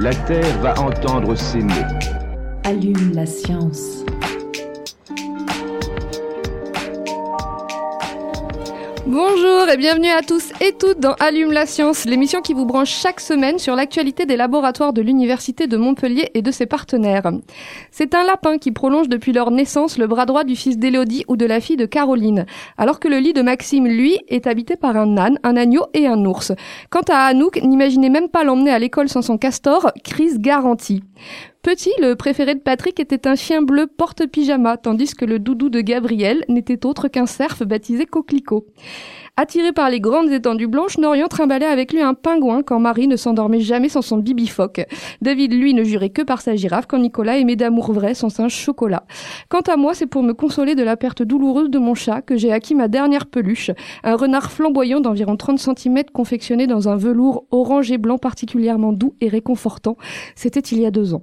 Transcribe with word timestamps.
La 0.00 0.14
Terre 0.14 0.58
va 0.62 0.72
entendre 0.80 1.36
mots. 1.60 2.00
Allume 2.64 3.12
la 3.12 3.26
science. 3.26 4.02
Bonjour 9.12 9.68
et 9.68 9.76
bienvenue 9.76 10.06
à 10.06 10.22
tous 10.22 10.52
et 10.60 10.72
toutes 10.72 11.00
dans 11.00 11.14
Allume 11.14 11.50
la 11.50 11.66
science, 11.66 12.04
l'émission 12.04 12.42
qui 12.42 12.54
vous 12.54 12.64
branche 12.64 12.92
chaque 12.92 13.18
semaine 13.18 13.58
sur 13.58 13.74
l'actualité 13.74 14.24
des 14.24 14.36
laboratoires 14.36 14.92
de 14.92 15.02
l'Université 15.02 15.66
de 15.66 15.76
Montpellier 15.76 16.30
et 16.34 16.42
de 16.42 16.52
ses 16.52 16.66
partenaires. 16.66 17.28
C'est 17.90 18.14
un 18.14 18.22
lapin 18.22 18.58
qui 18.58 18.70
prolonge 18.70 19.08
depuis 19.08 19.32
leur 19.32 19.50
naissance 19.50 19.98
le 19.98 20.06
bras 20.06 20.26
droit 20.26 20.44
du 20.44 20.54
fils 20.54 20.78
d'Élodie 20.78 21.24
ou 21.26 21.36
de 21.36 21.44
la 21.44 21.60
fille 21.60 21.76
de 21.76 21.86
Caroline, 21.86 22.46
alors 22.78 23.00
que 23.00 23.08
le 23.08 23.18
lit 23.18 23.32
de 23.32 23.42
Maxime, 23.42 23.88
lui, 23.88 24.16
est 24.28 24.46
habité 24.46 24.76
par 24.76 24.96
un 24.96 25.16
âne, 25.16 25.40
un 25.42 25.56
agneau 25.56 25.86
et 25.92 26.06
un 26.06 26.24
ours. 26.24 26.52
Quant 26.88 27.02
à 27.08 27.24
Anouk, 27.24 27.60
n'imaginez 27.64 28.10
même 28.10 28.28
pas 28.28 28.44
l'emmener 28.44 28.70
à 28.70 28.78
l'école 28.78 29.08
sans 29.08 29.22
son 29.22 29.38
castor, 29.38 29.90
crise 30.04 30.38
garantie. 30.38 31.02
Petit, 31.62 31.92
le 32.00 32.14
préféré 32.14 32.54
de 32.54 32.60
Patrick 32.60 32.98
était 33.00 33.28
un 33.28 33.34
chien 33.34 33.60
bleu 33.60 33.86
porte-pyjama, 33.86 34.78
tandis 34.78 35.14
que 35.14 35.26
le 35.26 35.38
doudou 35.38 35.68
de 35.68 35.82
Gabriel 35.82 36.42
n'était 36.48 36.86
autre 36.86 37.08
qu'un 37.08 37.26
cerf 37.26 37.66
baptisé 37.66 38.06
Coquelicot. 38.06 38.64
Attiré 39.36 39.72
par 39.72 39.90
les 39.90 40.00
grandes 40.00 40.30
étendues 40.30 40.68
blanches, 40.68 40.96
Norian 40.96 41.28
trimballait 41.28 41.66
avec 41.66 41.92
lui 41.92 42.00
un 42.00 42.14
pingouin 42.14 42.62
quand 42.62 42.80
Marie 42.80 43.08
ne 43.08 43.16
s'endormait 43.16 43.60
jamais 43.60 43.90
sans 43.90 44.00
son 44.00 44.16
bibifoque. 44.16 44.86
David, 45.20 45.52
lui, 45.52 45.74
ne 45.74 45.84
jurait 45.84 46.08
que 46.08 46.22
par 46.22 46.40
sa 46.40 46.56
girafe 46.56 46.86
quand 46.86 46.98
Nicolas 46.98 47.36
aimait 47.36 47.56
d'amour 47.56 47.92
vrai 47.92 48.14
son 48.14 48.30
singe 48.30 48.54
chocolat. 48.54 49.04
Quant 49.50 49.60
à 49.60 49.76
moi, 49.76 49.92
c'est 49.92 50.06
pour 50.06 50.22
me 50.22 50.32
consoler 50.32 50.74
de 50.74 50.82
la 50.82 50.96
perte 50.96 51.22
douloureuse 51.22 51.68
de 51.68 51.78
mon 51.78 51.94
chat 51.94 52.22
que 52.22 52.38
j'ai 52.38 52.52
acquis 52.52 52.74
ma 52.74 52.88
dernière 52.88 53.26
peluche, 53.26 53.70
un 54.02 54.16
renard 54.16 54.50
flamboyant 54.50 55.00
d'environ 55.00 55.36
30 55.36 55.58
cm 55.58 56.04
confectionné 56.14 56.66
dans 56.66 56.88
un 56.88 56.96
velours 56.96 57.44
orange 57.50 57.92
et 57.92 57.98
blanc 57.98 58.16
particulièrement 58.16 58.94
doux 58.94 59.14
et 59.20 59.28
réconfortant. 59.28 59.98
C'était 60.34 60.60
il 60.60 60.80
y 60.80 60.86
a 60.86 60.90
deux 60.90 61.12
ans. 61.12 61.22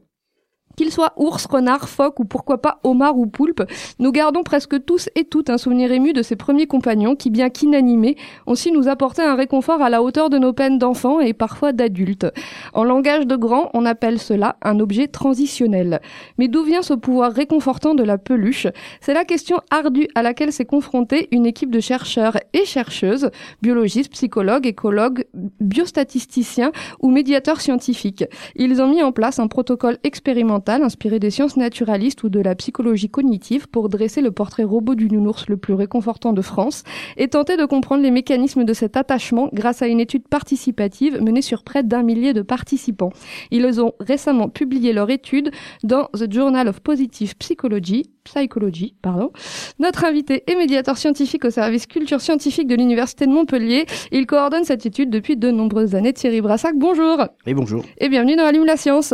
Qu'il 0.77 0.91
soit 0.91 1.13
ours, 1.17 1.47
renard, 1.47 1.89
phoque 1.89 2.19
ou 2.19 2.25
pourquoi 2.25 2.61
pas 2.61 2.79
homard 2.83 3.17
ou 3.17 3.25
poulpe, 3.25 3.63
nous 3.97 4.11
gardons 4.11 4.43
presque 4.43 4.85
tous 4.85 5.09
et 5.15 5.23
toutes 5.23 5.49
un 5.49 5.57
souvenir 5.57 5.91
ému 5.91 6.13
de 6.13 6.21
ces 6.21 6.35
premiers 6.35 6.67
compagnons 6.67 7.15
qui, 7.15 7.31
bien 7.31 7.49
qu'inanimés, 7.49 8.15
ont 8.45 8.53
su 8.53 8.71
nous 8.71 8.87
apporter 8.87 9.23
un 9.23 9.33
réconfort 9.33 9.81
à 9.81 9.89
la 9.89 10.03
hauteur 10.03 10.29
de 10.29 10.37
nos 10.37 10.53
peines 10.53 10.77
d'enfants 10.77 11.19
et 11.19 11.33
parfois 11.33 11.71
d'adultes. 11.73 12.27
En 12.73 12.83
langage 12.83 13.25
de 13.25 13.35
grand, 13.35 13.71
on 13.73 13.87
appelle 13.87 14.19
cela 14.19 14.55
un 14.61 14.79
objet 14.79 15.07
transitionnel. 15.07 15.99
Mais 16.37 16.47
d'où 16.47 16.61
vient 16.61 16.83
ce 16.83 16.93
pouvoir 16.93 17.31
réconfortant 17.31 17.95
de 17.95 18.03
la 18.03 18.19
peluche? 18.19 18.67
C'est 19.01 19.15
la 19.15 19.25
question 19.25 19.59
ardue 19.71 20.09
à 20.13 20.21
laquelle 20.21 20.53
s'est 20.53 20.65
confrontée 20.65 21.27
une 21.31 21.47
équipe 21.47 21.71
de 21.71 21.79
chercheurs 21.79 22.37
et 22.53 22.65
chercheuses, 22.65 23.31
biologistes, 23.63 24.11
psychologues, 24.11 24.67
écologues, 24.67 25.25
biostatisticiens 25.59 26.71
ou 27.01 27.09
médiateurs 27.09 27.61
scientifiques. 27.61 28.25
Ils 28.55 28.79
ont 28.79 28.87
mis 28.89 29.01
en 29.01 29.11
place 29.11 29.39
un 29.39 29.47
protocole 29.47 29.97
expérimental 30.03 30.66
inspiré 30.75 31.19
des 31.19 31.31
sciences 31.31 31.57
naturalistes 31.57 32.23
ou 32.23 32.29
de 32.29 32.39
la 32.39 32.55
psychologie 32.55 33.09
cognitive 33.09 33.67
pour 33.67 33.89
dresser 33.89 34.21
le 34.21 34.31
portrait 34.31 34.63
robot 34.63 34.95
du 34.95 35.07
nounours 35.09 35.47
le 35.47 35.57
plus 35.57 35.73
réconfortant 35.73 36.33
de 36.33 36.41
France 36.41 36.83
et 37.15 37.27
tenter 37.27 37.57
de 37.57 37.65
comprendre 37.65 38.03
les 38.03 38.11
mécanismes 38.11 38.63
de 38.63 38.73
cet 38.73 38.97
attachement 38.97 39.49
grâce 39.53 39.81
à 39.81 39.87
une 39.87 39.99
étude 39.99 40.27
participative 40.27 41.21
menée 41.21 41.41
sur 41.41 41.63
près 41.63 41.83
d'un 41.83 42.03
millier 42.03 42.33
de 42.33 42.41
participants. 42.41 43.11
Ils 43.51 43.81
ont 43.81 43.93
récemment 43.99 44.49
publié 44.49 44.93
leur 44.93 45.09
étude 45.09 45.51
dans 45.83 46.09
The 46.13 46.31
Journal 46.31 46.67
of 46.67 46.81
Positive 46.81 47.35
Psychology, 47.37 48.11
Psychology, 48.23 48.95
pardon. 49.01 49.31
Notre 49.79 50.03
invité 50.03 50.43
est 50.51 50.55
médiateur 50.55 50.97
scientifique 50.97 51.45
au 51.45 51.49
service 51.49 51.87
culture 51.87 52.21
scientifique 52.21 52.67
de 52.67 52.75
l'Université 52.75 53.25
de 53.25 53.31
Montpellier. 53.31 53.85
Il 54.11 54.25
coordonne 54.25 54.63
cette 54.63 54.85
étude 54.85 55.09
depuis 55.09 55.37
de 55.37 55.49
nombreuses 55.49 55.95
années. 55.95 56.13
Thierry 56.13 56.41
Brassac, 56.41 56.75
bonjour. 56.75 57.25
Et 57.45 57.53
bonjour. 57.53 57.83
Et 57.99 58.09
bienvenue 58.09 58.35
dans 58.35 58.45
Allume 58.45 58.65
la 58.65 58.77
science. 58.77 59.13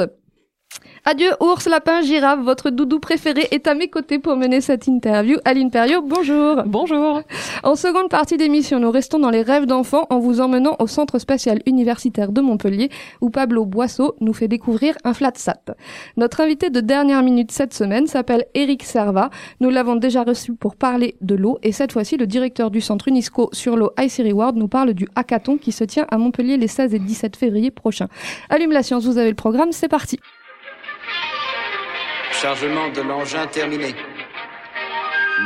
Adieu, 1.05 1.31
ours, 1.41 1.67
lapin, 1.67 2.01
girafe, 2.01 2.39
votre 2.39 2.69
doudou 2.69 2.97
préféré 2.97 3.45
est 3.51 3.67
à 3.67 3.73
mes 3.73 3.89
côtés 3.89 4.19
pour 4.19 4.37
mener 4.37 4.61
cette 4.61 4.87
interview. 4.87 5.37
Aline 5.43 5.69
Perriot, 5.69 6.01
bonjour. 6.01 6.63
Bonjour. 6.65 7.21
En 7.63 7.75
seconde 7.75 8.07
partie 8.07 8.37
d'émission, 8.37 8.79
nous 8.79 8.89
restons 8.89 9.19
dans 9.19 9.29
les 9.29 9.41
rêves 9.41 9.65
d'enfants 9.65 10.07
en 10.09 10.19
vous 10.19 10.39
emmenant 10.39 10.77
au 10.79 10.87
Centre 10.87 11.19
spatial 11.19 11.59
universitaire 11.65 12.31
de 12.31 12.39
Montpellier 12.39 12.87
où 13.19 13.29
Pablo 13.29 13.65
Boisseau 13.65 14.15
nous 14.21 14.31
fait 14.31 14.47
découvrir 14.47 14.95
un 15.03 15.13
flat 15.13 15.33
sat. 15.35 15.75
Notre 16.15 16.39
invité 16.39 16.69
de 16.69 16.79
dernière 16.79 17.21
minute 17.21 17.51
cette 17.51 17.73
semaine 17.73 18.07
s'appelle 18.07 18.45
Eric 18.53 18.83
Serva. 18.83 19.29
Nous 19.59 19.71
l'avons 19.71 19.97
déjà 19.97 20.23
reçu 20.23 20.53
pour 20.53 20.77
parler 20.77 21.17
de 21.19 21.35
l'eau 21.35 21.59
et 21.63 21.73
cette 21.73 21.91
fois-ci, 21.91 22.15
le 22.15 22.27
directeur 22.27 22.71
du 22.71 22.79
Centre 22.79 23.09
UNESCO 23.09 23.49
sur 23.51 23.75
l'eau 23.75 23.91
IC 23.99 24.25
Reward 24.25 24.55
nous 24.55 24.69
parle 24.69 24.93
du 24.93 25.09
hackathon 25.15 25.57
qui 25.57 25.73
se 25.73 25.83
tient 25.83 26.05
à 26.11 26.17
Montpellier 26.17 26.55
les 26.55 26.69
16 26.69 26.93
et 26.93 26.99
17 26.99 27.35
février 27.35 27.71
prochains. 27.71 28.07
Allume 28.49 28.71
la 28.71 28.83
science, 28.83 29.03
vous 29.03 29.17
avez 29.17 29.29
le 29.29 29.35
programme, 29.35 29.73
c'est 29.73 29.89
parti. 29.89 30.17
Chargement 32.41 32.89
de 32.89 33.01
l'engin 33.01 33.45
terminé. 33.47 33.95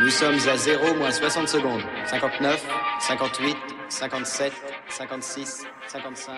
Nous 0.02 0.10
sommes 0.10 0.38
à 0.48 0.58
0 0.58 0.96
moins 0.96 1.12
60 1.12 1.48
secondes. 1.48 1.82
59, 2.06 2.66
58, 3.00 3.56
57, 3.90 4.52
56, 4.90 5.66
55. 5.88 6.34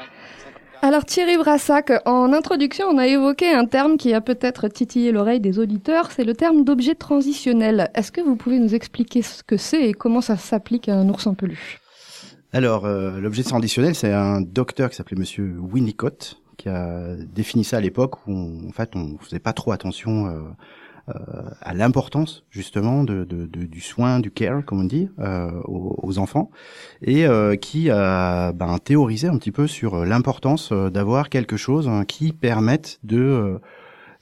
Alors 0.81 1.05
Thierry 1.05 1.37
Brassac, 1.37 1.91
en 2.05 2.33
introduction, 2.33 2.87
on 2.87 2.97
a 2.97 3.07
évoqué 3.07 3.51
un 3.51 3.65
terme 3.65 3.97
qui 3.97 4.13
a 4.13 4.21
peut-être 4.21 4.67
titillé 4.69 5.11
l'oreille 5.11 5.39
des 5.39 5.59
auditeurs, 5.59 6.11
c'est 6.11 6.23
le 6.23 6.33
terme 6.33 6.63
d'objet 6.63 6.95
transitionnel. 6.95 7.91
Est-ce 7.93 8.11
que 8.11 8.21
vous 8.21 8.35
pouvez 8.35 8.59
nous 8.59 8.73
expliquer 8.73 9.21
ce 9.21 9.43
que 9.43 9.57
c'est 9.57 9.89
et 9.89 9.93
comment 9.93 10.21
ça 10.21 10.37
s'applique 10.37 10.89
à 10.89 10.95
un 10.95 11.09
ours 11.09 11.27
en 11.27 11.35
peluche? 11.35 11.79
Alors, 12.53 12.85
euh, 12.85 13.19
l'objet 13.19 13.43
transitionnel, 13.43 13.93
c'est 13.93 14.11
un 14.11 14.41
docteur 14.41 14.89
qui 14.89 14.95
s'appelait 14.95 15.19
Monsieur 15.19 15.57
Winnicott, 15.59 16.41
qui 16.59 16.69
a 16.69 17.15
défini 17.15 17.63
ça 17.63 17.77
à 17.77 17.79
l'époque 17.81 18.27
où, 18.27 18.33
on, 18.33 18.67
en 18.69 18.71
fait, 18.71 18.95
on 18.95 19.17
faisait 19.17 19.39
pas 19.39 19.53
trop 19.53 19.71
attention 19.71 20.27
euh, 20.27 20.41
euh, 21.09 21.13
à 21.61 21.73
l'importance 21.73 22.43
justement 22.51 23.03
de, 23.03 23.23
de, 23.23 23.45
de, 23.45 23.63
du 23.63 23.81
soin, 23.81 24.19
du 24.19 24.29
care, 24.29 24.63
comme 24.65 24.81
on 24.81 24.83
dit, 24.83 25.09
euh, 25.19 25.49
aux, 25.65 25.95
aux, 26.03 26.19
enfants, 26.19 26.51
et 27.01 27.25
euh, 27.25 27.55
qui 27.55 27.89
a 27.89 28.51
ben, 28.51 28.77
théorisé 28.77 29.27
un 29.27 29.37
petit 29.37 29.51
peu 29.51 29.67
sur 29.67 30.05
l'importance 30.05 30.71
d'avoir 30.71 31.29
quelque 31.29 31.57
chose 31.57 31.87
hein, 31.87 32.03
qui 32.05 32.33
permette 32.33 32.99
de 33.03 33.59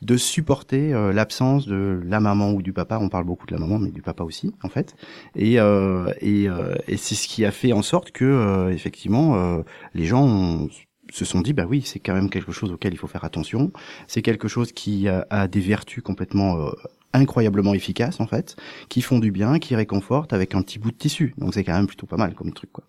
de 0.03 0.17
supporter 0.17 0.93
euh, 0.93 1.11
l'absence 1.11 1.65
de 1.65 2.01
la 2.05 2.19
maman 2.19 2.51
ou 2.51 2.61
du 2.61 2.73
papa. 2.73 2.99
On 3.01 3.09
parle 3.09 3.25
beaucoup 3.25 3.47
de 3.47 3.53
la 3.53 3.59
maman, 3.59 3.79
mais 3.79 3.91
du 3.91 4.01
papa 4.01 4.23
aussi, 4.23 4.53
en 4.63 4.69
fait. 4.69 4.95
Et, 5.35 5.59
euh, 5.59 6.11
et, 6.21 6.47
euh, 6.47 6.75
et 6.87 6.97
c'est 6.97 7.15
ce 7.15 7.27
qui 7.27 7.45
a 7.45 7.51
fait 7.51 7.73
en 7.73 7.81
sorte 7.81 8.11
que, 8.11 8.69
effectivement, 8.71 9.63
les 9.93 10.05
gens 10.05 10.23
ont, 10.23 10.69
se 11.11 11.25
sont 11.25 11.41
dit 11.41 11.53
bah 11.53 11.65
oui 11.67 11.81
c'est 11.85 11.99
quand 11.99 12.13
même 12.13 12.29
quelque 12.29 12.51
chose 12.51 12.71
auquel 12.71 12.93
il 12.93 12.97
faut 12.97 13.07
faire 13.07 13.23
attention. 13.23 13.71
C'est 14.07 14.21
quelque 14.21 14.47
chose 14.47 14.71
qui 14.71 15.07
a, 15.07 15.25
a 15.29 15.47
des 15.47 15.59
vertus 15.59 16.03
complètement 16.03 16.57
euh, 16.57 16.71
incroyablement 17.13 17.73
efficaces 17.73 18.19
en 18.19 18.27
fait 18.27 18.55
qui 18.89 19.01
font 19.01 19.19
du 19.19 19.31
bien 19.31 19.59
qui 19.59 19.75
réconfortent 19.75 20.33
avec 20.33 20.55
un 20.55 20.61
petit 20.61 20.79
bout 20.79 20.91
de 20.91 20.97
tissu. 20.97 21.33
Donc 21.37 21.53
c'est 21.53 21.63
quand 21.63 21.73
même 21.73 21.87
plutôt 21.87 22.05
pas 22.05 22.17
mal 22.17 22.33
comme 22.33 22.51
truc 22.53 22.71
quoi. 22.71 22.83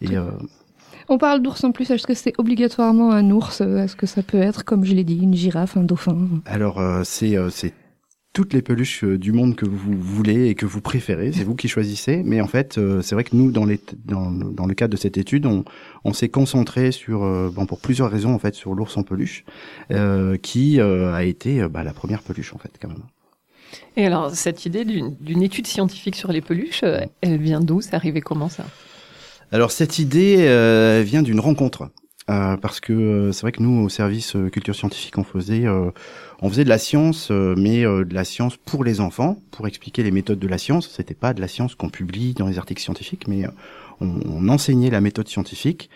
Et 0.00 0.16
euh, 0.16 0.30
on 1.08 1.18
parle 1.18 1.42
d'ours 1.42 1.62
en 1.64 1.72
plus, 1.72 1.90
est-ce 1.90 2.06
que 2.06 2.14
c'est 2.14 2.32
obligatoirement 2.38 3.12
un 3.12 3.30
ours? 3.30 3.60
Est-ce 3.60 3.94
que 3.94 4.06
ça 4.06 4.22
peut 4.22 4.38
être, 4.38 4.64
comme 4.64 4.84
je 4.84 4.94
l'ai 4.94 5.04
dit, 5.04 5.18
une 5.18 5.34
girafe, 5.34 5.76
un 5.76 5.82
dauphin? 5.82 6.16
Alors, 6.46 6.80
euh, 6.80 7.02
c'est 7.04 7.36
toutes 8.34 8.52
les 8.52 8.62
peluches 8.62 9.04
du 9.04 9.32
monde 9.32 9.54
que 9.54 9.64
vous 9.64 9.96
voulez 9.96 10.48
et 10.48 10.54
que 10.56 10.66
vous 10.66 10.80
préférez, 10.80 11.32
c'est 11.32 11.44
vous 11.44 11.54
qui 11.54 11.68
choisissez. 11.68 12.20
Mais 12.24 12.40
en 12.40 12.48
fait, 12.48 12.76
euh, 12.76 13.00
c'est 13.00 13.14
vrai 13.14 13.22
que 13.22 13.34
nous, 13.34 13.52
dans, 13.52 13.64
les, 13.64 13.80
dans, 14.04 14.30
dans, 14.32 14.66
le 14.66 14.74
cadre 14.74 14.92
de 14.92 14.98
cette 14.98 15.16
étude, 15.16 15.46
on, 15.46 15.64
on 16.04 16.12
s'est 16.12 16.28
concentré 16.28 16.90
sur, 16.90 17.22
euh, 17.22 17.48
bon, 17.54 17.64
pour 17.64 17.78
plusieurs 17.78 18.10
raisons 18.10 18.34
en 18.34 18.40
fait, 18.40 18.56
sur 18.56 18.74
l'ours 18.74 18.96
en 18.96 19.04
peluche, 19.04 19.44
euh, 19.92 20.36
qui 20.36 20.80
a 20.80 21.22
été 21.22 21.66
bah, 21.68 21.84
la 21.84 21.92
première 21.92 22.22
peluche 22.22 22.52
en 22.52 22.58
fait, 22.58 22.72
quand 22.82 22.88
même. 22.88 23.04
Et 23.96 24.04
alors, 24.04 24.32
cette 24.32 24.66
idée 24.66 24.84
d'une 24.84 25.42
étude 25.42 25.68
scientifique 25.68 26.16
sur 26.16 26.32
les 26.32 26.40
peluches, 26.40 26.84
elle 27.20 27.38
vient 27.38 27.60
d'où? 27.60 27.80
C'est 27.80 27.94
arrivé 27.94 28.20
comment 28.20 28.48
ça? 28.48 28.64
Alors, 29.52 29.70
cette 29.70 30.00
idée 30.00 30.36
vient 31.04 31.22
d'une 31.22 31.40
rencontre. 31.40 31.88
Euh, 32.30 32.56
parce 32.56 32.80
que 32.80 32.92
euh, 32.94 33.32
c'est 33.32 33.42
vrai 33.42 33.52
que 33.52 33.62
nous, 33.62 33.84
au 33.84 33.90
service 33.90 34.34
euh, 34.34 34.48
culture 34.48 34.74
scientifique, 34.74 35.18
on 35.18 35.24
faisait, 35.24 35.64
on 36.42 36.48
faisait 36.48 36.64
de 36.64 36.68
la 36.68 36.78
science, 36.78 37.30
mais 37.30 37.82
de 37.82 38.14
la 38.14 38.24
science 38.24 38.56
pour 38.56 38.84
les 38.84 39.00
enfants, 39.00 39.38
pour 39.50 39.66
expliquer 39.66 40.02
les 40.02 40.10
méthodes 40.10 40.38
de 40.38 40.48
la 40.48 40.58
science. 40.58 40.90
C'était 40.90 41.14
pas 41.14 41.32
de 41.32 41.40
la 41.40 41.48
science 41.48 41.74
qu'on 41.74 41.88
publie 41.88 42.34
dans 42.34 42.48
les 42.48 42.58
articles 42.58 42.82
scientifiques, 42.82 43.28
mais 43.28 43.44
on, 44.00 44.20
on, 44.28 44.48
enseignait 44.48 44.90
la 44.90 45.00
méthode 45.00 45.28
scientifique, 45.28 45.90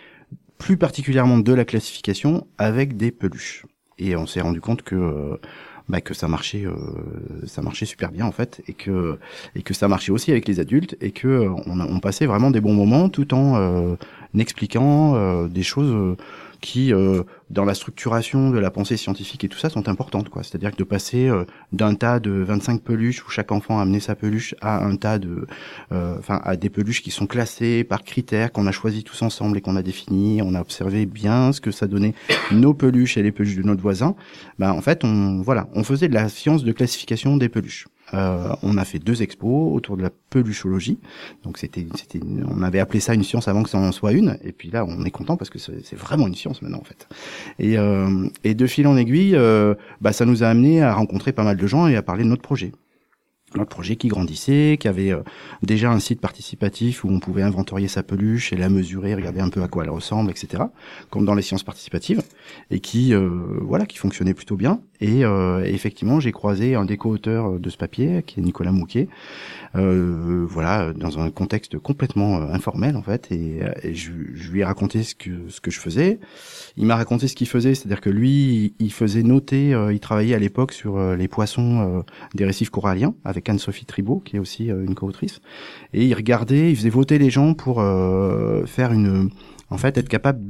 plus 0.58 0.76
particulièrement 0.76 1.38
de 1.38 1.52
la 1.52 1.64
classification, 1.64 2.46
avec 2.58 2.96
des 2.96 3.10
peluches. 3.10 3.64
et 3.98 4.16
on 4.16 4.26
s'est 4.26 4.40
rendu 4.40 4.60
compte 4.60 4.82
que 4.82 4.94
euh, 4.94 5.36
bah, 5.88 6.00
que 6.00 6.14
ça 6.14 6.28
marchait 6.28 6.66
euh, 6.66 6.74
ça 7.46 7.62
marchait 7.62 7.86
super 7.86 8.12
bien 8.12 8.26
en 8.26 8.32
fait 8.32 8.60
et 8.68 8.74
que 8.74 9.18
et 9.54 9.62
que 9.62 9.72
ça 9.72 9.88
marchait 9.88 10.12
aussi 10.12 10.30
avec 10.30 10.46
les 10.46 10.60
adultes 10.60 10.96
et 11.00 11.12
que 11.12 11.28
euh, 11.28 11.50
on, 11.66 11.80
on 11.80 12.00
passait 12.00 12.26
vraiment 12.26 12.50
des 12.50 12.60
bons 12.60 12.74
moments 12.74 13.08
tout 13.08 13.32
en 13.34 13.56
euh, 13.56 13.96
expliquant 14.36 15.14
euh, 15.14 15.48
des 15.48 15.62
choses 15.62 15.90
euh, 15.90 16.16
qui 16.60 16.92
euh, 16.92 17.22
dans 17.50 17.64
la 17.64 17.74
structuration 17.74 18.50
de 18.50 18.58
la 18.58 18.70
pensée 18.70 18.96
scientifique 18.96 19.44
et 19.44 19.48
tout 19.48 19.58
ça 19.58 19.70
sont 19.70 19.88
importantes 19.88 20.28
quoi. 20.28 20.42
C'est-à-dire 20.42 20.72
que 20.72 20.76
de 20.76 20.84
passer 20.84 21.28
euh, 21.28 21.44
d'un 21.72 21.94
tas 21.94 22.20
de 22.20 22.30
25 22.30 22.82
peluches 22.82 23.24
où 23.24 23.30
chaque 23.30 23.52
enfant 23.52 23.78
a 23.78 23.82
amené 23.82 24.00
sa 24.00 24.14
peluche 24.14 24.54
à 24.60 24.84
un 24.84 24.96
tas 24.96 25.18
de 25.18 25.46
euh, 25.92 26.16
enfin 26.18 26.40
à 26.44 26.56
des 26.56 26.70
peluches 26.70 27.02
qui 27.02 27.10
sont 27.10 27.26
classées 27.26 27.84
par 27.84 28.02
critères 28.02 28.52
qu'on 28.52 28.66
a 28.66 28.72
choisis 28.72 29.04
tous 29.04 29.22
ensemble 29.22 29.58
et 29.58 29.60
qu'on 29.60 29.76
a 29.76 29.82
définis 29.82 30.42
on 30.42 30.54
a 30.54 30.60
observé 30.60 31.06
bien 31.06 31.52
ce 31.52 31.60
que 31.60 31.70
ça 31.70 31.86
donnait 31.86 32.14
nos 32.50 32.74
peluches 32.74 33.16
et 33.16 33.22
les 33.22 33.32
peluches 33.32 33.56
de 33.56 33.62
notre 33.62 33.82
voisin. 33.82 34.14
Ben 34.58 34.72
en 34.72 34.80
fait 34.80 35.04
on 35.04 35.40
voilà 35.42 35.68
on 35.74 35.84
faisait 35.84 36.08
de 36.08 36.14
la 36.14 36.28
science 36.28 36.64
de 36.64 36.72
classification 36.72 37.36
des 37.36 37.48
peluches 37.48 37.86
euh, 38.14 38.54
on 38.62 38.76
a 38.76 38.84
fait 38.84 38.98
deux 38.98 39.22
expos 39.22 39.74
autour 39.74 39.96
de 39.96 40.02
la 40.02 40.10
peluchologie. 40.30 40.98
Donc 41.44 41.58
c'était 41.58 41.86
c'était 41.94 42.20
on 42.48 42.62
avait 42.62 42.80
appelé 42.80 43.00
ça 43.00 43.14
une 43.14 43.24
science 43.24 43.48
avant 43.48 43.62
que 43.62 43.70
ça 43.70 43.78
en 43.78 43.92
soit 43.92 44.12
une. 44.12 44.38
Et 44.42 44.52
puis 44.52 44.70
là 44.70 44.84
on 44.86 45.04
est 45.04 45.10
content 45.10 45.36
parce 45.36 45.50
que 45.50 45.58
c'est 45.58 45.84
c'est 45.84 45.96
vraiment 45.96 46.26
une 46.26 46.34
science 46.34 46.62
maintenant 46.62 46.78
en 46.80 46.84
fait. 46.84 47.08
Et 47.58 47.78
euh, 47.78 48.28
et 48.44 48.54
de 48.54 48.66
fil 48.66 48.86
en 48.86 48.96
aiguille 48.96 49.36
euh, 49.36 49.74
bah 50.00 50.12
ça 50.12 50.24
nous 50.24 50.42
a 50.42 50.48
amené 50.48 50.82
à 50.82 50.94
rencontrer 50.94 51.32
pas 51.32 51.44
mal 51.44 51.56
de 51.56 51.66
gens 51.66 51.86
et 51.86 51.96
à 51.96 52.02
parler 52.02 52.24
de 52.24 52.28
notre 52.28 52.42
projet 52.42 52.72
notre 53.56 53.70
projet 53.70 53.96
qui 53.96 54.08
grandissait, 54.08 54.76
qui 54.78 54.88
avait 54.88 55.12
euh, 55.12 55.22
déjà 55.62 55.90
un 55.90 56.00
site 56.00 56.20
participatif 56.20 57.04
où 57.04 57.08
on 57.10 57.20
pouvait 57.20 57.42
inventorier 57.42 57.88
sa 57.88 58.02
peluche 58.02 58.52
et 58.52 58.56
la 58.56 58.68
mesurer, 58.68 59.14
regarder 59.14 59.40
un 59.40 59.48
peu 59.48 59.62
à 59.62 59.68
quoi 59.68 59.84
elle 59.84 59.90
ressemble, 59.90 60.30
etc. 60.30 60.64
Comme 61.10 61.24
dans 61.24 61.34
les 61.34 61.42
sciences 61.42 61.62
participatives, 61.62 62.22
et 62.70 62.80
qui 62.80 63.14
euh, 63.14 63.28
voilà, 63.62 63.86
qui 63.86 63.98
fonctionnait 63.98 64.34
plutôt 64.34 64.56
bien. 64.56 64.80
Et, 65.00 65.24
euh, 65.24 65.62
effectivement, 65.64 66.18
j'ai 66.20 66.32
croisé 66.32 66.74
un 66.74 66.84
des 66.84 66.96
co-auteurs 66.96 67.60
de 67.60 67.70
ce 67.70 67.76
papier, 67.76 68.22
qui 68.26 68.40
est 68.40 68.42
Nicolas 68.42 68.72
Mouquet, 68.72 69.08
euh, 69.76 70.44
voilà, 70.48 70.92
dans 70.92 71.18
un 71.18 71.30
contexte 71.30 71.78
complètement 71.78 72.38
euh, 72.40 72.52
informel 72.52 72.96
en 72.96 73.02
fait, 73.02 73.30
et, 73.30 73.62
euh, 73.62 73.72
je, 73.92 74.10
lui 74.50 74.60
ai 74.60 74.64
raconté 74.64 75.02
ce 75.02 75.14
que 75.14 75.48
ce 75.48 75.60
que 75.60 75.70
je 75.70 75.78
faisais. 75.78 76.18
Il 76.76 76.86
m'a 76.86 76.96
raconté 76.96 77.28
ce 77.28 77.34
qu'il 77.34 77.48
faisait, 77.48 77.74
c'est-à-dire 77.74 78.00
que 78.00 78.10
lui, 78.10 78.74
il 78.78 78.92
faisait 78.92 79.22
noter, 79.22 79.74
euh, 79.74 79.92
il 79.92 80.00
travaillait 80.00 80.34
à 80.34 80.38
l'époque 80.38 80.72
sur 80.72 80.96
euh, 80.96 81.16
les 81.16 81.28
poissons 81.28 81.98
euh, 81.98 82.02
des 82.34 82.44
récifs 82.44 82.70
coralliens 82.70 83.14
Anne-Sophie 83.46 83.84
Tribault, 83.84 84.20
qui 84.20 84.36
est 84.36 84.38
aussi 84.38 84.70
euh, 84.70 84.84
une 84.84 84.94
co-autrice, 84.94 85.40
et 85.92 86.06
il 86.06 86.14
regardait, 86.14 86.70
il 86.70 86.76
faisait 86.76 86.88
voter 86.88 87.18
les 87.18 87.30
gens 87.30 87.54
pour 87.54 87.80
euh, 87.80 88.64
faire 88.66 88.92
une, 88.92 89.30
en 89.70 89.78
fait, 89.78 89.98
être 89.98 90.08
capable 90.08 90.40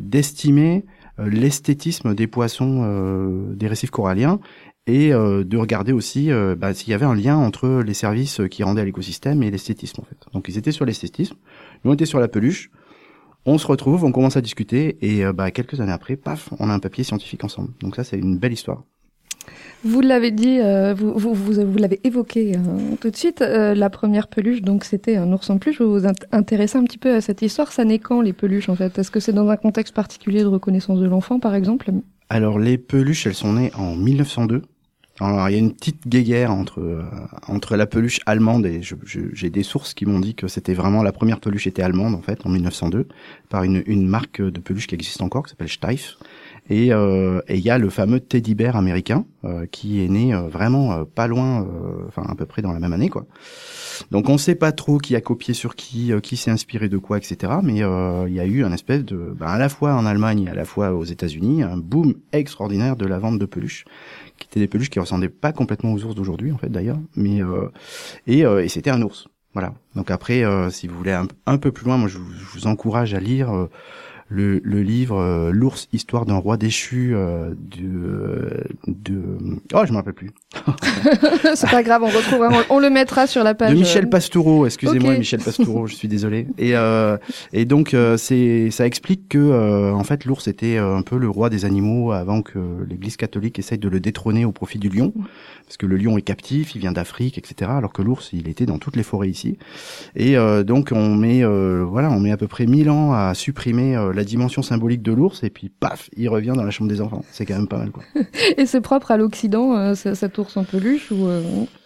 d'estimer 0.00 0.84
euh, 1.18 1.28
l'esthétisme 1.28 2.14
des 2.14 2.26
poissons 2.26 3.52
des 3.54 3.66
récifs 3.68 3.90
coralliens 3.90 4.40
et 4.86 5.10
de 5.10 5.56
regarder 5.58 5.92
aussi 5.92 6.30
bah, 6.56 6.72
s'il 6.72 6.90
y 6.90 6.94
avait 6.94 7.04
un 7.04 7.14
lien 7.14 7.36
entre 7.36 7.82
les 7.84 7.92
services 7.92 8.40
qui 8.50 8.62
rendaient 8.62 8.80
à 8.80 8.84
l'écosystème 8.86 9.42
et 9.42 9.50
l'esthétisme 9.50 10.00
en 10.00 10.04
fait. 10.04 10.16
Donc 10.32 10.46
ils 10.48 10.56
étaient 10.56 10.72
sur 10.72 10.86
l'esthétisme, 10.86 11.36
nous 11.84 11.90
on 11.90 11.94
était 11.94 12.06
sur 12.06 12.20
la 12.20 12.28
peluche. 12.28 12.70
On 13.44 13.58
se 13.58 13.66
retrouve, 13.66 14.04
on 14.04 14.12
commence 14.12 14.38
à 14.38 14.40
discuter 14.40 14.96
et 15.02 15.30
bah, 15.32 15.50
quelques 15.50 15.80
années 15.80 15.92
après, 15.92 16.16
paf, 16.16 16.48
on 16.58 16.70
a 16.70 16.72
un 16.72 16.78
papier 16.78 17.04
scientifique 17.04 17.44
ensemble. 17.44 17.74
Donc 17.80 17.96
ça 17.96 18.04
c'est 18.04 18.18
une 18.18 18.38
belle 18.38 18.54
histoire. 18.54 18.84
Vous 19.84 20.00
l'avez 20.00 20.30
dit, 20.32 20.58
euh, 20.60 20.92
vous, 20.94 21.12
vous, 21.16 21.34
vous, 21.34 21.52
vous 21.52 21.78
l'avez 21.78 22.00
évoqué 22.04 22.54
euh, 22.56 22.96
tout 23.00 23.10
de 23.10 23.16
suite, 23.16 23.42
euh, 23.42 23.74
la 23.74 23.90
première 23.90 24.26
peluche, 24.28 24.62
donc 24.62 24.84
c'était 24.84 25.16
un 25.16 25.32
ours 25.32 25.48
en 25.50 25.58
peluche. 25.58 25.80
Vous 25.80 25.92
vous 25.92 26.06
int- 26.06 26.26
intéressez 26.32 26.78
un 26.78 26.84
petit 26.84 26.98
peu 26.98 27.14
à 27.14 27.20
cette 27.20 27.42
histoire. 27.42 27.70
Ça 27.72 27.84
naît 27.84 27.98
quand 28.00 28.20
les 28.20 28.32
peluches 28.32 28.68
en 28.68 28.74
fait? 28.76 28.98
Est-ce 28.98 29.10
que 29.10 29.20
c'est 29.20 29.32
dans 29.32 29.48
un 29.48 29.56
contexte 29.56 29.94
particulier 29.94 30.40
de 30.40 30.46
reconnaissance 30.46 30.98
de 30.98 31.06
l'enfant 31.06 31.38
par 31.38 31.54
exemple? 31.54 31.90
Alors 32.28 32.58
les 32.58 32.76
peluches, 32.76 33.26
elles 33.26 33.34
sont 33.34 33.52
nées 33.52 33.70
en 33.78 33.94
1902. 33.94 34.62
Alors 35.20 35.48
il 35.48 35.52
y 35.52 35.56
a 35.56 35.58
une 35.58 35.72
petite 35.72 36.06
guéguerre 36.06 36.52
entre 36.52 37.02
entre 37.48 37.74
la 37.76 37.86
peluche 37.86 38.20
allemande 38.26 38.66
et 38.66 38.80
j'ai 39.32 39.50
des 39.50 39.64
sources 39.64 39.92
qui 39.92 40.06
m'ont 40.06 40.20
dit 40.20 40.36
que 40.36 40.46
c'était 40.46 40.74
vraiment 40.74 41.02
la 41.02 41.10
première 41.10 41.40
peluche 41.40 41.66
était 41.66 41.82
allemande 41.82 42.14
en 42.14 42.22
fait 42.22 42.46
en 42.46 42.50
1902 42.50 43.08
par 43.48 43.64
une 43.64 43.82
une 43.86 44.06
marque 44.06 44.40
de 44.40 44.60
peluche 44.60 44.86
qui 44.86 44.94
existe 44.94 45.20
encore 45.20 45.42
qui 45.44 45.50
s'appelle 45.50 45.68
Steiff 45.68 46.18
et 46.68 46.92
euh, 46.92 47.40
et 47.48 47.56
il 47.56 47.64
y 47.64 47.70
a 47.70 47.78
le 47.78 47.90
fameux 47.90 48.20
teddy 48.20 48.54
bear 48.54 48.76
américain 48.76 49.24
euh, 49.44 49.66
qui 49.66 50.04
est 50.04 50.08
né 50.08 50.34
euh, 50.34 50.48
vraiment 50.48 51.04
pas 51.04 51.26
loin 51.26 51.66
enfin 52.06 52.24
à 52.28 52.34
peu 52.34 52.46
près 52.46 52.62
dans 52.62 52.72
la 52.72 52.80
même 52.80 52.92
année 52.92 53.08
quoi. 53.08 53.26
Donc 54.10 54.28
on 54.28 54.38
sait 54.38 54.54
pas 54.54 54.70
trop 54.70 54.98
qui 54.98 55.16
a 55.16 55.20
copié 55.20 55.54
sur 55.54 55.74
qui, 55.74 56.12
qui 56.22 56.36
s'est 56.36 56.52
inspiré 56.52 56.88
de 56.88 56.98
quoi, 56.98 57.18
etc. 57.18 57.54
Mais 57.64 57.78
il 57.78 58.34
y 58.34 58.40
a 58.40 58.44
eu 58.44 58.64
un 58.64 58.72
espèce 58.72 59.04
de, 59.04 59.34
ben, 59.36 59.46
à 59.46 59.58
la 59.58 59.68
fois 59.68 59.94
en 59.94 60.06
Allemagne 60.06 60.44
et 60.44 60.50
à 60.50 60.54
la 60.54 60.64
fois 60.64 60.92
aux 60.92 61.04
États-Unis, 61.04 61.64
un 61.64 61.76
boom 61.76 62.14
extraordinaire 62.32 62.94
de 62.94 63.06
la 63.06 63.18
vente 63.18 63.40
de 63.40 63.46
peluches, 63.46 63.84
qui 64.38 64.46
étaient 64.46 64.60
des 64.60 64.68
peluches 64.68 64.90
qui 64.90 65.00
ressemblaient 65.00 65.28
pas 65.28 65.52
complètement 65.52 65.92
aux 65.92 66.04
ours 66.04 66.14
d'aujourd'hui 66.14 66.52
en 66.52 66.58
fait 66.58 66.70
d'ailleurs, 66.70 66.98
mais 67.16 67.42
euh, 67.42 67.68
et, 68.26 68.44
euh, 68.44 68.64
et 68.64 68.68
c'était 68.68 68.90
un 68.90 69.02
ours. 69.02 69.28
Voilà. 69.54 69.74
Donc 69.96 70.10
après, 70.10 70.44
euh, 70.44 70.70
si 70.70 70.86
vous 70.86 70.96
voulez 70.96 71.12
un, 71.46 71.58
peu 71.58 71.72
plus 71.72 71.84
loin, 71.84 71.96
moi 71.96 72.08
je 72.08 72.18
je 72.18 72.44
vous 72.52 72.66
encourage 72.66 73.14
à 73.14 73.20
lire. 73.20 73.68
Le, 74.28 74.60
le 74.62 74.82
livre 74.82 75.18
euh, 75.18 75.50
L'ours, 75.52 75.88
histoire 75.92 76.26
d'un 76.26 76.36
roi 76.36 76.56
déchu 76.56 77.12
euh, 77.14 77.54
de, 77.56 78.64
de... 78.86 79.22
Oh, 79.74 79.82
je 79.86 79.92
me 79.92 79.96
rappelle 79.96 80.14
plus. 80.14 80.30
C'est 81.54 81.70
pas 81.70 81.82
grave, 81.82 82.02
on 82.02 82.08
retrouvera, 82.08 82.64
on, 82.68 82.78
le 82.78 82.90
mettra 82.90 83.26
sur 83.26 83.42
la 83.42 83.54
page. 83.54 83.72
De 83.72 83.78
Michel 83.78 84.04
euh, 84.04 84.08
Pastoureau, 84.08 84.66
excusez-moi. 84.66 85.16
Michel 85.16 85.40
Pastoureau, 85.40 85.86
je 85.86 85.94
suis 85.94 86.08
désolé. 86.08 86.46
Et, 86.58 86.76
euh, 86.76 87.16
et 87.52 87.64
donc 87.64 87.94
euh, 87.94 88.16
c'est 88.16 88.70
ça 88.70 88.86
explique 88.86 89.28
que 89.28 89.38
euh, 89.38 89.92
en 89.92 90.04
fait 90.04 90.24
l'ours 90.24 90.46
était 90.46 90.76
un 90.76 91.02
peu 91.02 91.16
le 91.16 91.28
roi 91.28 91.48
des 91.50 91.64
animaux 91.64 92.12
avant 92.12 92.42
que 92.42 92.58
l'Église 92.88 93.16
catholique 93.16 93.58
essaye 93.58 93.78
de 93.78 93.88
le 93.88 94.00
détrôner 94.00 94.44
au 94.44 94.52
profit 94.52 94.78
du 94.78 94.88
lion, 94.88 95.12
parce 95.68 95.76
que 95.76 95.86
le 95.86 95.96
lion 95.96 96.16
est 96.16 96.22
captif, 96.22 96.74
il 96.74 96.80
vient 96.80 96.92
d'Afrique, 96.92 97.38
etc. 97.38 97.70
Alors 97.74 97.92
que 97.92 98.02
l'ours 98.02 98.30
il 98.32 98.48
était 98.48 98.66
dans 98.66 98.78
toutes 98.78 98.96
les 98.96 99.02
forêts 99.02 99.28
ici. 99.28 99.58
Et 100.16 100.36
euh, 100.36 100.64
donc 100.64 100.90
on 100.92 101.14
met 101.14 101.44
euh, 101.44 101.84
voilà 101.86 102.10
on 102.10 102.20
met 102.20 102.32
à 102.32 102.36
peu 102.36 102.48
près 102.48 102.66
1000 102.66 102.90
ans 102.90 103.12
à 103.12 103.34
supprimer 103.34 103.96
euh, 103.96 104.12
la 104.18 104.24
dimension 104.24 104.60
symbolique 104.62 105.02
de 105.02 105.12
l'ours 105.12 105.42
et 105.42 105.50
puis 105.50 105.68
paf 105.70 106.10
il 106.16 106.28
revient 106.28 106.52
dans 106.54 106.64
la 106.64 106.70
chambre 106.70 106.90
des 106.90 107.00
enfants. 107.00 107.24
C'est 107.32 107.46
quand 107.46 107.56
même 107.56 107.68
pas 107.68 107.78
mal 107.78 107.90
quoi. 107.90 108.02
Et 108.58 108.66
c'est 108.66 108.80
propre 108.80 109.10
à 109.10 109.16
l'Occident, 109.16 109.74
euh, 109.76 109.94
ce- 109.94 110.14
cet 110.14 110.36
ours 110.38 110.56
en 110.56 110.64
peluche 110.64 111.10
ou 111.10 111.26
euh, 111.26 111.42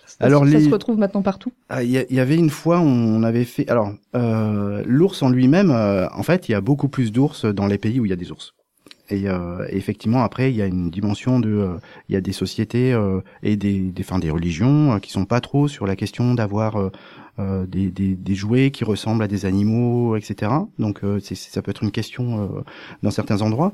ça, 0.07 0.17
Alors, 0.21 0.45
ça 0.45 0.51
les- 0.51 0.65
se 0.65 0.71
retrouve 0.71 0.99
maintenant 0.99 1.23
partout? 1.23 1.53
Ah, 1.69 1.83
Il 1.83 1.91
y, 1.91 2.21
avait 2.21 2.37
une 2.37 2.51
fois, 2.51 2.81
on 2.81 3.23
avait 3.23 3.45
fait. 3.45 3.69
Alors, 3.69 3.93
euh, 4.15 4.83
l'ours 4.87 5.23
en 5.23 5.31
lui-même, 5.31 5.71
euh, 5.71 6.09
en 6.11 6.23
fait, 6.23 6.49
il 6.49 6.53
y 6.53 6.55
a 6.55 6.61
beaucoup 6.61 6.89
plus 6.89 7.13
d'ours 7.13 7.45
dans 7.45 7.67
les 7.67 7.79
pays 7.79 8.01
où 8.01 8.05
il 8.05 8.11
y 8.11 8.13
a 8.13 8.17
des 8.17 8.31
ours. 8.31 8.55
Et, 9.11 9.29
euh, 9.29 9.67
et 9.69 9.77
effectivement, 9.77 10.23
après, 10.23 10.51
il 10.53 10.57
y 10.57 10.63
a 10.63 10.67
une 10.67 10.91
dimension 10.91 11.39
de, 11.41 11.51
euh, 11.51 11.75
il 12.09 12.15
y 12.15 12.17
a 12.17 12.21
des 12.21 12.33
sociétés 12.33 12.93
euh, 12.93 13.21
et 13.43 13.57
des, 13.57 13.79
des, 13.91 14.03
enfin, 14.03 14.19
des 14.19 14.31
religions 14.31 14.93
euh, 14.95 14.99
qui 14.99 15.11
sont 15.11 15.25
pas 15.27 15.41
trop 15.41 15.69
sur 15.69 15.87
la 15.87 15.97
question 15.97 16.35
d'avoir 16.35 16.77
euh, 16.77 16.87
euh, 16.87 16.91
des, 17.39 17.91
des, 17.91 18.15
des 18.15 18.35
jouets 18.35 18.71
qui 18.71 18.85
ressemblent 18.85 19.23
à 19.23 19.29
des 19.29 19.47
animaux, 19.47 20.17
etc. 20.17 20.53
Donc, 20.79 21.03
euh, 21.05 21.19
ça 21.21 21.63
peut 21.63 21.71
être 21.71 21.83
une 21.83 21.91
question 21.91 22.43
euh, 22.43 22.61
dans 23.03 23.11
certains 23.11 23.43
endroits. 23.43 23.73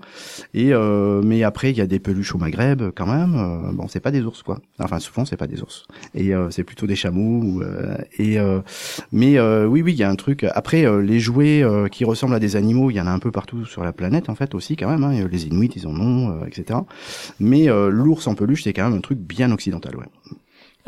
Et 0.55 0.73
euh, 0.73 1.23
mais 1.25 1.43
après, 1.43 1.71
il 1.71 1.77
y 1.77 1.81
a 1.81 1.87
des 1.87 1.99
peluches 1.99 2.35
au 2.35 2.38
Maghreb 2.38 2.83
quand 2.95 3.07
même. 3.07 3.35
Euh, 3.37 3.73
bon, 3.73 3.88
c'est 3.88 4.00
pas 4.00 4.11
des 4.11 4.23
ours, 4.23 4.43
quoi. 4.43 4.61
Enfin, 4.79 4.99
souvent, 5.00 5.25
c'est 5.25 5.37
pas 5.37 5.47
des 5.47 5.61
ours. 5.62 5.87
Et 6.15 6.35
euh, 6.35 6.50
c'est 6.50 6.65
plutôt 6.65 6.87
des 6.87 6.97
chameaux. 6.97 7.62
euh, 7.62 7.97
et 8.19 8.38
euh, 8.38 8.61
mais 9.12 9.38
euh, 9.38 9.67
oui, 9.67 9.83
oui, 9.83 9.93
il 9.93 9.99
y 9.99 10.05
a 10.05 10.11
un 10.11 10.17
truc. 10.17 10.45
Après, 10.45 10.85
euh, 10.87 11.00
les 11.03 11.19
jouets 11.21 11.62
euh, 11.62 11.88
qui 11.88 12.05
ressemblent 12.05 12.35
à 12.35 12.41
des 12.41 12.57
animaux, 12.57 12.91
il 12.91 12.95
y 12.95 13.00
en 13.00 13.07
a 13.07 13.11
un 13.11 13.19
peu 13.19 13.31
partout 13.31 13.65
sur 13.65 13.83
la 13.85 13.93
planète, 13.93 14.29
en 14.29 14.35
fait, 14.35 14.55
aussi 14.55 14.77
quand 14.77 14.88
même. 14.88 15.05
Hein. 15.05 15.27
Les 15.31 15.47
Inuits, 15.47 15.71
ils 15.75 15.87
en 15.87 15.97
ont, 16.00 16.31
euh, 16.31 16.47
etc. 16.47 16.81
Mais 17.41 17.69
euh, 17.69 17.91
l'ours 17.91 18.27
en 18.27 18.35
peluche, 18.35 18.62
c'est 18.65 18.73
quand 18.73 18.88
même 18.88 18.99
un 18.99 19.00
truc 19.03 19.19
bien 19.19 19.50
occidental, 19.53 19.97
ouais. 19.97 20.07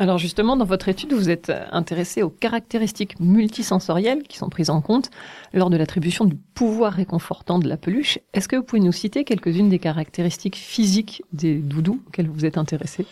Alors 0.01 0.17
justement, 0.17 0.57
dans 0.57 0.65
votre 0.65 0.89
étude, 0.89 1.13
vous 1.13 1.29
êtes 1.29 1.51
euh, 1.51 1.63
intéressé 1.71 2.23
aux 2.23 2.31
caractéristiques 2.31 3.19
multisensorielles 3.19 4.23
qui 4.23 4.39
sont 4.39 4.49
prises 4.49 4.71
en 4.71 4.81
compte 4.81 5.11
lors 5.53 5.69
de 5.69 5.77
l'attribution 5.77 6.25
du 6.25 6.35
pouvoir 6.55 6.93
réconfortant 6.93 7.59
de 7.59 7.69
la 7.69 7.77
peluche. 7.77 8.17
Est-ce 8.33 8.47
que 8.47 8.55
vous 8.55 8.63
pouvez 8.63 8.81
nous 8.81 8.91
citer 8.91 9.23
quelques-unes 9.23 9.69
des 9.69 9.77
caractéristiques 9.77 10.55
physiques 10.55 11.21
des 11.33 11.53
doudous 11.53 12.01
auxquelles 12.07 12.29
vous 12.29 12.45
êtes 12.45 12.57
intéressé? 12.57 13.05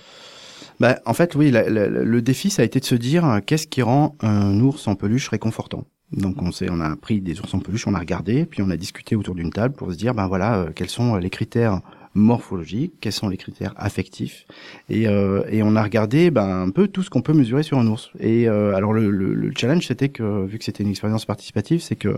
Bah, 0.80 0.98
en 1.06 1.14
fait, 1.14 1.36
oui, 1.36 1.52
le 1.54 2.22
défi, 2.24 2.50
ça 2.50 2.64
a 2.64 2.66
été 2.66 2.80
de 2.80 2.86
se 2.86 2.96
dire 2.96 3.24
euh, 3.24 3.40
qu'est-ce 3.46 3.68
qui 3.68 3.84
rend 3.84 4.16
un 4.22 4.60
ours 4.60 4.88
en 4.88 4.96
peluche 4.96 5.28
réconfortant? 5.28 5.86
Donc, 6.12 6.42
on 6.42 6.52
s'est, 6.52 6.70
on 6.72 6.82
a 6.82 6.96
pris 6.96 7.22
des 7.22 7.40
ours 7.40 7.54
en 7.54 7.60
peluche, 7.60 7.86
on 7.86 7.94
a 7.94 8.00
regardé, 8.00 8.46
puis 8.46 8.64
on 8.64 8.70
a 8.72 8.78
discuté 8.78 9.16
autour 9.16 9.36
d'une 9.36 9.52
table 9.52 9.76
pour 9.76 9.92
se 9.92 9.96
dire, 9.96 10.16
ben 10.16 10.28
voilà, 10.28 10.56
euh, 10.56 10.70
quels 10.74 10.90
sont 10.90 11.18
les 11.18 11.30
critères 11.30 11.82
morphologiques, 12.14 12.94
quels 13.02 13.14
sont 13.14 13.30
les 13.30 13.38
critères 13.38 13.74
affectifs, 13.78 14.46
et, 14.90 15.08
euh, 15.08 15.44
et 15.50 15.64
on 15.64 15.76
a 15.76 15.84
regardé 15.84 16.32
ben, 16.32 16.64
un 16.64 16.70
peu 16.70 16.88
tout 16.88 17.04
ce 17.04 17.10
qu'on 17.10 17.22
peut 17.22 17.34
mesurer 17.34 17.64
sur 17.64 17.78
un 17.78 17.88
ours. 17.88 18.12
Et 18.20 18.48
euh, 18.48 18.76
alors 18.76 18.94
le, 18.94 19.10
le, 19.10 19.34
le 19.34 19.52
challenge, 19.56 19.86
c'était 19.86 20.10
que 20.10 20.46
vu 20.46 20.58
que 20.58 20.64
c'était 20.64 20.84
une 20.84 20.90
expérience 20.90 21.26
participative, 21.26 21.82
c'est 21.82 21.96
que 21.96 22.18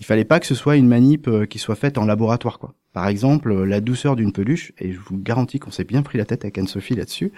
il 0.00 0.06
fallait 0.06 0.24
pas 0.24 0.40
que 0.40 0.46
ce 0.46 0.54
soit 0.54 0.76
une 0.76 0.88
manip 0.88 1.28
euh, 1.28 1.46
qui 1.46 1.58
soit 1.58 1.76
faite 1.76 1.98
en 1.98 2.04
laboratoire, 2.04 2.58
quoi. 2.58 2.74
Par 2.94 3.06
exemple, 3.06 3.52
euh, 3.52 3.64
la 3.64 3.80
douceur 3.80 4.16
d'une 4.16 4.32
peluche, 4.32 4.72
et 4.78 4.92
je 4.92 4.98
vous 4.98 5.18
garantis 5.18 5.58
qu'on 5.58 5.70
s'est 5.70 5.84
bien 5.84 6.02
pris 6.02 6.18
la 6.18 6.24
tête 6.24 6.44
avec 6.44 6.56
Anne-Sophie 6.58 6.94
là-dessus, 6.94 7.32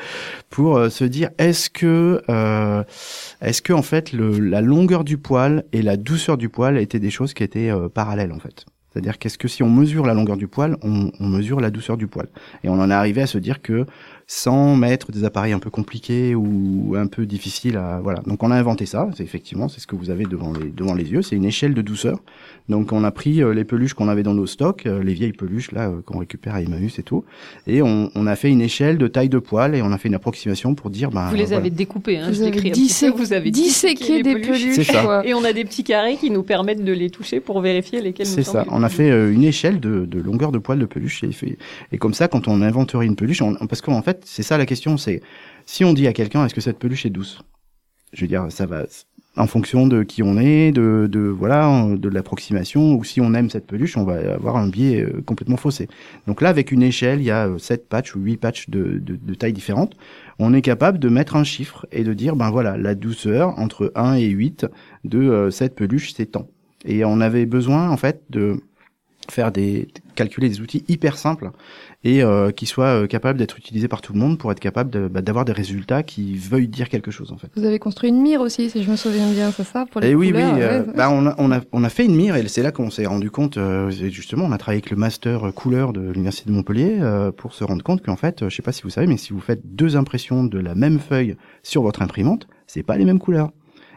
pour 0.48 0.76
euh, 0.76 0.88
se 0.88 1.04
dire 1.04 1.30
est-ce 1.38 1.68
que 1.68 2.22
euh, 2.30 2.82
est-ce 3.40 3.60
que 3.60 3.72
en 3.72 3.82
fait 3.82 4.12
le, 4.12 4.38
la 4.38 4.60
longueur 4.60 5.04
du 5.04 5.18
poil 5.18 5.64
et 5.72 5.82
la 5.82 5.96
douceur 5.96 6.38
du 6.38 6.48
poil 6.48 6.78
étaient 6.78 7.00
des 7.00 7.10
choses 7.10 7.34
qui 7.34 7.42
étaient 7.42 7.70
parallèles 7.92 8.32
en 8.32 8.38
fait 8.38 8.64
C'est-à-dire 8.92 9.18
qu'est-ce 9.18 9.38
que 9.38 9.48
si 9.48 9.62
on 9.62 9.70
mesure 9.70 10.04
la 10.06 10.14
longueur 10.14 10.36
du 10.36 10.48
poil, 10.48 10.76
on, 10.82 11.10
on 11.20 11.28
mesure 11.28 11.60
la 11.60 11.70
douceur 11.70 11.96
du 11.96 12.06
poil. 12.08 12.26
Et 12.64 12.68
on 12.68 12.74
en 12.80 12.90
est 12.90 12.94
arrivé 12.94 13.22
à 13.22 13.26
se 13.26 13.38
dire 13.38 13.62
que 13.62 13.86
sans 14.26 14.76
mettre 14.76 15.10
des 15.10 15.24
appareils 15.24 15.52
un 15.52 15.58
peu 15.58 15.70
compliqués 15.70 16.36
ou 16.36 16.94
un 16.96 17.06
peu 17.08 17.26
difficiles 17.26 17.76
à 17.76 18.00
voilà. 18.00 18.20
Donc 18.26 18.42
on 18.44 18.50
a 18.52 18.56
inventé 18.56 18.86
ça. 18.86 19.08
C'est 19.16 19.24
effectivement 19.24 19.68
c'est 19.68 19.80
ce 19.80 19.86
que 19.88 19.96
vous 19.96 20.10
avez 20.10 20.24
devant 20.24 20.52
les 20.52 20.70
devant 20.70 20.94
les 20.94 21.10
yeux. 21.10 21.22
C'est 21.22 21.34
une 21.36 21.44
échelle 21.44 21.74
de 21.74 21.82
douceur. 21.82 22.20
Donc 22.68 22.92
on 22.92 23.02
a 23.02 23.10
pris 23.10 23.42
euh, 23.42 23.52
les 23.52 23.64
peluches 23.64 23.94
qu'on 23.94 24.06
avait 24.08 24.22
dans 24.22 24.34
nos 24.34 24.46
stocks, 24.46 24.86
euh, 24.86 25.02
les 25.02 25.14
vieilles 25.14 25.32
peluches 25.32 25.72
là 25.72 25.88
euh, 25.88 26.00
qu'on 26.06 26.18
récupère 26.18 26.54
à 26.54 26.62
Emmaüs 26.62 26.98
et 27.00 27.02
tout, 27.02 27.24
et 27.66 27.82
on, 27.82 28.10
on 28.14 28.26
a 28.28 28.36
fait 28.36 28.50
une 28.50 28.60
échelle 28.60 28.98
de 28.98 29.08
taille 29.08 29.28
de 29.28 29.40
poil 29.40 29.74
et 29.74 29.82
on 29.82 29.90
a 29.90 29.98
fait 29.98 30.06
une 30.08 30.14
approximation 30.14 30.76
pour 30.76 30.90
dire 30.90 31.10
ben 31.10 31.28
Vous 31.30 31.34
les 31.34 31.46
voilà. 31.46 31.56
avez 31.58 31.70
découpés, 31.70 32.18
hein, 32.18 32.30
Vous 32.30 32.42
avez 32.42 32.52
décris 32.52 32.68
un 32.68 32.72
petit 32.72 32.82
dissé- 32.82 33.10
peu, 33.10 33.16
vous 33.18 33.32
avez 33.32 33.50
disséqué 33.50 33.94
disséqué 34.04 34.22
des 34.22 34.34
peluches. 34.40 34.74
C'est 34.76 34.84
ça. 34.84 35.02
quoi. 35.02 35.26
Et 35.26 35.34
on 35.34 35.42
a 35.42 35.52
des 35.52 35.64
petits 35.64 35.82
carrés 35.82 36.16
qui 36.16 36.30
nous 36.30 36.44
permettent 36.44 36.84
de 36.84 36.92
les 36.92 37.10
toucher 37.10 37.40
pour 37.40 37.60
vérifier 37.60 38.00
lesquels 38.00 38.28
nous 38.28 38.32
C'est 38.34 38.44
ça. 38.44 38.64
On 38.80 38.82
a 38.82 38.88
fait 38.88 39.10
euh, 39.10 39.30
une 39.30 39.44
échelle 39.44 39.78
de, 39.78 40.06
longueur 40.18 40.52
de 40.52 40.58
poil 40.58 40.78
de 40.78 40.86
peluche 40.86 41.22
et, 41.22 41.98
comme 41.98 42.14
ça, 42.14 42.28
quand 42.28 42.48
on 42.48 42.62
inventerie 42.62 43.06
une 43.06 43.14
peluche, 43.14 43.42
parce 43.68 43.82
qu'en 43.82 44.00
fait, 44.00 44.22
c'est 44.24 44.42
ça 44.42 44.56
la 44.56 44.64
question, 44.64 44.96
c'est 44.96 45.20
si 45.66 45.84
on 45.84 45.92
dit 45.92 46.06
à 46.06 46.14
quelqu'un 46.14 46.46
est-ce 46.46 46.54
que 46.54 46.62
cette 46.62 46.78
peluche 46.78 47.04
est 47.04 47.10
douce, 47.10 47.42
je 48.14 48.22
veux 48.22 48.26
dire, 48.26 48.46
ça 48.48 48.64
va 48.64 48.86
en 49.36 49.46
fonction 49.46 49.86
de 49.86 50.02
qui 50.02 50.22
on 50.22 50.38
est, 50.38 50.72
de, 50.72 51.06
de 51.12 51.20
voilà, 51.20 51.88
de 51.94 52.08
l'approximation, 52.08 52.94
ou 52.94 53.04
si 53.04 53.20
on 53.20 53.34
aime 53.34 53.50
cette 53.50 53.66
peluche, 53.66 53.98
on 53.98 54.04
va 54.04 54.32
avoir 54.32 54.56
un 54.56 54.68
biais 54.68 55.02
euh, 55.02 55.20
complètement 55.26 55.58
faussé. 55.58 55.86
Donc 56.26 56.40
là, 56.40 56.48
avec 56.48 56.72
une 56.72 56.82
échelle, 56.82 57.20
il 57.20 57.26
y 57.26 57.30
a 57.30 57.48
euh, 57.48 57.58
sept 57.58 57.86
patchs 57.86 58.16
ou 58.16 58.20
huit 58.20 58.38
patchs 58.38 58.70
de, 58.70 58.98
de, 58.98 59.14
de 59.16 59.34
tailles 59.34 59.52
différentes. 59.52 59.94
On 60.38 60.54
est 60.54 60.62
capable 60.62 60.98
de 60.98 61.10
mettre 61.10 61.36
un 61.36 61.44
chiffre 61.44 61.86
et 61.92 62.02
de 62.02 62.14
dire, 62.14 62.34
ben 62.34 62.50
voilà, 62.50 62.78
la 62.78 62.94
douceur 62.94 63.58
entre 63.58 63.92
1 63.94 64.14
et 64.14 64.28
8 64.28 64.66
de 65.04 65.50
cette 65.50 65.74
peluche, 65.74 66.14
c'est 66.14 66.32
tant. 66.32 66.48
Et 66.86 67.04
on 67.04 67.20
avait 67.20 67.44
besoin, 67.44 67.90
en 67.90 67.96
fait, 67.98 68.22
de 68.30 68.62
faire 69.30 69.52
des 69.52 69.88
calculer 70.16 70.48
des 70.50 70.60
outils 70.60 70.84
hyper 70.88 71.16
simples 71.16 71.50
et 72.04 72.22
euh, 72.22 72.50
qui 72.50 72.66
soient 72.66 73.02
euh, 73.02 73.06
capables 73.06 73.38
d'être 73.38 73.56
utilisés 73.58 73.88
par 73.88 74.02
tout 74.02 74.12
le 74.12 74.18
monde 74.18 74.38
pour 74.38 74.52
être 74.52 74.60
capable 74.60 74.90
de- 74.90 75.08
bah, 75.08 75.22
d'avoir 75.22 75.44
des 75.46 75.52
résultats 75.52 76.02
qui 76.02 76.34
veuillent 76.36 76.68
dire 76.68 76.88
quelque 76.88 77.10
chose 77.10 77.32
en 77.32 77.36
fait. 77.38 77.48
Vous 77.56 77.64
avez 77.64 77.78
construit 77.78 78.10
une 78.10 78.20
mire 78.20 78.40
aussi, 78.42 78.68
si 78.68 78.82
je 78.82 78.90
me 78.90 78.96
souviens 78.96 79.30
bien, 79.32 79.50
c'est 79.50 79.64
ça 79.64 79.86
pour 79.90 80.00
les 80.00 80.08
Et 80.10 80.14
oui, 80.14 80.26
oui, 80.26 80.32
couleurs, 80.42 80.56
euh, 80.60 80.82
ouais. 80.84 80.92
bah, 80.94 81.10
on, 81.10 81.26
a, 81.26 81.34
on, 81.38 81.50
a, 81.52 81.60
on 81.72 81.84
a 81.84 81.88
fait 81.88 82.04
une 82.04 82.16
mire 82.16 82.36
et 82.36 82.46
c'est 82.48 82.62
là 82.62 82.70
qu'on 82.72 82.90
s'est 82.90 83.06
rendu 83.06 83.30
compte, 83.30 83.56
euh, 83.56 83.88
justement, 83.90 84.44
on 84.44 84.52
a 84.52 84.58
travaillé 84.58 84.78
avec 84.78 84.90
le 84.90 84.96
master 84.96 85.52
couleur 85.54 85.92
de 85.92 86.00
l'université 86.10 86.50
de 86.50 86.54
Montpellier 86.54 86.98
euh, 87.00 87.32
pour 87.32 87.54
se 87.54 87.64
rendre 87.64 87.82
compte 87.82 88.02
qu'en 88.04 88.16
fait, 88.16 88.48
je 88.48 88.54
sais 88.54 88.62
pas 88.62 88.72
si 88.72 88.82
vous 88.82 88.90
savez, 88.90 89.06
mais 89.06 89.16
si 89.16 89.32
vous 89.32 89.40
faites 89.40 89.60
deux 89.64 89.96
impressions 89.96 90.44
de 90.44 90.58
la 90.58 90.74
même 90.74 90.98
feuille 90.98 91.36
sur 91.62 91.82
votre 91.82 92.02
imprimante, 92.02 92.46
c'est 92.66 92.82
pas 92.82 92.96
les 92.96 93.04
mêmes 93.04 93.18
couleurs. 93.18 93.52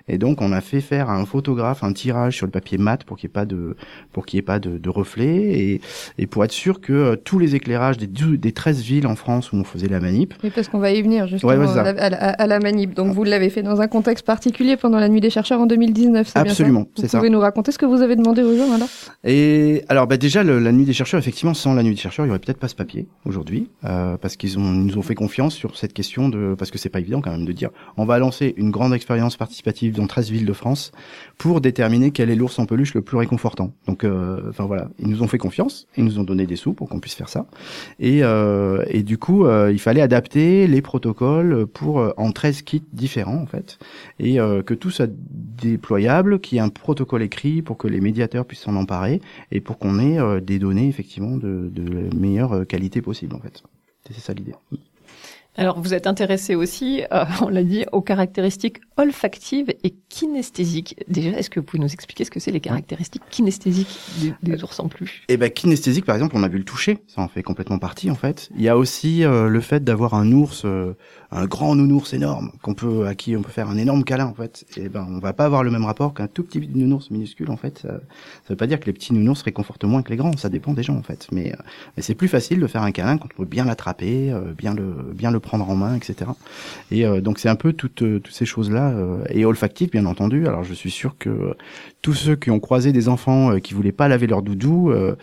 Et 0.09 0.17
donc, 0.17 0.41
on 0.41 0.51
a 0.51 0.59
fait 0.59 0.81
faire 0.81 1.09
à 1.09 1.15
un 1.15 1.25
photographe 1.25 1.83
un 1.83 1.93
tirage 1.93 2.35
sur 2.35 2.45
le 2.45 2.51
papier 2.51 2.77
mat 2.77 3.03
pour 3.05 3.17
qu'il 3.17 3.27
n'y 3.27 3.31
ait 3.31 3.33
pas 3.33 3.45
de, 3.45 3.75
pour 4.11 4.25
qu'il 4.25 4.37
ait 4.37 4.41
pas 4.41 4.59
de, 4.59 4.77
de 4.77 4.89
reflets 4.89 5.35
et, 5.59 5.81
et 6.17 6.27
pour 6.27 6.43
être 6.43 6.51
sûr 6.51 6.81
que 6.81 6.91
euh, 6.91 7.15
tous 7.15 7.39
les 7.39 7.55
éclairages 7.55 7.97
des, 7.97 8.07
des 8.07 8.51
13 8.51 8.81
villes 8.81 9.07
en 9.07 9.15
France 9.15 9.51
où 9.53 9.55
on 9.55 9.63
faisait 9.63 9.87
la 9.87 10.01
manip, 10.01 10.33
Oui, 10.43 10.51
parce 10.53 10.67
qu'on 10.67 10.79
va 10.79 10.91
y 10.91 11.01
venir 11.01 11.27
justement 11.27 11.53
Ouais, 11.53 11.57
ouais, 11.57 11.77
à, 11.79 11.83
la, 11.93 12.03
à 12.03 12.09
la- 12.09 12.17
à 12.31 12.47
la 12.47 12.59
manip. 12.59 12.93
Donc 12.93 13.13
vous 13.13 13.23
l'avez 13.23 13.49
fait 13.49 13.63
dans 13.63 13.79
un 13.79 13.87
contexte 13.87 14.25
particulier 14.25 14.75
pendant 14.75 14.99
la 14.99 15.07
nuit 15.07 15.21
des 15.21 15.29
chercheurs 15.29 15.61
en 15.61 15.65
2019, 15.67 16.27
c'est 16.27 16.33
bien 16.33 16.43
ça 16.43 16.51
Absolument, 16.51 16.81
Vous 16.81 16.87
c'est 17.01 17.07
ça. 17.07 17.17
pouvez 17.19 17.29
nous 17.29 17.39
raconter 17.39 17.71
ce 17.71 17.77
que 17.77 17.85
vous 17.85 18.01
avez 18.01 18.15
demandé 18.17 18.41
aux 18.43 18.57
gens 18.57 18.73
alors? 18.73 18.89
Et 19.23 19.83
alors 19.87 20.07
bah 20.07 20.17
déjà 20.17 20.43
le- 20.43 20.59
la 20.59 20.71
nuit 20.73 20.85
des 20.85 20.93
chercheurs 20.93 21.19
effectivement 21.19 21.53
sans 21.53 21.73
la 21.73 21.83
nuit 21.83 21.91
des 21.95 21.99
chercheurs 22.01 22.25
il 22.25 22.27
y 22.27 22.31
aurait 22.31 22.39
peut-être 22.39 22.59
pas 22.59 22.67
ce 22.67 22.75
papier 22.75 23.07
aujourd'hui 23.25 23.69
euh, 23.85 24.17
parce 24.17 24.35
qu'ils 24.35 24.59
ont 24.59 24.73
ils 24.73 24.85
nous 24.85 24.97
ont 24.97 25.01
fait 25.01 25.15
confiance 25.15 25.53
sur 25.55 25.77
cette 25.77 25.93
question 25.93 26.27
de 26.29 26.55
parce 26.57 26.71
que 26.71 26.77
c'est 26.77 26.89
pas 26.89 26.99
évident 26.99 27.21
quand 27.21 27.31
même 27.31 27.45
de 27.45 27.51
dire 27.53 27.69
on 27.95 28.03
va 28.05 28.19
lancer 28.19 28.53
une 28.57 28.69
grande 28.71 28.93
expérience 28.93 29.37
participative 29.37 29.92
dans 29.93 30.07
13 30.07 30.31
villes 30.31 30.45
de 30.45 30.53
France 30.53 30.91
pour 31.37 31.61
déterminer 31.61 32.11
quel 32.11 32.29
est 32.29 32.35
l'ours 32.35 32.57
en 32.59 32.65
peluche 32.65 32.93
le 32.93 33.01
plus 33.01 33.17
réconfortant. 33.17 33.73
Donc 33.87 34.03
euh, 34.03 34.49
enfin 34.49 34.65
voilà 34.65 34.89
ils 34.99 35.07
nous 35.07 35.23
ont 35.23 35.27
fait 35.27 35.37
confiance 35.37 35.87
ils 35.97 36.03
nous 36.03 36.19
ont 36.19 36.23
donné 36.23 36.45
des 36.45 36.55
sous 36.55 36.73
pour 36.73 36.89
qu'on 36.89 36.99
puisse 36.99 37.15
faire 37.15 37.29
ça 37.29 37.45
et 37.99 38.23
euh, 38.23 38.83
et 38.87 39.03
du 39.03 39.17
coup 39.17 39.45
euh, 39.45 39.71
il 39.71 39.79
fallait 39.79 40.01
adapter 40.01 40.67
les 40.67 40.81
protocoles 40.81 41.65
pour 41.67 42.13
en 42.17 42.31
13 42.31 42.61
kits 42.63 42.83
différents 42.93 43.41
en 43.41 43.45
fait 43.45 43.79
et 44.19 44.37
que 44.37 44.73
tout 44.73 44.89
soit 44.89 45.09
déployable, 45.09 46.39
qu'il 46.39 46.57
y 46.57 46.59
ait 46.59 46.63
un 46.63 46.69
protocole 46.69 47.21
écrit 47.23 47.61
pour 47.61 47.77
que 47.77 47.87
les 47.87 48.01
médiateurs 48.01 48.45
puissent 48.45 48.61
s'en 48.61 48.75
emparer 48.75 49.21
et 49.51 49.61
pour 49.61 49.77
qu'on 49.77 49.99
ait 49.99 50.41
des 50.41 50.59
données 50.59 50.87
effectivement 50.87 51.37
de, 51.37 51.69
de 51.71 52.15
meilleure 52.15 52.65
qualité 52.67 53.01
possible 53.01 53.35
en 53.35 53.39
fait. 53.39 53.63
C'est 54.05 54.19
ça 54.19 54.33
l'idée. 54.33 54.53
Alors, 55.55 55.79
vous 55.79 55.93
êtes 55.93 56.07
intéressé 56.07 56.55
aussi, 56.55 57.03
euh, 57.11 57.25
on 57.41 57.49
l'a 57.49 57.63
dit, 57.63 57.85
aux 57.91 58.01
caractéristiques 58.01 58.81
olfactives 58.97 59.73
et 59.83 59.93
kinesthésiques. 60.09 60.95
Déjà, 61.07 61.37
est-ce 61.37 61.49
que 61.49 61.59
vous 61.59 61.65
pouvez 61.65 61.81
nous 61.81 61.91
expliquer 61.91 62.25
ce 62.25 62.31
que 62.31 62.39
c'est 62.39 62.51
les 62.51 62.59
caractéristiques 62.59 63.23
kinesthésiques 63.29 63.99
des, 64.21 64.33
des 64.43 64.63
ours 64.63 64.79
en 64.79 64.87
peluche 64.87 65.23
Et 65.29 65.37
ben 65.37 65.49
kinesthésique 65.49 66.05
par 66.05 66.15
exemple, 66.15 66.35
on 66.35 66.43
a 66.43 66.47
vu 66.47 66.57
le 66.57 66.63
toucher, 66.63 66.99
ça 67.07 67.21
en 67.21 67.27
fait 67.27 67.43
complètement 67.43 67.79
partie 67.79 68.09
en 68.09 68.15
fait. 68.15 68.49
Il 68.55 68.61
y 68.61 68.69
a 68.69 68.77
aussi 68.77 69.23
euh, 69.23 69.47
le 69.47 69.61
fait 69.61 69.83
d'avoir 69.83 70.13
un 70.13 70.31
ours, 70.31 70.63
euh, 70.65 70.95
un 71.31 71.45
grand 71.45 71.75
nounours 71.75 72.13
énorme 72.13 72.51
qu'on 72.61 72.73
peut 72.73 73.07
à 73.07 73.15
qui 73.15 73.35
on 73.35 73.41
peut 73.41 73.51
faire 73.51 73.69
un 73.69 73.77
énorme 73.77 74.03
câlin 74.03 74.25
en 74.25 74.33
fait. 74.33 74.65
Et 74.77 74.89
ben 74.89 75.07
on 75.09 75.19
va 75.19 75.33
pas 75.33 75.45
avoir 75.45 75.63
le 75.63 75.71
même 75.71 75.85
rapport 75.85 76.13
qu'un 76.13 76.27
tout 76.27 76.43
petit 76.43 76.67
nounours 76.73 77.09
minuscule 77.09 77.49
en 77.49 77.57
fait. 77.57 77.79
Ça, 77.79 77.89
ça 77.89 78.49
veut 78.49 78.55
pas 78.55 78.67
dire 78.67 78.79
que 78.79 78.85
les 78.85 78.93
petits 78.93 79.13
nounours 79.13 79.41
réconfortent 79.41 79.85
moins 79.85 80.03
que 80.03 80.09
les 80.09 80.17
grands, 80.17 80.35
ça 80.37 80.49
dépend 80.49 80.73
des 80.73 80.83
gens 80.83 80.95
en 80.95 81.03
fait. 81.03 81.27
Mais, 81.31 81.51
euh, 81.51 81.57
mais 81.97 82.03
c'est 82.03 82.15
plus 82.15 82.27
facile 82.27 82.59
de 82.59 82.67
faire 82.67 82.83
un 82.83 82.91
câlin 82.91 83.17
quand 83.17 83.29
on 83.33 83.37
peut 83.43 83.49
bien 83.49 83.65
l'attraper, 83.65 84.31
euh, 84.31 84.53
bien 84.55 84.73
le 84.73 84.93
bien 85.13 85.31
le 85.31 85.39
prendre 85.43 85.69
en 85.69 85.75
main, 85.75 85.95
etc. 85.95 86.31
Et 86.89 87.05
euh, 87.05 87.21
donc 87.21 87.37
c'est 87.37 87.49
un 87.49 87.55
peu 87.55 87.73
toutes 87.73 88.01
euh, 88.01 88.19
toutes 88.19 88.33
ces 88.33 88.45
choses 88.45 88.71
là 88.71 88.93
et 89.29 89.45
olfactif 89.45 89.91
bien 89.91 90.05
entendu. 90.07 90.47
Alors 90.47 90.63
je 90.63 90.73
suis 90.73 90.89
sûr 90.91 91.17
que 91.17 91.29
euh, 91.29 91.53
tous 92.01 92.13
ceux 92.13 92.35
qui 92.35 92.49
ont 92.51 92.59
croisé 92.59 92.91
des 92.91 93.07
enfants 93.07 93.51
euh, 93.51 93.59
qui 93.59 93.73
voulaient 93.73 93.91
pas 93.91 94.07
laver 94.07 94.27
leur 94.27 94.41
doudou 94.41 94.91
euh, 94.91 95.15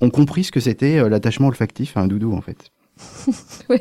ont 0.00 0.10
compris 0.10 0.44
ce 0.44 0.52
que 0.52 0.60
c'était 0.60 0.98
euh, 0.98 1.08
l'attachement 1.08 1.48
olfactif 1.48 1.96
à 1.96 2.00
un 2.00 2.06
doudou 2.06 2.32
en 2.34 2.40
fait. 2.40 2.70
Oui. 3.68 3.78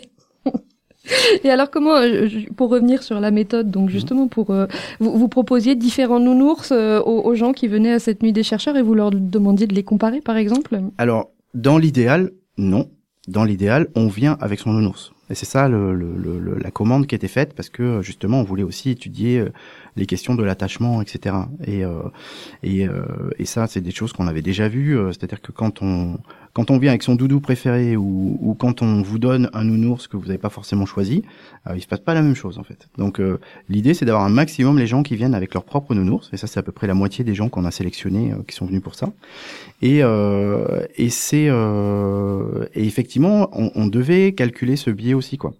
Et 1.44 1.50
alors 1.50 1.72
comment, 1.72 1.96
euh, 1.96 2.28
pour 2.56 2.70
revenir 2.70 3.02
sur 3.02 3.20
la 3.20 3.32
méthode, 3.32 3.72
donc 3.72 3.90
justement 3.90 4.28
pour 4.28 4.52
euh, 4.52 4.68
vous, 5.00 5.18
vous 5.18 5.28
proposiez 5.28 5.76
différents 5.76 6.20
nounours 6.20 6.72
euh, 6.72 7.00
aux, 7.02 7.22
aux 7.28 7.36
gens 7.36 7.54
qui 7.54 7.68
venaient 7.68 7.94
à 7.94 8.00
cette 8.00 8.22
nuit 8.22 8.34
des 8.34 8.44
chercheurs 8.44 8.78
et 8.78 8.84
vous 8.84 8.94
leur 8.94 9.10
demandiez 9.10 9.66
de 9.66 9.74
les 9.74 9.84
comparer 9.84 10.22
par 10.22 10.38
exemple? 10.38 10.80
Alors, 11.00 11.32
dans 11.54 11.80
l'idéal, 11.80 12.32
non. 12.58 12.90
Dans 13.28 13.44
l'idéal, 13.44 13.88
on 13.96 14.08
vient 14.08 14.38
avec 14.42 14.60
son 14.60 14.72
nounours. 14.74 15.12
Et 15.32 15.36
c'est 15.36 15.46
ça 15.48 15.68
le, 15.70 15.94
le- 15.96 16.40
le- 16.40 16.60
la 16.60 16.72
commande 16.72 17.08
qui 17.08 17.16
était 17.16 17.28
faite 17.30 17.54
parce 17.56 17.70
que 17.70 18.02
justement, 18.02 18.42
on 18.42 18.44
voulait 18.44 18.64
aussi 18.64 18.90
étudier 18.92 19.40
euh, 19.40 19.50
les 19.96 20.06
questions 20.06 20.36
de 20.36 20.44
l'attachement, 20.44 21.02
etc. 21.02 21.36
Et, 21.66 21.84
euh, 21.86 22.02
et, 22.64 22.88
euh, 22.88 23.04
et 23.40 23.46
ça, 23.46 23.68
c'est 23.68 23.82
des 23.82 23.92
choses 23.92 24.14
qu'on 24.14 24.28
avait 24.28 24.42
déjà 24.42 24.68
vues. 24.68 24.98
euh, 24.98 25.08
C'est-à-dire 25.14 25.42
que 25.42 25.52
quand 25.52 25.82
on 25.82 26.18
quand 26.54 26.70
on 26.70 26.78
vient 26.80 26.90
avec 26.92 27.02
son 27.02 27.16
doudou 27.16 27.40
préféré 27.40 27.96
ou, 27.96 28.38
ou 28.42 28.56
quand 28.56 28.82
on 28.82 29.02
vous 29.02 29.20
donne 29.20 29.50
un 29.54 29.64
nounours 29.64 30.08
que 30.10 30.18
vous 30.18 30.26
n'avez 30.26 30.38
pas 30.38 30.50
forcément 30.50 30.86
choisi, 30.86 31.24
euh, 31.70 31.78
il 31.78 31.82
se 31.82 31.88
passe 31.88 32.02
pas 32.02 32.14
la 32.14 32.22
même 32.22 32.36
chose 32.36 32.60
en 32.60 32.64
fait. 32.64 32.90
Donc 32.98 33.22
euh, 33.22 33.40
l'idée, 33.70 33.94
c'est 33.94 34.04
d'avoir 34.04 34.26
un 34.26 34.30
maximum 34.30 34.78
les 34.78 34.86
gens 34.86 35.02
qui 35.02 35.16
viennent 35.16 35.34
avec 35.34 35.54
leur 35.54 35.64
propre 35.64 35.96
nounours. 35.96 36.30
Et 36.34 36.38
ça, 36.38 36.48
c'est 36.48 36.60
à 36.60 36.64
peu 36.64 36.74
près 36.74 36.88
la 36.88 36.94
moitié 36.94 37.24
des 37.24 37.36
gens 37.36 37.48
qu'on 37.48 37.64
a 37.64 37.72
sélectionnés 37.72 38.34
euh, 38.34 38.44
qui 38.46 38.54
sont 38.54 38.66
venus 38.66 38.82
pour 38.82 38.96
ça. 38.96 39.14
Et, 39.82 40.04
euh, 40.04 40.86
et 40.98 41.10
c'est 41.10 41.48
euh, 41.50 42.66
et 42.76 42.86
effectivement, 42.86 43.50
on, 43.54 43.72
on 43.76 43.88
devait 43.88 44.34
calculer 44.34 44.76
ce 44.76 44.90
biais 44.92 45.14
aussi 45.22 45.38
quoi. 45.38 45.54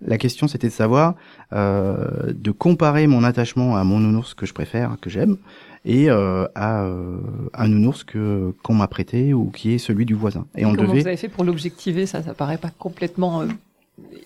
La 0.00 0.16
question 0.18 0.46
c'était 0.48 0.68
de 0.68 0.72
savoir, 0.84 1.14
euh, 1.52 2.32
de 2.32 2.50
comparer 2.52 3.06
mon 3.08 3.24
attachement 3.24 3.76
à 3.76 3.82
mon 3.84 3.98
nounours 3.98 4.32
que 4.34 4.46
je 4.46 4.54
préfère, 4.54 4.96
que 5.02 5.10
j'aime, 5.10 5.36
et 5.84 6.08
euh, 6.08 6.46
à 6.54 6.84
euh, 6.84 7.18
un 7.54 7.68
nounours 7.68 8.04
que 8.04 8.54
qu'on 8.62 8.74
m'a 8.74 8.86
prêté 8.86 9.34
ou 9.34 9.50
qui 9.50 9.72
est 9.74 9.78
celui 9.78 10.04
du 10.06 10.14
voisin. 10.14 10.44
Et 10.56 10.64
on 10.66 10.74
Comment 10.74 10.88
devait. 10.88 11.00
vous 11.00 11.06
avez 11.08 11.16
fait 11.16 11.28
pour 11.28 11.44
l'objectiver? 11.44 12.06
Ça, 12.06 12.22
ça 12.22 12.32
paraît 12.34 12.58
pas 12.58 12.70
complètement 12.86 13.42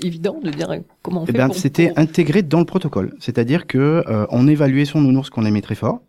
évident 0.00 0.38
de 0.42 0.50
dire 0.50 0.68
comment 1.02 1.22
on 1.22 1.24
Eh 1.24 1.32
fait 1.32 1.38
ben, 1.38 1.50
c'était 1.52 1.88
pour- 1.88 1.98
intégré 2.00 2.42
dans 2.42 2.58
le 2.58 2.66
protocole. 2.66 3.14
C'est-à-dire 3.20 3.66
que 3.66 4.04
on 4.30 4.46
évaluait 4.48 4.84
son 4.84 5.00
nounours 5.00 5.30
qu'on 5.30 5.46
aimait 5.46 5.62
très 5.62 5.74
fort. 5.76 6.00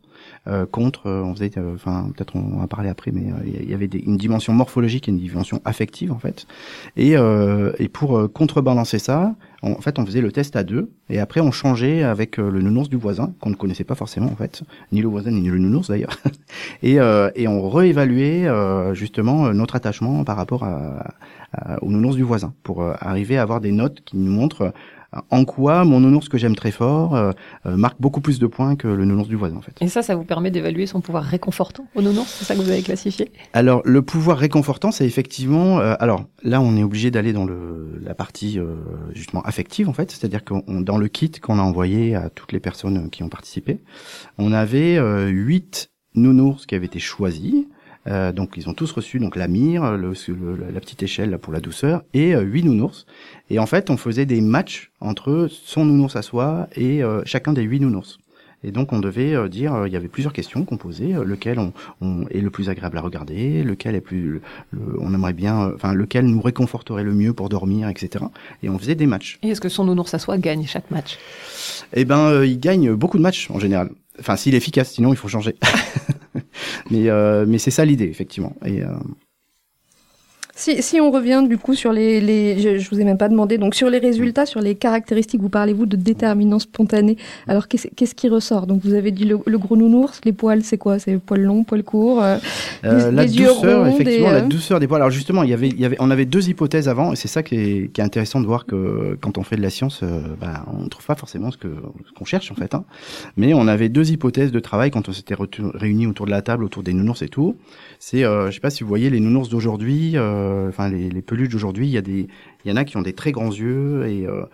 Euh, 0.47 0.65
contre, 0.65 1.07
euh, 1.07 1.21
on 1.23 1.33
faisait, 1.33 1.51
euh, 1.57 1.73
enfin 1.75 2.09
peut-être 2.15 2.35
on 2.35 2.59
va 2.59 2.67
parler 2.67 2.89
après, 2.89 3.11
mais 3.11 3.23
il 3.45 3.69
y 3.69 3.73
avait 3.73 3.85
une 3.85 4.17
dimension 4.17 4.53
morphologique 4.53 5.07
et 5.07 5.11
une 5.11 5.17
dimension 5.19 5.61
affective 5.65 6.11
en 6.11 6.19
fait. 6.19 6.45
Et, 6.97 7.13
et 7.13 7.87
pour 7.89 8.31
contrebalancer 8.33 8.99
ça, 8.99 9.35
en 9.61 9.75
fait 9.75 9.99
on 9.99 10.05
faisait 10.05 10.21
le 10.21 10.31
test 10.31 10.55
à 10.55 10.63
deux 10.63 10.89
et 11.09 11.19
après 11.19 11.39
on 11.39 11.51
changeait 11.51 12.03
avec 12.03 12.37
le 12.37 12.61
nounours 12.61 12.89
du 12.89 12.97
voisin 12.97 13.33
qu'on 13.39 13.49
ne 13.49 13.55
connaissait 13.55 13.83
pas 13.85 13.95
forcément 13.95 14.27
en 14.31 14.35
fait, 14.35 14.63
ni 14.91 15.01
le 15.01 15.07
voisin 15.07 15.31
ni 15.31 15.47
le 15.47 15.57
nounours 15.57 15.87
d'ailleurs. 15.87 16.17
et, 16.83 16.99
euh, 16.99 17.29
et 17.35 17.47
on 17.47 17.69
réévaluait 17.69 18.45
euh, 18.47 18.93
justement 18.93 19.53
notre 19.53 19.75
attachement 19.75 20.23
par 20.23 20.35
rapport 20.37 20.63
à, 20.63 21.13
à- 21.53 21.81
au 21.83 21.89
nounours 21.91 22.15
du 22.15 22.23
voisin 22.23 22.53
pour 22.63 22.83
arriver 22.83 23.37
à 23.37 23.43
avoir 23.43 23.61
des 23.61 23.71
notes 23.71 24.01
qui 24.05 24.17
nous 24.17 24.31
montrent 24.31 24.73
en 25.29 25.45
quoi 25.45 25.83
mon 25.85 25.99
nounours 25.99 26.29
que 26.29 26.37
j'aime 26.37 26.55
très 26.55 26.71
fort 26.71 27.15
euh, 27.15 27.31
euh, 27.65 27.75
marque 27.77 27.99
beaucoup 27.99 28.21
plus 28.21 28.39
de 28.39 28.47
points 28.47 28.75
que 28.75 28.87
le 28.87 29.05
nounours 29.05 29.27
du 29.27 29.35
voisin 29.35 29.57
en 29.57 29.61
fait. 29.61 29.73
Et 29.81 29.87
ça, 29.87 30.01
ça 30.01 30.15
vous 30.15 30.23
permet 30.23 30.51
d'évaluer 30.51 30.85
son 30.85 31.01
pouvoir 31.01 31.23
réconfortant 31.23 31.85
au 31.95 32.01
nounours 32.01 32.27
C'est 32.29 32.45
ça 32.45 32.55
que 32.55 32.61
vous 32.61 32.69
avez 32.69 32.81
classifié? 32.81 33.31
Alors 33.53 33.81
le 33.85 34.01
pouvoir 34.01 34.37
réconfortant, 34.37 34.91
c'est 34.91 35.05
effectivement. 35.05 35.79
euh, 35.79 35.95
alors 35.99 36.25
là, 36.43 36.61
on 36.61 36.75
est 36.77 36.83
obligé 36.83 37.11
d'aller 37.11 37.33
dans 37.33 37.45
le 37.45 37.99
la 38.03 38.15
partie 38.15 38.59
euh, 38.59 38.75
justement 39.13 39.41
affective 39.43 39.87
en 39.89 39.93
fait, 39.93 40.11
c'est-à-dire 40.11 40.43
qu'on 40.43 40.63
on- 40.67 40.81
dans 40.81 40.97
le 40.97 41.07
kit 41.07 41.31
qu'on 41.31 41.59
a 41.59 41.61
envoyé 41.61 42.15
à 42.15 42.29
toutes 42.29 42.51
les 42.51 42.59
personnes 42.59 43.09
qui 43.09 43.23
ont 43.23 43.29
participé, 43.29 43.79
on 44.37 44.51
avait 44.51 44.97
euh, 44.97 45.27
huit 45.27 45.89
nounours 46.15 46.65
qui 46.65 46.75
avaient 46.75 46.85
été 46.87 46.99
choisis 46.99 47.65
Euh, 48.05 48.33
donc 48.33 48.55
ils 48.57 48.67
ont 48.67 48.73
tous 48.73 48.91
reçu 48.91 49.17
donc 49.19 49.37
la 49.37 49.47
mire, 49.47 49.93
le, 49.95 50.11
le- 50.27 50.71
la 50.73 50.79
petite 50.81 51.01
échelle 51.03 51.29
là, 51.29 51.37
pour 51.37 51.53
la 51.53 51.61
douceur 51.61 52.03
et 52.13 52.35
euh, 52.35 52.41
huit 52.41 52.63
nounours. 52.63 53.05
Et 53.53 53.59
en 53.59 53.67
fait, 53.67 53.91
on 53.91 53.97
faisait 53.97 54.25
des 54.25 54.41
matchs 54.41 54.89
entre 54.99 55.47
son 55.47 55.85
nounours 55.85 56.15
à 56.15 56.23
soi 56.23 56.67
et 56.75 57.03
euh, 57.03 57.21
chacun 57.23 57.53
des 57.53 57.61
huit 57.61 57.79
nounours. 57.79 58.17
Et 58.63 58.71
donc 58.71 58.93
on 58.93 58.99
devait 58.99 59.35
euh, 59.35 59.47
dire, 59.47 59.75
euh, 59.75 59.87
il 59.87 59.93
y 59.93 59.95
avait 59.95 60.07
plusieurs 60.07 60.33
questions 60.33 60.65
qu'on 60.65 60.77
posait, 60.77 61.13
euh, 61.13 61.23
lequel 61.23 61.59
on, 61.59 61.71
on 62.01 62.25
est 62.31 62.41
le 62.41 62.49
plus 62.49 62.69
agréable 62.69 62.97
à 62.97 63.01
regarder, 63.01 63.61
lequel 63.61 63.93
est 63.93 64.01
plus, 64.01 64.41
le- 64.71 64.97
on 64.99 65.13
aimerait 65.13 65.33
bien, 65.33 65.71
enfin 65.75 65.93
lequel 65.93 66.25
nous 66.25 66.41
réconforterait 66.41 67.03
le 67.03 67.13
mieux 67.13 67.33
pour 67.33 67.47
dormir, 67.47 67.89
etc. 67.89 68.25
Et 68.63 68.69
on 68.69 68.79
faisait 68.79 68.95
des 68.95 69.05
matchs. 69.05 69.37
Et 69.43 69.49
est-ce 69.49 69.61
que 69.61 69.69
son 69.69 69.83
nounours 69.85 70.11
à 70.15 70.17
soi 70.17 70.39
gagne 70.39 70.65
chaque 70.65 70.89
match? 70.89 71.19
Eh 71.93 72.05
ben, 72.05 72.43
il 72.43 72.59
gagne 72.59 72.93
beaucoup 72.95 73.17
de 73.19 73.23
matchs 73.23 73.51
en 73.51 73.59
général. 73.59 73.91
Enfin, 74.19 74.35
s'il 74.35 74.55
est 74.55 74.57
efficace, 74.57 74.91
sinon 74.93 75.13
il 75.13 75.15
faut 75.17 75.27
changer. 75.27 75.55
mais 76.89 77.07
euh, 77.09 77.45
mais 77.47 77.59
c'est 77.59 77.71
ça 77.71 77.85
l'idée 77.85 78.05
effectivement. 78.07 78.55
Et 78.65 78.81
Si, 80.55 80.83
si 80.83 81.01
on 81.01 81.09
revient 81.09 81.43
du 81.49 81.57
coup 81.57 81.73
sur 81.73 81.91
les, 81.91 82.21
les 82.21 82.59
je, 82.59 82.77
je 82.77 82.89
vous 82.91 83.01
ai 83.01 83.03
même 83.03 83.17
pas 83.17 83.27
demandé, 83.27 83.57
donc 83.57 83.73
sur 83.73 83.89
les 83.89 83.97
résultats, 83.97 84.45
sur 84.45 84.61
les 84.61 84.75
caractéristiques, 84.75 85.41
vous 85.41 85.49
parlez-vous 85.49 85.87
de 85.87 85.95
déterminant 85.95 86.59
spontané. 86.59 87.17
Alors 87.47 87.67
qu'est-ce 87.67 87.87
qu'est-ce 87.95 88.13
qui 88.13 88.29
ressort? 88.29 88.67
Donc 88.67 88.81
vous 88.83 88.93
avez 88.93 89.09
dit 89.09 89.25
le, 89.25 89.39
le 89.43 89.57
gros 89.57 89.75
nounours, 89.75 90.21
les 90.25 90.31
poils, 90.31 90.61
c'est 90.61 90.77
quoi? 90.77 90.99
C'est 90.99 91.17
poils 91.17 91.41
longs, 91.41 91.63
poils 91.63 91.83
courts 91.83 92.21
euh, 92.21 92.37
Euh, 92.85 93.09
les- 93.09 93.15
la 93.15 93.25
les 93.25 93.31
douceur, 93.31 93.55
ronds, 93.57 93.85
effectivement, 93.87 94.27
des, 94.27 94.33
la 94.33 94.43
euh, 94.43 94.47
douceur 94.47 94.79
des 94.79 94.87
poils. 94.87 95.01
Alors 95.01 95.09
justement, 95.09 95.41
il 95.41 95.49
y 95.49 95.53
avait, 95.53 95.69
il 95.69 95.79
y 95.79 95.85
avait, 95.85 95.97
on 95.99 96.11
avait 96.11 96.25
deux 96.25 96.47
hypothèses 96.49 96.87
avant, 96.87 97.13
et 97.13 97.15
c'est 97.15 97.27
ça 97.27 97.41
qui 97.41 97.55
est, 97.55 97.91
qui 97.91 98.01
est 98.01 98.03
intéressant 98.03 98.39
de 98.39 98.45
voir 98.45 98.67
que 98.67 99.17
quand 99.21 99.39
on 99.39 99.43
fait 99.43 99.55
de 99.55 99.61
la 99.63 99.71
science, 99.71 100.01
euh, 100.03 100.21
bah, 100.39 100.65
on 100.71 100.83
ne 100.83 100.87
trouve 100.87 101.05
pas 101.07 101.15
forcément 101.15 101.49
ce 101.49 101.57
que 101.57 101.69
ce 102.07 102.11
qu'on 102.13 102.25
cherche 102.25 102.51
en 102.51 102.55
fait. 102.55 102.75
Hein. 102.75 102.83
Mais 103.37 103.55
on 103.55 103.67
avait 103.67 103.89
deux 103.89 104.11
hypothèses 104.11 104.51
de 104.51 104.59
travail 104.59 104.91
quand 104.91 105.09
on 105.09 105.13
s'était 105.13 105.35
réunis 105.73 106.05
autour 106.05 106.27
de 106.27 106.31
la 106.31 106.43
table, 106.43 106.63
autour 106.63 106.83
des 106.83 106.93
nounours 106.93 107.23
et 107.23 107.27
tout. 107.27 107.55
C'est, 107.97 108.23
euh, 108.23 108.51
je 108.51 108.55
sais 108.55 108.59
pas 108.59 108.69
si 108.69 108.83
vous 108.83 108.89
voyez 108.89 109.09
les 109.09 109.19
nounours 109.19 109.49
d'aujourd'hui, 109.49 110.11
euh, 110.15 110.41
enfin 110.69 110.89
les, 110.89 111.09
les 111.09 111.21
peluches 111.21 111.49
d'aujourd'hui, 111.49 111.87
il 111.87 111.91
y 111.91 111.97
a 111.97 112.01
des, 112.01 112.27
il 112.65 112.69
y 112.69 112.71
en 112.71 112.75
a 112.75 112.85
qui 112.85 112.97
ont 112.97 113.01
des 113.01 113.13
très 113.13 113.31
grands 113.31 113.51
yeux, 113.51 114.05
et 114.07 114.25
euh, 114.27 114.45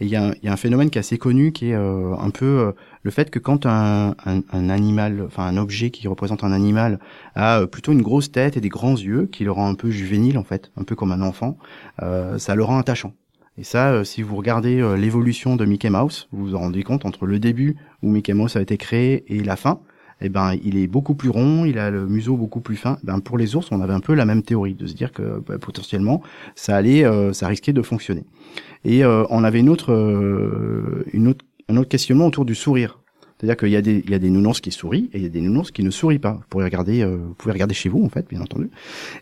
il 0.00 0.08
y, 0.08 0.16
a 0.16 0.28
un, 0.28 0.32
il 0.42 0.44
y 0.44 0.48
a 0.48 0.52
un 0.52 0.56
phénomène 0.56 0.90
qui 0.90 0.98
est 0.98 1.00
assez 1.00 1.18
connu, 1.18 1.52
qui 1.52 1.70
est 1.70 1.74
euh, 1.74 2.14
un 2.18 2.30
peu 2.30 2.44
euh, 2.44 2.72
le 3.02 3.10
fait 3.10 3.30
que 3.30 3.38
quand 3.38 3.66
un, 3.66 4.14
un, 4.24 4.42
un 4.52 4.70
animal, 4.70 5.22
enfin 5.26 5.44
un 5.44 5.56
objet 5.56 5.90
qui 5.90 6.08
représente 6.08 6.44
un 6.44 6.52
animal 6.52 6.98
a 7.34 7.60
euh, 7.60 7.66
plutôt 7.66 7.92
une 7.92 8.02
grosse 8.02 8.32
tête 8.32 8.56
et 8.56 8.60
des 8.60 8.68
grands 8.68 8.96
yeux 8.96 9.28
qui 9.30 9.44
le 9.44 9.52
rend 9.52 9.68
un 9.68 9.74
peu 9.74 9.90
juvénile 9.90 10.38
en 10.38 10.44
fait, 10.44 10.70
un 10.76 10.84
peu 10.84 10.94
comme 10.94 11.12
un 11.12 11.22
enfant, 11.22 11.58
euh, 12.02 12.38
ça 12.38 12.54
le 12.54 12.64
rend 12.64 12.78
attachant. 12.78 13.12
Et 13.58 13.64
ça, 13.64 13.90
euh, 13.90 14.04
si 14.04 14.22
vous 14.22 14.36
regardez 14.36 14.80
euh, 14.80 14.96
l'évolution 14.96 15.56
de 15.56 15.64
Mickey 15.64 15.90
Mouse, 15.90 16.28
vous 16.30 16.46
vous 16.46 16.54
en 16.54 16.60
rendez 16.60 16.84
compte 16.84 17.04
entre 17.04 17.26
le 17.26 17.40
début 17.40 17.76
où 18.02 18.10
Mickey 18.10 18.32
Mouse 18.32 18.56
a 18.56 18.62
été 18.62 18.76
créé 18.76 19.24
et 19.26 19.42
la 19.42 19.56
fin, 19.56 19.80
eh 20.20 20.28
ben 20.28 20.54
il 20.64 20.76
est 20.76 20.86
beaucoup 20.86 21.14
plus 21.14 21.30
rond, 21.30 21.64
il 21.64 21.78
a 21.78 21.90
le 21.90 22.06
museau 22.06 22.36
beaucoup 22.36 22.60
plus 22.60 22.76
fin. 22.76 22.98
Ben 23.02 23.20
pour 23.20 23.38
les 23.38 23.56
ours, 23.56 23.68
on 23.70 23.80
avait 23.80 23.92
un 23.92 24.00
peu 24.00 24.14
la 24.14 24.24
même 24.24 24.42
théorie 24.42 24.74
de 24.74 24.86
se 24.86 24.94
dire 24.94 25.12
que 25.12 25.40
bah, 25.46 25.58
potentiellement 25.58 26.22
ça 26.54 26.76
allait, 26.76 27.04
euh, 27.04 27.32
ça 27.32 27.48
risquait 27.48 27.72
de 27.72 27.82
fonctionner. 27.82 28.24
Et 28.84 29.04
euh, 29.04 29.24
on 29.30 29.44
avait 29.44 29.60
une 29.60 29.68
autre, 29.68 29.92
euh, 29.92 31.04
une 31.12 31.28
autre, 31.28 31.44
un 31.68 31.76
autre 31.76 31.88
questionnement 31.88 32.26
autour 32.26 32.44
du 32.44 32.54
sourire. 32.54 32.98
C'est-à-dire 33.38 33.56
qu'il 33.56 33.68
y 33.68 33.76
a 33.76 33.82
des, 33.82 34.02
il 34.04 34.10
y 34.10 34.14
a 34.14 34.18
des 34.18 34.30
nounours 34.30 34.60
qui 34.60 34.72
sourient 34.72 35.10
et 35.12 35.18
il 35.18 35.22
y 35.22 35.26
a 35.26 35.28
des 35.28 35.40
nounours 35.40 35.70
qui 35.70 35.84
ne 35.84 35.90
sourient 35.90 36.18
pas. 36.18 36.32
Vous 36.32 36.44
pourrez 36.50 36.64
regarder, 36.64 37.02
euh, 37.02 37.16
vous 37.16 37.34
pouvez 37.34 37.52
regarder 37.52 37.74
chez 37.74 37.88
vous 37.88 38.04
en 38.04 38.08
fait, 38.08 38.26
bien 38.28 38.40
entendu. 38.40 38.68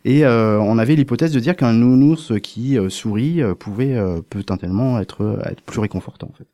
Et 0.07 0.25
euh, 0.25 0.59
on 0.59 0.79
avait 0.79 0.95
l'hypothèse 0.95 1.33
de 1.33 1.41
dire 1.41 1.55
qu'un 1.55 1.75
nounours 1.75 2.33
qui 2.43 2.79
euh, 2.79 2.89
sourit 2.89 3.43
euh, 3.43 3.55
pouvait 3.55 3.95
euh, 3.95 4.23
potentiellement 4.29 4.99
être, 5.01 5.39
être 5.45 5.63
plus 5.63 5.81
réconfortant 5.81 6.31
en 6.33 6.37
fait. 6.37 6.47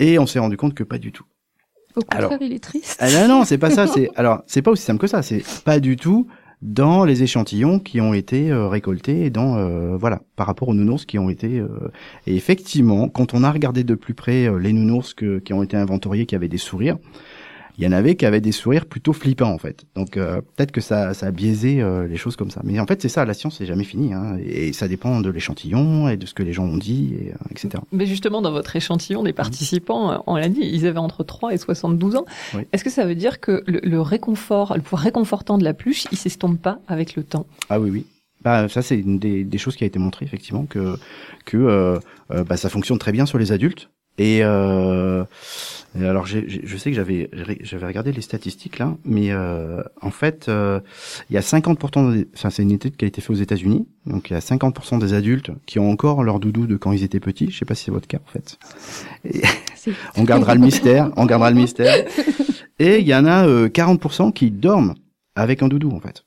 Et 0.00 0.18
on 0.18 0.26
s'est 0.26 0.38
rendu 0.38 0.58
compte 0.58 0.74
que 0.74 0.84
pas 0.84 0.98
du 0.98 1.12
tout. 1.12 1.24
Au 1.96 2.00
contraire, 2.00 2.28
Alors- 2.28 2.38
il 2.40 2.52
est 2.52 2.62
triste. 2.62 2.96
Ah 3.00 3.10
non, 3.10 3.28
non, 3.38 3.44
c'est 3.44 3.58
pas 3.58 3.70
ça. 3.70 3.86
C'est 3.92 4.08
alors, 4.16 4.42
c'est 4.46 4.62
pas 4.62 4.70
aussi 4.70 4.82
simple 4.84 5.00
que 5.00 5.06
ça. 5.06 5.22
C'est 5.22 5.42
pas 5.64 5.80
du 5.80 5.96
tout 5.96 6.26
dans 6.62 7.04
les 7.04 7.24
échantillons 7.24 7.80
qui 7.80 8.00
ont 8.00 8.14
été 8.14 8.50
euh, 8.52 8.68
récoltés 8.68 9.24
et 9.24 9.30
dans 9.30 9.56
euh, 9.56 9.96
voilà 9.96 10.20
par 10.36 10.46
rapport 10.46 10.68
aux 10.68 10.74
nounours 10.74 11.04
qui 11.06 11.18
ont 11.18 11.28
été. 11.28 11.58
euh, 11.58 11.68
et 12.26 12.36
effectivement, 12.36 13.08
quand 13.08 13.34
on 13.34 13.42
a 13.42 13.50
regardé 13.50 13.82
de 13.84 13.94
plus 13.96 14.14
près 14.14 14.46
euh, 14.46 14.58
les 14.58 14.72
nounours 14.72 15.12
que, 15.12 15.40
qui 15.40 15.52
ont 15.52 15.62
été 15.64 15.76
inventoriés, 15.76 16.24
qui 16.24 16.36
avaient 16.36 16.48
des 16.48 16.58
sourires, 16.58 16.98
il 17.82 17.86
y 17.86 17.88
en 17.88 17.92
avait 17.92 18.14
qui 18.14 18.26
avaient 18.26 18.40
des 18.40 18.52
sourires 18.52 18.86
plutôt 18.86 19.12
flippants 19.12 19.50
en 19.50 19.58
fait. 19.58 19.84
Donc 19.96 20.16
euh, 20.16 20.40
peut-être 20.56 20.70
que 20.70 20.80
ça, 20.80 21.14
ça 21.14 21.26
a 21.26 21.30
biaisé 21.32 21.82
euh, 21.82 22.06
les 22.06 22.16
choses 22.16 22.36
comme 22.36 22.50
ça. 22.50 22.60
Mais 22.64 22.78
en 22.78 22.86
fait, 22.86 23.02
c'est 23.02 23.08
ça. 23.08 23.24
La 23.24 23.34
science, 23.34 23.56
c'est 23.58 23.66
jamais 23.66 23.84
fini. 23.84 24.12
Hein, 24.12 24.38
et 24.44 24.72
ça 24.72 24.86
dépend 24.88 25.20
de 25.20 25.30
l'échantillon 25.30 26.08
et 26.08 26.16
de 26.16 26.26
ce 26.26 26.34
que 26.34 26.42
les 26.42 26.52
gens 26.52 26.64
ont 26.64 26.76
dit, 26.76 27.14
et, 27.20 27.30
euh, 27.30 27.50
etc. 27.50 27.82
Mais 27.90 28.06
justement, 28.06 28.40
dans 28.40 28.52
votre 28.52 28.74
échantillon 28.76 29.24
des 29.24 29.32
participants, 29.32 30.12
euh, 30.12 30.18
on 30.26 30.36
l'a 30.36 30.48
dit, 30.48 30.60
ils 30.62 30.86
avaient 30.86 30.98
entre 30.98 31.24
3 31.24 31.52
et 31.54 31.58
72 31.58 32.16
ans. 32.16 32.24
Oui. 32.54 32.62
Est-ce 32.72 32.84
que 32.84 32.90
ça 32.90 33.04
veut 33.04 33.16
dire 33.16 33.40
que 33.40 33.64
le, 33.66 33.80
le 33.82 34.00
réconfort, 34.00 34.74
le 34.76 34.82
pouvoir 34.82 35.02
réconfortant 35.02 35.58
de 35.58 35.64
la 35.64 35.74
pluche, 35.74 36.04
il 36.12 36.18
s'estompe 36.18 36.60
pas 36.60 36.78
avec 36.86 37.16
le 37.16 37.24
temps? 37.24 37.46
Ah 37.68 37.80
oui, 37.80 37.90
oui. 37.90 38.06
Bah, 38.42 38.68
ça, 38.68 38.82
c'est 38.82 38.98
une 38.98 39.18
des, 39.18 39.44
des 39.44 39.58
choses 39.58 39.76
qui 39.76 39.84
a 39.84 39.86
été 39.86 39.98
montrée, 39.98 40.24
effectivement, 40.24 40.66
que, 40.66 40.96
que 41.44 41.56
euh, 41.56 41.98
euh, 42.30 42.44
bah, 42.44 42.56
ça 42.56 42.68
fonctionne 42.68 42.98
très 42.98 43.12
bien 43.12 43.26
sur 43.26 43.38
les 43.38 43.52
adultes. 43.52 43.88
Et, 44.18 44.40
euh, 44.42 45.24
et 45.98 46.04
alors, 46.04 46.26
j'ai- 46.26 46.44
j'ai- 46.48 46.60
je 46.64 46.76
sais 46.76 46.90
que 46.90 46.96
j'avais 46.96 47.30
j'avais 47.62 47.86
regardé 47.86 48.12
les 48.12 48.20
statistiques 48.20 48.78
là, 48.78 48.94
mais 49.04 49.30
euh, 49.30 49.82
en 50.02 50.10
fait, 50.10 50.48
euh, 50.48 50.80
il 51.30 51.34
y 51.34 51.36
a 51.38 51.42
50%, 51.42 52.12
des- 52.12 52.28
enfin, 52.34 52.50
c'est 52.50 52.62
une 52.62 52.70
étude 52.72 52.96
qui 52.96 53.04
a 53.04 53.08
été 53.08 53.20
faite 53.20 53.30
aux 53.30 53.34
États-Unis, 53.40 53.86
donc 54.06 54.30
il 54.30 54.34
y 54.34 54.36
a 54.36 54.40
50% 54.40 54.98
des 54.98 55.14
adultes 55.14 55.50
qui 55.66 55.78
ont 55.78 55.90
encore 55.90 56.22
leur 56.24 56.40
doudou 56.40 56.66
de 56.66 56.76
quand 56.76 56.92
ils 56.92 57.04
étaient 57.04 57.20
petits. 57.20 57.50
Je 57.50 57.58
sais 57.58 57.64
pas 57.64 57.74
si 57.74 57.84
c'est 57.84 57.90
votre 57.90 58.06
cas 58.06 58.18
en 58.26 58.30
fait. 58.30 58.58
Et 59.24 59.42
on 60.16 60.24
gardera 60.24 60.54
le 60.54 60.60
mystère, 60.60 61.10
on 61.16 61.24
gardera 61.26 61.50
le 61.50 61.56
mystère. 61.56 62.04
Et 62.78 62.98
il 63.00 63.06
y 63.06 63.14
en 63.14 63.26
a 63.26 63.46
euh, 63.46 63.68
40% 63.68 64.32
qui 64.32 64.50
dorment 64.50 64.94
avec 65.36 65.62
un 65.62 65.68
doudou 65.68 65.90
en 65.90 66.00
fait. 66.00 66.24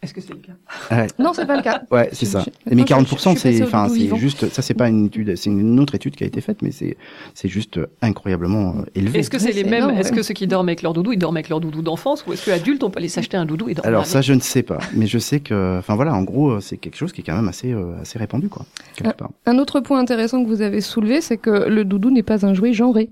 Est-ce 0.00 0.14
que 0.14 0.20
c'est 0.20 0.32
le 0.32 0.38
cas 0.38 0.52
Ouais. 0.94 1.08
Non, 1.18 1.32
c'est 1.34 1.44
pas 1.44 1.56
le 1.56 1.62
cas. 1.62 1.82
Ouais, 1.90 2.08
c'est 2.12 2.24
ça. 2.24 2.44
je- 2.44 2.50
Mais 2.66 2.76
moi, 2.76 2.84
je- 2.88 2.94
40%, 2.94 3.34
je 3.34 3.38
suis 3.40 3.48
passée 3.48 3.56
c'est, 3.58 3.62
enfin, 3.64 3.88
c'est 3.88 4.16
juste, 4.16 4.48
ça 4.48 4.62
c'est 4.62 4.74
pas 4.74 4.88
une 4.88 5.06
étude, 5.06 5.36
c'est 5.36 5.50
une 5.50 5.80
autre 5.80 5.96
étude 5.96 6.14
qui 6.14 6.22
a 6.22 6.26
été 6.28 6.40
faite, 6.40 6.62
mais 6.62 6.70
c'est, 6.70 6.96
c'est 7.34 7.48
juste 7.48 7.80
incroyablement 8.00 8.76
euh, 8.78 8.82
élevé. 8.94 9.18
Est-ce 9.18 9.28
que 9.30 9.40
c'est 9.40 9.46
Ouais, 9.48 9.52
les 9.54 9.64
mêmes 9.64 9.90
Est-ce 9.90 10.12
que 10.12 10.22
ceux 10.22 10.34
qui 10.34 10.46
dorment 10.46 10.68
avec 10.68 10.82
leur 10.82 10.92
doudou, 10.92 11.12
ils 11.12 11.18
dorment 11.18 11.36
avec 11.38 11.48
leur 11.48 11.58
doudou 11.60 11.82
d'enfance 11.82 12.24
ou 12.26 12.32
est-ce 12.32 12.46
que 12.46 12.52
adulte, 12.52 12.84
on 12.84 12.90
peut 12.90 12.98
aller 12.98 13.08
s'acheter 13.08 13.36
un 13.36 13.44
doudou 13.44 13.68
et 13.68 13.74
dormir 13.74 13.88
Alors 13.88 14.00
avec 14.02 14.12
ça, 14.12 14.20
je 14.20 14.34
ne 14.34 14.40
sais 14.40 14.62
pas, 14.62 14.78
mais 14.94 15.06
je 15.08 15.18
sais 15.18 15.40
que, 15.40 15.78
enfin 15.80 15.96
voilà, 15.96 16.14
en 16.14 16.22
gros, 16.22 16.50
euh, 16.52 16.60
c'est 16.60 16.76
quelque 16.76 16.96
chose 16.96 17.12
qui 17.12 17.22
est 17.22 17.24
quand 17.24 17.34
même 17.36 17.48
assez, 17.48 17.72
euh, 17.72 18.00
assez 18.00 18.20
répandu, 18.20 18.48
quoi, 18.48 18.64
quelque 18.94 19.16
part. 19.16 19.30
Un 19.46 19.58
autre 19.58 19.80
point 19.80 19.98
intéressant 19.98 20.44
que 20.44 20.48
vous 20.48 20.62
avez 20.62 20.80
soulevé, 20.80 21.20
c'est 21.20 21.38
que 21.38 21.68
le 21.68 21.84
doudou 21.84 22.10
n'est 22.12 22.22
pas 22.22 22.46
un 22.46 22.54
jouet 22.54 22.72
genré. 22.72 23.10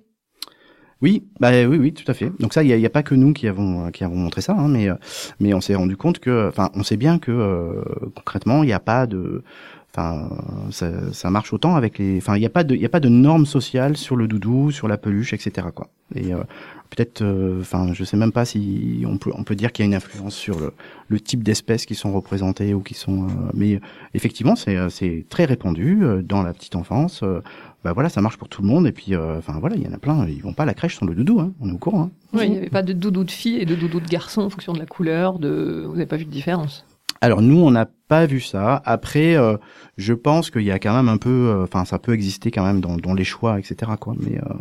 Oui, 1.02 1.24
bah 1.40 1.50
oui, 1.66 1.76
oui, 1.76 1.92
tout 1.92 2.11
à 2.11 2.14
fait. 2.14 2.32
Donc 2.40 2.54
ça, 2.54 2.62
il 2.62 2.68
y 2.68 2.87
a, 2.87 2.90
pas 2.90 3.02
que 3.02 3.14
nous 3.14 3.35
qui 3.35 3.48
avons, 3.48 3.87
euh, 3.87 3.90
qui 3.90 4.02
avons 4.02 4.16
montré 4.16 4.40
ça, 4.40 4.54
hein, 4.59 4.68
mais, 4.68 4.88
euh, 4.88 4.94
mais 5.40 5.52
on 5.52 5.61
s'est 5.61 5.74
rendu 5.74 5.96
compte 5.96 6.20
que, 6.20 6.48
enfin, 6.48 6.70
on 6.74 6.82
sait 6.82 6.96
bien 6.96 7.18
que 7.18 7.30
euh, 7.30 7.82
concrètement, 8.14 8.62
il 8.62 8.66
n'y 8.66 8.72
a 8.72 8.80
pas 8.80 9.06
de, 9.06 9.42
enfin, 9.92 10.28
ça, 10.70 11.12
ça 11.12 11.30
marche 11.30 11.52
autant 11.52 11.76
avec 11.76 11.98
les, 11.98 12.16
enfin, 12.16 12.37
il 12.37 12.40
n'y 12.40 12.46
a 12.46 12.50
pas 12.50 12.64
de, 12.64 12.74
il 12.74 12.85
a 12.85 12.88
pas 12.88 13.00
de 13.00 13.11
normes 13.11 13.46
sociales 13.46 13.96
sur 13.96 14.16
le 14.16 14.26
doudou, 14.26 14.70
sur 14.70 14.88
la 14.88 14.96
peluche, 14.96 15.35
etc. 15.35 15.68
Quoi. 15.74 15.88
Et 16.14 16.32
euh, 16.32 16.38
peut-être, 16.90 17.22
euh, 17.22 17.61
enfin, 17.61 17.92
je 17.92 18.04
sais 18.04 18.16
même 18.16 18.32
pas 18.32 18.44
si 18.44 19.04
on 19.06 19.18
peut, 19.18 19.32
on 19.35 19.44
peut 19.44 19.56
dire 19.56 19.72
qu'il 19.72 19.85
y 19.85 19.87
a 19.87 19.88
une 19.88 19.94
influence 19.94 20.35
sur 20.35 20.59
le, 20.59 20.72
le 21.09 21.20
type 21.20 21.42
d'espèces 21.42 21.87
qui 21.87 21.94
sont 21.94 22.12
représentées 22.12 22.74
ou 22.74 22.80
qui 22.80 22.94
sont, 22.94 23.24
euh, 23.24 23.28
mais 23.54 23.80
effectivement, 24.14 24.56
c'est, 24.56 24.76
euh, 24.76 24.88
c'est 24.88 25.24
très 25.28 25.44
répandu 25.44 26.04
euh, 26.04 26.22
dans 26.22 26.42
la 26.42 26.52
petite 26.52 26.76
enfance. 26.76 27.24
Bah 27.87 27.92
voilà, 27.92 28.09
ça 28.09 28.20
marche 28.20 28.37
pour 28.37 28.49
tout 28.49 28.62
le 28.62 28.66
monde. 28.66 28.88
Et 28.88 28.90
puis, 28.90 29.14
euh, 29.14 29.38
enfin 29.38 29.61
voilà, 29.61 29.77
il 29.77 29.83
y 29.85 29.87
en 29.87 29.92
a 29.92 29.99
plein. 29.99 30.27
Ils 30.27 30.42
vont 30.42 30.55
pas 30.55 30.64
à 30.64 30.66
la 30.66 30.75
crèche 30.75 30.99
sans 30.99 31.07
le 31.07 31.14
doudou. 31.14 31.38
Hein, 31.38 31.53
on 31.61 31.68
est 31.68 31.72
au 31.72 31.79
courant. 31.79 32.03
Hein. 32.03 32.11
Oui, 32.33 32.46
il 32.46 32.51
n'y 32.51 32.57
avait 32.57 32.68
pas 32.68 32.83
de 32.83 32.92
doudou 32.92 33.22
de 33.22 33.31
fille 33.31 33.61
et 33.61 33.64
de 33.64 33.77
doudou 33.77 34.01
de 34.01 34.09
garçon 34.09 34.42
en 34.42 34.51
fonction 34.51 34.72
de 34.72 34.81
la 34.81 34.87
couleur. 34.87 35.38
De... 35.38 35.85
Vous 35.87 35.92
n'avez 35.92 36.07
pas 36.07 36.16
vu 36.16 36.25
de 36.25 36.31
différence 36.31 36.85
Alors 37.20 37.42
nous, 37.42 37.61
on 37.61 37.70
n'a 37.70 37.87
pas 38.09 38.27
vu 38.27 38.40
ça. 38.40 38.83
Après, 38.85 39.37
euh, 39.37 39.57
je 39.99 40.14
pense 40.14 40.51
qu'il 40.51 40.62
y 40.62 40.72
a 40.72 40.81
quand 40.81 40.96
même 40.96 41.09
un 41.09 41.16
peu, 41.16 41.31
euh, 41.31 41.62
enfin, 41.62 41.85
ça 41.85 42.01
peut 42.01 42.12
exister 42.12 42.51
quand 42.51 42.64
même 42.64 42.81
dans, 42.81 42.96
dans 42.96 43.14
les 43.14 43.22
choix, 43.22 43.57
etc. 43.61 43.92
Quoi. 44.01 44.14
Mais, 44.18 44.37
euh, 44.37 44.55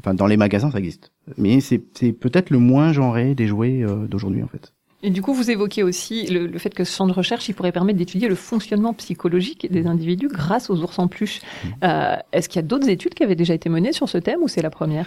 enfin, 0.00 0.12
dans 0.12 0.26
les 0.26 0.36
magasins, 0.36 0.70
ça 0.70 0.78
existe. 0.78 1.10
Mais 1.38 1.60
c'est, 1.60 1.82
c'est 1.94 2.12
peut-être 2.12 2.50
le 2.50 2.58
moins 2.58 2.92
genré 2.92 3.34
des 3.34 3.46
jouets 3.46 3.82
d'aujourd'hui, 4.10 4.42
en 4.42 4.48
fait. 4.48 4.74
Et 5.04 5.10
du 5.10 5.22
coup, 5.22 5.32
vous 5.32 5.48
évoquez 5.48 5.84
aussi 5.84 6.26
le, 6.26 6.48
le 6.48 6.58
fait 6.58 6.74
que 6.74 6.82
ce 6.82 6.92
champ 6.96 7.06
de 7.06 7.12
recherche, 7.12 7.48
il 7.48 7.54
pourrait 7.54 7.70
permettre 7.70 7.98
d'étudier 7.98 8.28
le 8.28 8.34
fonctionnement 8.34 8.92
psychologique 8.94 9.70
des 9.70 9.86
individus 9.86 10.26
grâce 10.26 10.70
aux 10.70 10.82
ours 10.82 10.98
en 10.98 11.06
peluche. 11.06 11.40
Euh, 11.84 12.16
Est-ce 12.32 12.48
qu'il 12.48 12.56
y 12.56 12.64
a 12.64 12.66
d'autres 12.66 12.88
études 12.88 13.14
qui 13.14 13.22
avaient 13.22 13.36
déjà 13.36 13.54
été 13.54 13.68
menées 13.68 13.92
sur 13.92 14.08
ce 14.08 14.18
thème 14.18 14.40
ou 14.42 14.48
c'est 14.48 14.60
la 14.60 14.70
première? 14.70 15.06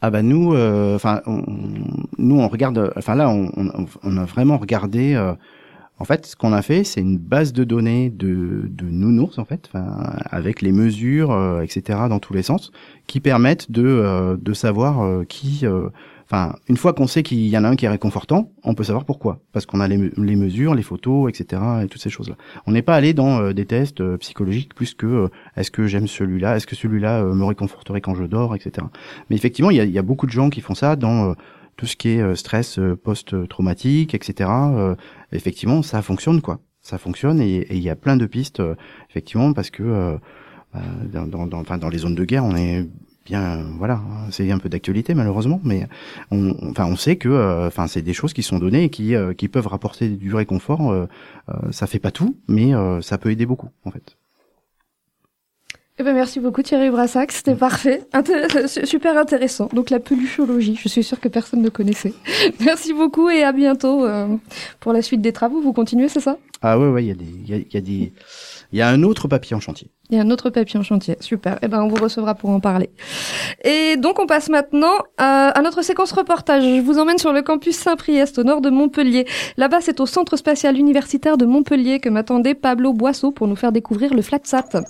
Ah 0.00 0.10
bah 0.10 0.22
nous, 0.22 0.54
euh, 0.54 0.94
enfin, 0.94 1.22
on, 1.26 1.42
nous 2.18 2.38
on 2.38 2.46
regarde, 2.46 2.92
enfin 2.96 3.16
là, 3.16 3.30
on, 3.30 3.50
on, 3.56 3.86
on 4.04 4.16
a 4.16 4.24
vraiment 4.26 4.58
regardé. 4.58 5.14
euh, 5.14 5.34
en 5.98 6.04
fait, 6.04 6.26
ce 6.26 6.36
qu'on 6.36 6.52
a 6.52 6.62
fait, 6.62 6.84
c'est 6.84 7.00
une 7.00 7.18
base 7.18 7.52
de 7.52 7.64
données 7.64 8.10
de, 8.10 8.68
de 8.68 8.84
nounours, 8.84 9.38
en 9.38 9.44
fait, 9.44 9.70
avec 10.30 10.62
les 10.62 10.72
mesures, 10.72 11.60
etc., 11.62 12.00
dans 12.08 12.18
tous 12.18 12.32
les 12.32 12.42
sens, 12.42 12.72
qui 13.06 13.20
permettent 13.20 13.70
de, 13.70 14.36
de 14.40 14.52
savoir 14.52 15.24
qui. 15.26 15.64
Enfin, 16.32 16.56
une 16.66 16.78
fois 16.78 16.94
qu'on 16.94 17.06
sait 17.06 17.22
qu'il 17.22 17.46
y 17.46 17.58
en 17.58 17.64
a 17.64 17.68
un 17.68 17.76
qui 17.76 17.84
est 17.84 17.90
réconfortant, 17.90 18.50
on 18.64 18.74
peut 18.74 18.84
savoir 18.84 19.04
pourquoi, 19.04 19.40
parce 19.52 19.66
qu'on 19.66 19.80
a 19.80 19.88
les, 19.88 19.98
me- 19.98 20.12
les 20.16 20.34
mesures, 20.34 20.74
les 20.74 20.82
photos, 20.82 21.28
etc., 21.28 21.60
et 21.84 21.88
toutes 21.88 22.00
ces 22.00 22.08
choses-là. 22.08 22.36
On 22.66 22.72
n'est 22.72 22.80
pas 22.80 22.96
allé 22.96 23.12
dans 23.12 23.38
euh, 23.38 23.52
des 23.52 23.66
tests 23.66 24.00
euh, 24.00 24.16
psychologiques 24.16 24.74
plus 24.74 24.94
que 24.94 25.06
euh, 25.06 25.28
est-ce 25.58 25.70
que 25.70 25.86
j'aime 25.86 26.06
celui-là, 26.06 26.56
est-ce 26.56 26.66
que 26.66 26.74
celui-là 26.74 27.22
me 27.22 27.44
réconforterait 27.44 28.00
quand 28.00 28.14
je 28.14 28.24
dors, 28.24 28.54
etc. 28.56 28.86
Mais 29.28 29.36
effectivement, 29.36 29.70
il 29.70 29.76
y 29.76 29.98
a, 29.98 30.02
beaucoup 30.02 30.24
de 30.24 30.32
gens 30.32 30.48
qui 30.48 30.62
font 30.62 30.74
ça 30.74 30.96
dans 30.96 31.34
tout 31.76 31.84
ce 31.84 31.96
qui 31.96 32.08
est 32.08 32.34
stress 32.34 32.80
post-traumatique, 33.04 34.14
etc. 34.14 34.50
effectivement, 35.32 35.82
ça 35.82 36.00
fonctionne 36.00 36.40
quoi. 36.40 36.60
Ça 36.80 36.96
fonctionne 36.98 37.40
et 37.40 37.66
il 37.70 37.82
y 37.82 37.90
a 37.90 37.96
plein 37.96 38.16
de 38.16 38.26
pistes 38.26 38.62
effectivement 39.10 39.52
parce 39.52 39.70
que 39.70 40.18
dans, 41.12 41.46
dans 41.46 41.88
les 41.88 41.98
zones 41.98 42.14
de 42.14 42.24
guerre, 42.24 42.44
on 42.44 42.56
est 42.56 42.88
bien 43.24 43.64
voilà 43.78 44.00
c'est 44.30 44.50
un 44.50 44.58
peu 44.58 44.68
d'actualité 44.68 45.14
malheureusement 45.14 45.60
mais 45.64 45.86
on 46.30 46.54
enfin 46.70 46.86
on 46.86 46.96
sait 46.96 47.16
que 47.16 47.28
euh, 47.28 47.66
enfin 47.68 47.86
c'est 47.86 48.02
des 48.02 48.14
choses 48.14 48.32
qui 48.32 48.42
sont 48.42 48.58
données 48.58 48.84
et 48.84 48.90
qui 48.90 49.14
euh, 49.14 49.32
qui 49.32 49.48
peuvent 49.48 49.68
rapporter 49.68 50.08
du 50.08 50.34
réconfort 50.34 50.90
euh, 50.92 51.06
ça 51.70 51.86
fait 51.86 52.00
pas 52.00 52.10
tout 52.10 52.36
mais 52.48 52.72
ça 53.00 53.18
peut 53.18 53.30
aider 53.30 53.46
beaucoup 53.46 53.68
en 53.84 53.90
fait 53.90 54.16
Eh 55.98 56.04
ben 56.04 56.14
merci 56.14 56.40
beaucoup 56.40 56.62
Thierry 56.62 56.90
Brassac, 56.90 57.30
c'était 57.32 57.54
parfait, 57.54 58.02
Inté- 58.12 58.66
su- 58.66 58.86
super 58.86 59.16
intéressant. 59.18 59.68
Donc 59.74 59.90
la 59.90 60.00
peluchologie, 60.00 60.74
je 60.82 60.88
suis 60.88 61.02
sûre 61.04 61.20
que 61.20 61.28
personne 61.28 61.60
ne 61.62 61.68
connaissait. 61.68 62.14
Merci 62.60 62.92
beaucoup 62.94 63.28
et 63.28 63.44
à 63.44 63.52
bientôt 63.52 64.04
euh, 64.06 64.26
pour 64.80 64.92
la 64.94 65.02
suite 65.02 65.20
des 65.20 65.32
travaux. 65.34 65.60
Vous 65.60 65.74
continuez, 65.74 66.08
c'est 66.08 66.20
ça? 66.28 66.38
Ah 66.62 66.78
ouais 66.78 66.88
ouais 66.88 67.04
il 67.04 67.08
y 67.08 67.10
a 67.10 67.14
des 67.14 67.24
il 67.44 67.48
y 67.50 67.54
a, 67.54 67.56
il 67.58 67.72
y 67.72 67.76
a 67.76 67.80
des 67.82 68.12
il 68.72 68.78
y 68.78 68.82
a 68.82 68.88
un 68.88 69.02
autre 69.02 69.28
papier 69.28 69.54
en 69.54 69.60
chantier 69.60 69.88
Il 70.12 70.18
y 70.18 70.20
a 70.20 70.24
un 70.24 70.30
autre 70.30 70.50
papier 70.50 70.78
en 70.78 70.82
chantier, 70.82 71.16
super. 71.20 71.58
Eh 71.62 71.68
ben 71.68 71.82
on 71.82 71.88
vous 71.88 71.96
recevra 71.96 72.34
pour 72.34 72.50
en 72.50 72.60
parler. 72.60 72.90
Et 73.64 73.96
donc 73.96 74.18
on 74.18 74.26
passe 74.26 74.50
maintenant 74.50 74.92
à, 75.16 75.48
à 75.48 75.62
notre 75.62 75.80
séquence 75.80 76.12
reportage. 76.12 76.62
Je 76.62 76.82
vous 76.82 76.98
emmène 76.98 77.16
sur 77.16 77.32
le 77.32 77.40
campus 77.40 77.76
Saint-Priest 77.76 78.38
au 78.38 78.44
nord 78.44 78.60
de 78.60 78.68
Montpellier. 78.68 79.26
Là-bas, 79.56 79.78
c'est 79.80 80.00
au 80.00 80.06
Centre 80.06 80.36
spatial 80.36 80.76
universitaire 80.76 81.38
de 81.38 81.46
Montpellier 81.46 81.98
que 81.98 82.10
m'attendait 82.10 82.54
Pablo 82.54 82.92
Boisseau 82.92 83.30
pour 83.30 83.48
nous 83.48 83.56
faire 83.56 83.72
découvrir 83.72 84.12
le 84.12 84.20
FlatSat. 84.20 84.82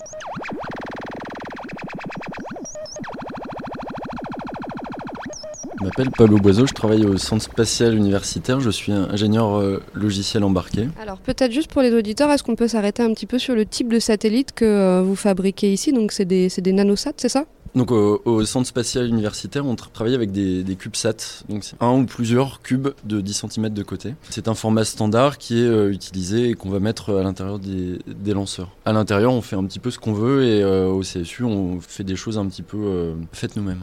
Je 5.83 5.87
m'appelle 5.89 6.11
Pablo 6.17 6.37
Boiseau, 6.39 6.65
je 6.65 6.75
travaille 6.75 7.05
au 7.05 7.17
centre 7.19 7.43
spatial 7.43 7.97
universitaire, 7.97 8.61
je 8.61 8.71
suis 8.71 8.93
ingénieur 8.93 9.57
euh, 9.57 9.83
logiciel 9.95 10.45
embarqué. 10.45 10.89
Alors 11.03 11.19
peut-être 11.19 11.51
juste 11.51 11.73
pour 11.73 11.83
les 11.83 11.93
auditeurs, 11.93 12.31
est-ce 12.31 12.45
qu'on 12.45 12.55
peut 12.55 12.69
s'arrêter 12.69 13.03
un 13.03 13.13
petit 13.13 13.27
peu 13.27 13.41
sur 13.41 13.57
le 13.57 13.67
type 13.67 13.93
de 13.93 13.99
satellite 13.99 14.53
que 14.55 14.65
euh, 14.65 15.03
vous 15.03 15.17
fabriquez 15.17 15.73
ici? 15.73 15.93
Donc 15.93 16.13
c'est 16.13 16.25
des, 16.25 16.47
des 16.57 16.73
nanosats, 16.73 17.15
c'est 17.17 17.29
ça? 17.29 17.47
Donc 17.75 17.91
au, 17.91 18.23
au 18.25 18.45
centre 18.45 18.69
spatial 18.69 19.09
universitaire, 19.09 19.67
on 19.67 19.75
tra- 19.75 19.91
travaille 19.93 20.15
avec 20.15 20.31
des, 20.31 20.63
des 20.63 20.77
CubeSat, 20.77 21.17
donc 21.49 21.65
c'est 21.65 21.75
un 21.81 21.91
ou 21.99 22.05
plusieurs 22.07 22.63
cubes 22.63 22.91
de 23.03 23.21
10 23.21 23.47
cm 23.51 23.71
de 23.71 23.83
côté. 23.83 24.15
C'est 24.31 24.47
un 24.47 24.55
format 24.55 24.85
standard 24.85 25.37
qui 25.37 25.59
est 25.59 25.67
euh, 25.67 25.91
utilisé 25.91 26.51
et 26.51 26.55
qu'on 26.55 26.71
va 26.71 26.79
mettre 26.79 27.13
à 27.13 27.25
l'intérieur 27.25 27.59
des, 27.59 27.99
des 28.07 28.35
lanceurs. 28.35 28.71
À 28.85 28.93
l'intérieur, 28.93 29.33
on 29.33 29.43
fait 29.43 29.57
un 29.57 29.65
petit 29.65 29.81
peu 29.81 29.91
ce 29.91 29.99
qu'on 29.99 30.13
veut 30.13 30.45
et 30.45 30.63
euh, 30.63 30.87
au 30.87 31.01
CSU, 31.01 31.43
on 31.43 31.81
fait 31.81 32.05
des 32.05 32.15
choses 32.15 32.39
un 32.39 32.47
petit 32.47 32.63
peu 32.63 32.77
euh, 32.79 33.15
faites 33.33 33.57
nous-mêmes. 33.57 33.83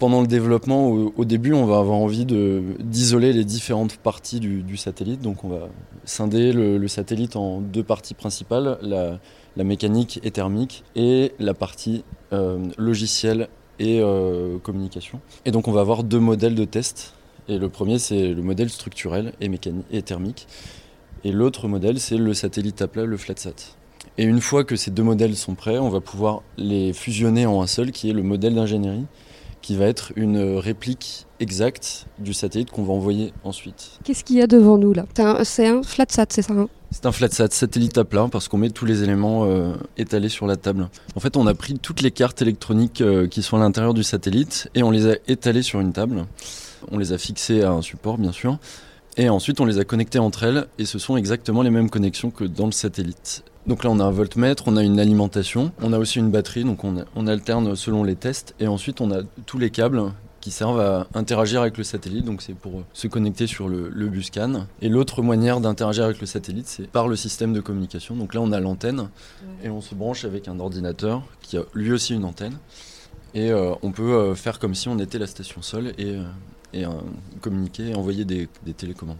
Pendant 0.00 0.20
le 0.20 0.26
développement, 0.26 0.88
au, 0.88 1.24
début, 1.24 1.52
on 1.52 1.64
va 1.64 1.78
avoir 1.78 1.96
envie 1.96 2.26
d'isoler 2.26 3.32
les 3.32 3.44
différentes 3.44 3.96
parties 3.96 4.40
du, 4.40 4.76
satellite. 4.76 5.20
Donc 5.20 5.44
on 5.44 5.48
va 5.48 5.68
scinder 6.04 6.52
le, 6.52 6.88
satellite 6.88 7.36
en 7.36 7.60
deux 7.60 7.84
parties 7.84 8.14
principales, 8.14 8.78
la, 8.82 9.64
mécanique 9.64 10.20
et 10.24 10.32
thermique 10.32 10.82
et 10.96 11.32
la 11.38 11.54
partie 11.54 12.04
euh, 12.32 12.58
logicielle 12.78 13.48
et 13.78 14.00
euh, 14.00 14.58
communication. 14.58 15.20
Et 15.44 15.50
donc 15.52 15.68
on 15.68 15.72
va 15.72 15.82
avoir 15.82 16.02
deux 16.02 16.20
modèles 16.20 16.56
de 16.56 16.64
test. 16.64 17.14
Et 17.48 17.58
le 17.58 17.68
premier, 17.68 18.00
c'est 18.00 18.34
le 18.34 18.42
modèle 18.42 18.70
structurel 18.70 19.34
et, 19.40 19.48
et 19.92 20.02
thermique. 20.02 20.48
Et 21.22 21.30
l'autre 21.30 21.68
modèle, 21.68 22.00
c'est 22.00 22.16
le 22.16 22.34
satellite 22.34 22.82
à 22.82 22.88
plat, 22.88 23.04
le 23.04 23.16
FlatSat. 23.16 23.76
Et 24.18 24.24
une 24.24 24.40
fois 24.40 24.64
que 24.64 24.76
ces 24.76 24.90
deux 24.90 25.02
modèles 25.02 25.36
sont 25.36 25.54
prêts, 25.54 25.78
on 25.78 25.90
va 25.90 26.00
pouvoir 26.00 26.42
les 26.56 26.92
fusionner 26.92 27.46
en 27.46 27.62
un 27.62 27.66
seul, 27.66 27.92
qui 27.92 28.10
est 28.10 28.12
le 28.12 28.22
modèle 28.22 28.54
d'ingénierie, 28.54 29.06
qui 29.66 29.74
va 29.74 29.86
être 29.86 30.12
une 30.14 30.58
réplique 30.58 31.26
exacte 31.40 32.06
du 32.20 32.34
satellite 32.34 32.70
qu'on 32.70 32.84
va 32.84 32.92
envoyer 32.92 33.32
ensuite. 33.42 33.98
Qu'est-ce 34.04 34.22
qu'il 34.22 34.36
y 34.36 34.40
a 34.40 34.46
devant 34.46 34.78
nous 34.78 34.92
là? 34.92 35.06
C'est 35.12 35.66
un, 35.66 35.78
un 35.78 35.82
FlatSat, 35.82 36.26
c'est 36.28 36.42
ça 36.42 36.52
hein? 36.52 36.68
C'est 36.92 37.04
un 37.04 37.10
FlatSat 37.10 37.48
satellite 37.50 37.98
à 37.98 38.04
plat 38.04 38.28
parce 38.30 38.46
qu'on 38.46 38.58
met 38.58 38.70
tous 38.70 38.84
les 38.84 39.02
éléments 39.02 39.44
euh, 39.44 39.74
étalés 39.98 40.28
sur 40.28 40.46
la 40.46 40.54
table. 40.54 40.88
En 41.16 41.20
fait, 41.20 41.36
on 41.36 41.48
a 41.48 41.54
pris 41.54 41.80
toutes 41.80 42.00
les 42.00 42.12
cartes 42.12 42.40
électroniques 42.42 43.00
euh, 43.00 43.26
qui 43.26 43.42
sont 43.42 43.56
à 43.56 43.58
l'intérieur 43.58 43.92
du 43.92 44.04
satellite 44.04 44.70
et 44.76 44.84
on 44.84 44.92
les 44.92 45.08
a 45.08 45.16
étalées 45.26 45.62
sur 45.62 45.80
une 45.80 45.92
table. 45.92 46.26
On 46.92 46.98
les 46.98 47.12
a 47.12 47.18
fixées 47.18 47.64
à 47.64 47.72
un 47.72 47.82
support, 47.82 48.18
bien 48.18 48.30
sûr. 48.30 48.58
Et 49.16 49.28
ensuite, 49.28 49.60
on 49.60 49.64
les 49.64 49.80
a 49.80 49.84
connectées 49.84 50.20
entre 50.20 50.44
elles 50.44 50.68
et 50.78 50.84
ce 50.84 51.00
sont 51.00 51.16
exactement 51.16 51.62
les 51.62 51.70
mêmes 51.70 51.90
connexions 51.90 52.30
que 52.30 52.44
dans 52.44 52.66
le 52.66 52.72
satellite. 52.72 53.42
Donc 53.66 53.82
là, 53.82 53.90
on 53.90 53.98
a 53.98 54.04
un 54.04 54.12
voltmètre, 54.12 54.64
on 54.66 54.76
a 54.76 54.82
une 54.82 55.00
alimentation, 55.00 55.72
on 55.82 55.92
a 55.92 55.98
aussi 55.98 56.20
une 56.20 56.30
batterie, 56.30 56.62
donc 56.62 56.84
on, 56.84 57.26
alterne 57.26 57.74
selon 57.74 58.04
les 58.04 58.14
tests. 58.14 58.54
Et 58.60 58.68
ensuite, 58.68 59.00
on 59.00 59.10
a 59.10 59.22
tous 59.44 59.58
les 59.58 59.70
câbles 59.70 60.12
qui 60.40 60.52
servent 60.52 60.78
à 60.78 61.08
interagir 61.14 61.62
avec 61.62 61.76
le 61.76 61.82
satellite, 61.82 62.24
donc 62.24 62.42
c'est 62.42 62.54
pour 62.54 62.84
se 62.92 63.08
connecter 63.08 63.48
sur 63.48 63.68
le, 63.68 63.88
buscan. 64.06 64.66
Et 64.80 64.88
l'autre 64.88 65.20
manière 65.20 65.60
d'interagir 65.60 66.04
avec 66.04 66.20
le 66.20 66.26
satellite, 66.26 66.68
c'est 66.68 66.86
par 66.86 67.08
le 67.08 67.16
système 67.16 67.52
de 67.52 67.60
communication. 67.60 68.14
Donc 68.14 68.34
là, 68.34 68.40
on 68.40 68.52
a 68.52 68.60
l'antenne 68.60 69.08
et 69.64 69.68
on 69.68 69.80
se 69.80 69.96
branche 69.96 70.24
avec 70.24 70.46
un 70.46 70.60
ordinateur 70.60 71.22
qui 71.42 71.56
a 71.56 71.62
lui 71.74 71.90
aussi 71.90 72.14
une 72.14 72.24
antenne. 72.24 72.58
Et 73.34 73.50
euh, 73.50 73.74
on 73.82 73.90
peut 73.90 74.14
euh, 74.14 74.34
faire 74.36 74.60
comme 74.60 74.76
si 74.76 74.88
on 74.88 74.98
était 75.00 75.18
la 75.18 75.26
station 75.26 75.60
sol 75.60 75.92
et, 75.98 76.16
euh, 76.76 76.88
communiquer 77.40 77.90
et 77.90 77.94
envoyer 77.96 78.24
des 78.24 78.48
télécommandes. 78.76 79.18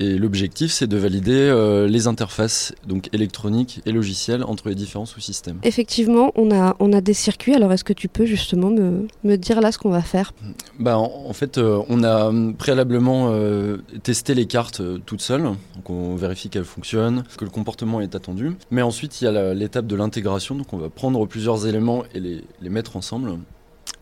Et 0.00 0.16
l'objectif, 0.16 0.70
c'est 0.70 0.86
de 0.86 0.96
valider 0.96 1.32
euh, 1.32 1.88
les 1.88 2.06
interfaces, 2.06 2.72
donc 2.86 3.08
électroniques 3.12 3.80
et 3.84 3.90
logicielles, 3.90 4.44
entre 4.44 4.68
les 4.68 4.76
différents 4.76 5.06
sous-systèmes. 5.06 5.58
Effectivement, 5.64 6.30
on 6.36 6.52
a, 6.52 6.76
on 6.78 6.92
a 6.92 7.00
des 7.00 7.14
circuits. 7.14 7.54
Alors 7.54 7.72
est-ce 7.72 7.82
que 7.82 7.92
tu 7.92 8.06
peux 8.06 8.24
justement 8.24 8.70
me, 8.70 9.08
me 9.24 9.36
dire 9.36 9.60
là 9.60 9.72
ce 9.72 9.78
qu'on 9.78 9.90
va 9.90 10.02
faire? 10.02 10.32
Bah, 10.78 10.98
en, 10.98 11.10
en 11.26 11.32
fait, 11.32 11.58
euh, 11.58 11.82
on 11.88 12.04
a 12.04 12.26
hum, 12.26 12.54
préalablement 12.54 13.30
euh, 13.32 13.78
testé 14.04 14.34
les 14.34 14.46
cartes 14.46 14.80
toutes 15.04 15.20
seules. 15.20 15.42
Donc, 15.42 15.90
on 15.90 16.14
vérifie 16.14 16.48
qu'elles 16.48 16.64
fonctionnent, 16.64 17.24
que 17.36 17.44
le 17.44 17.50
comportement 17.50 18.00
est 18.00 18.14
attendu. 18.14 18.52
Mais 18.70 18.82
ensuite, 18.82 19.20
il 19.20 19.24
y 19.24 19.26
a 19.26 19.52
l'étape 19.52 19.88
de 19.88 19.96
l'intégration. 19.96 20.54
Donc, 20.54 20.72
on 20.72 20.78
va 20.78 20.90
prendre 20.90 21.26
plusieurs 21.26 21.66
éléments 21.66 22.04
et 22.14 22.20
les, 22.20 22.44
les 22.60 22.68
mettre 22.68 22.96
ensemble. 22.96 23.32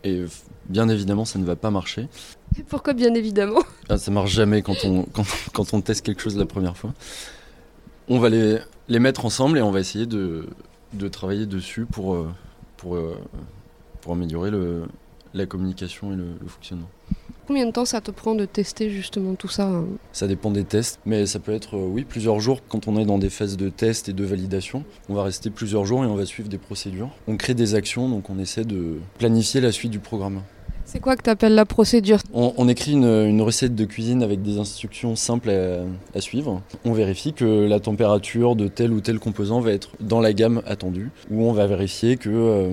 Et 0.03 0.23
bien 0.69 0.89
évidemment, 0.89 1.25
ça 1.25 1.39
ne 1.39 1.45
va 1.45 1.55
pas 1.55 1.71
marcher. 1.71 2.07
Pourquoi 2.69 2.93
bien 2.93 3.13
évidemment? 3.13 3.61
Ah, 3.89 3.97
ça 3.97 4.11
marche 4.11 4.31
jamais 4.31 4.61
quand 4.61 4.85
on, 4.85 5.03
quand, 5.13 5.25
quand 5.53 5.73
on 5.73 5.81
teste 5.81 6.05
quelque 6.05 6.21
chose 6.21 6.37
la 6.37 6.45
première 6.45 6.77
fois. 6.77 6.93
On 8.09 8.19
va 8.19 8.29
les, 8.29 8.59
les 8.87 8.99
mettre 8.99 9.25
ensemble 9.25 9.57
et 9.57 9.61
on 9.61 9.71
va 9.71 9.79
essayer 9.79 10.05
de, 10.05 10.47
de 10.93 11.07
travailler 11.07 11.45
dessus 11.45 11.85
pour, 11.85 12.13
euh, 12.15 12.29
pour, 12.77 12.95
euh, 12.95 13.17
pour 14.01 14.13
améliorer 14.13 14.49
le, 14.51 14.83
la 15.33 15.45
communication 15.45 16.13
et 16.13 16.15
le, 16.15 16.25
le 16.41 16.47
fonctionnement. 16.47 16.89
Combien 17.47 17.65
de 17.65 17.71
temps 17.71 17.85
ça 17.85 18.01
te 18.01 18.11
prend 18.11 18.35
de 18.35 18.43
tester 18.43 18.89
justement 18.89 19.35
tout 19.35 19.47
ça 19.47 19.67
hein? 19.67 19.85
Ça 20.11 20.27
dépend 20.27 20.51
des 20.51 20.65
tests, 20.65 20.99
mais 21.05 21.25
ça 21.25 21.39
peut 21.39 21.53
être, 21.53 21.77
euh, 21.77 21.85
oui, 21.85 22.03
plusieurs 22.03 22.39
jours. 22.41 22.59
Quand 22.67 22.87
on 22.89 22.97
est 22.97 23.05
dans 23.05 23.17
des 23.17 23.29
phases 23.29 23.55
de 23.55 23.69
test 23.69 24.09
et 24.09 24.13
de 24.13 24.23
validation, 24.25 24.83
on 25.07 25.13
va 25.13 25.23
rester 25.23 25.49
plusieurs 25.49 25.85
jours 25.85 26.03
et 26.03 26.07
on 26.07 26.15
va 26.15 26.25
suivre 26.25 26.49
des 26.49 26.57
procédures. 26.57 27.09
On 27.27 27.37
crée 27.37 27.53
des 27.53 27.73
actions, 27.75 28.09
donc 28.09 28.29
on 28.29 28.37
essaie 28.39 28.65
de 28.65 28.97
planifier 29.17 29.61
la 29.61 29.71
suite 29.71 29.91
du 29.91 29.99
programme. 29.99 30.41
C'est 30.89 31.01
quoi 31.01 31.17
que 31.17 31.21
tu 31.23 31.29
appelles 31.29 31.53
la 31.53 31.65
procédure? 31.65 32.19
On, 32.33 32.53
on 32.55 32.69
écrit 32.69 32.93
une, 32.93 33.03
une 33.03 33.41
recette 33.41 33.75
de 33.75 33.83
cuisine 33.83 34.23
avec 34.23 34.41
des 34.41 34.57
instructions 34.57 35.17
simples 35.17 35.49
à, 35.49 35.81
à 36.17 36.21
suivre. 36.21 36.61
On 36.85 36.93
vérifie 36.93 37.33
que 37.33 37.43
la 37.67 37.81
température 37.81 38.55
de 38.55 38.69
tel 38.69 38.93
ou 38.93 39.01
tel 39.01 39.19
composant 39.19 39.59
va 39.59 39.73
être 39.73 39.89
dans 39.99 40.21
la 40.21 40.31
gamme 40.31 40.61
attendue. 40.65 41.09
Ou 41.29 41.43
on 41.43 41.51
va 41.51 41.67
vérifier 41.67 42.15
que 42.15 42.29
euh, 42.29 42.69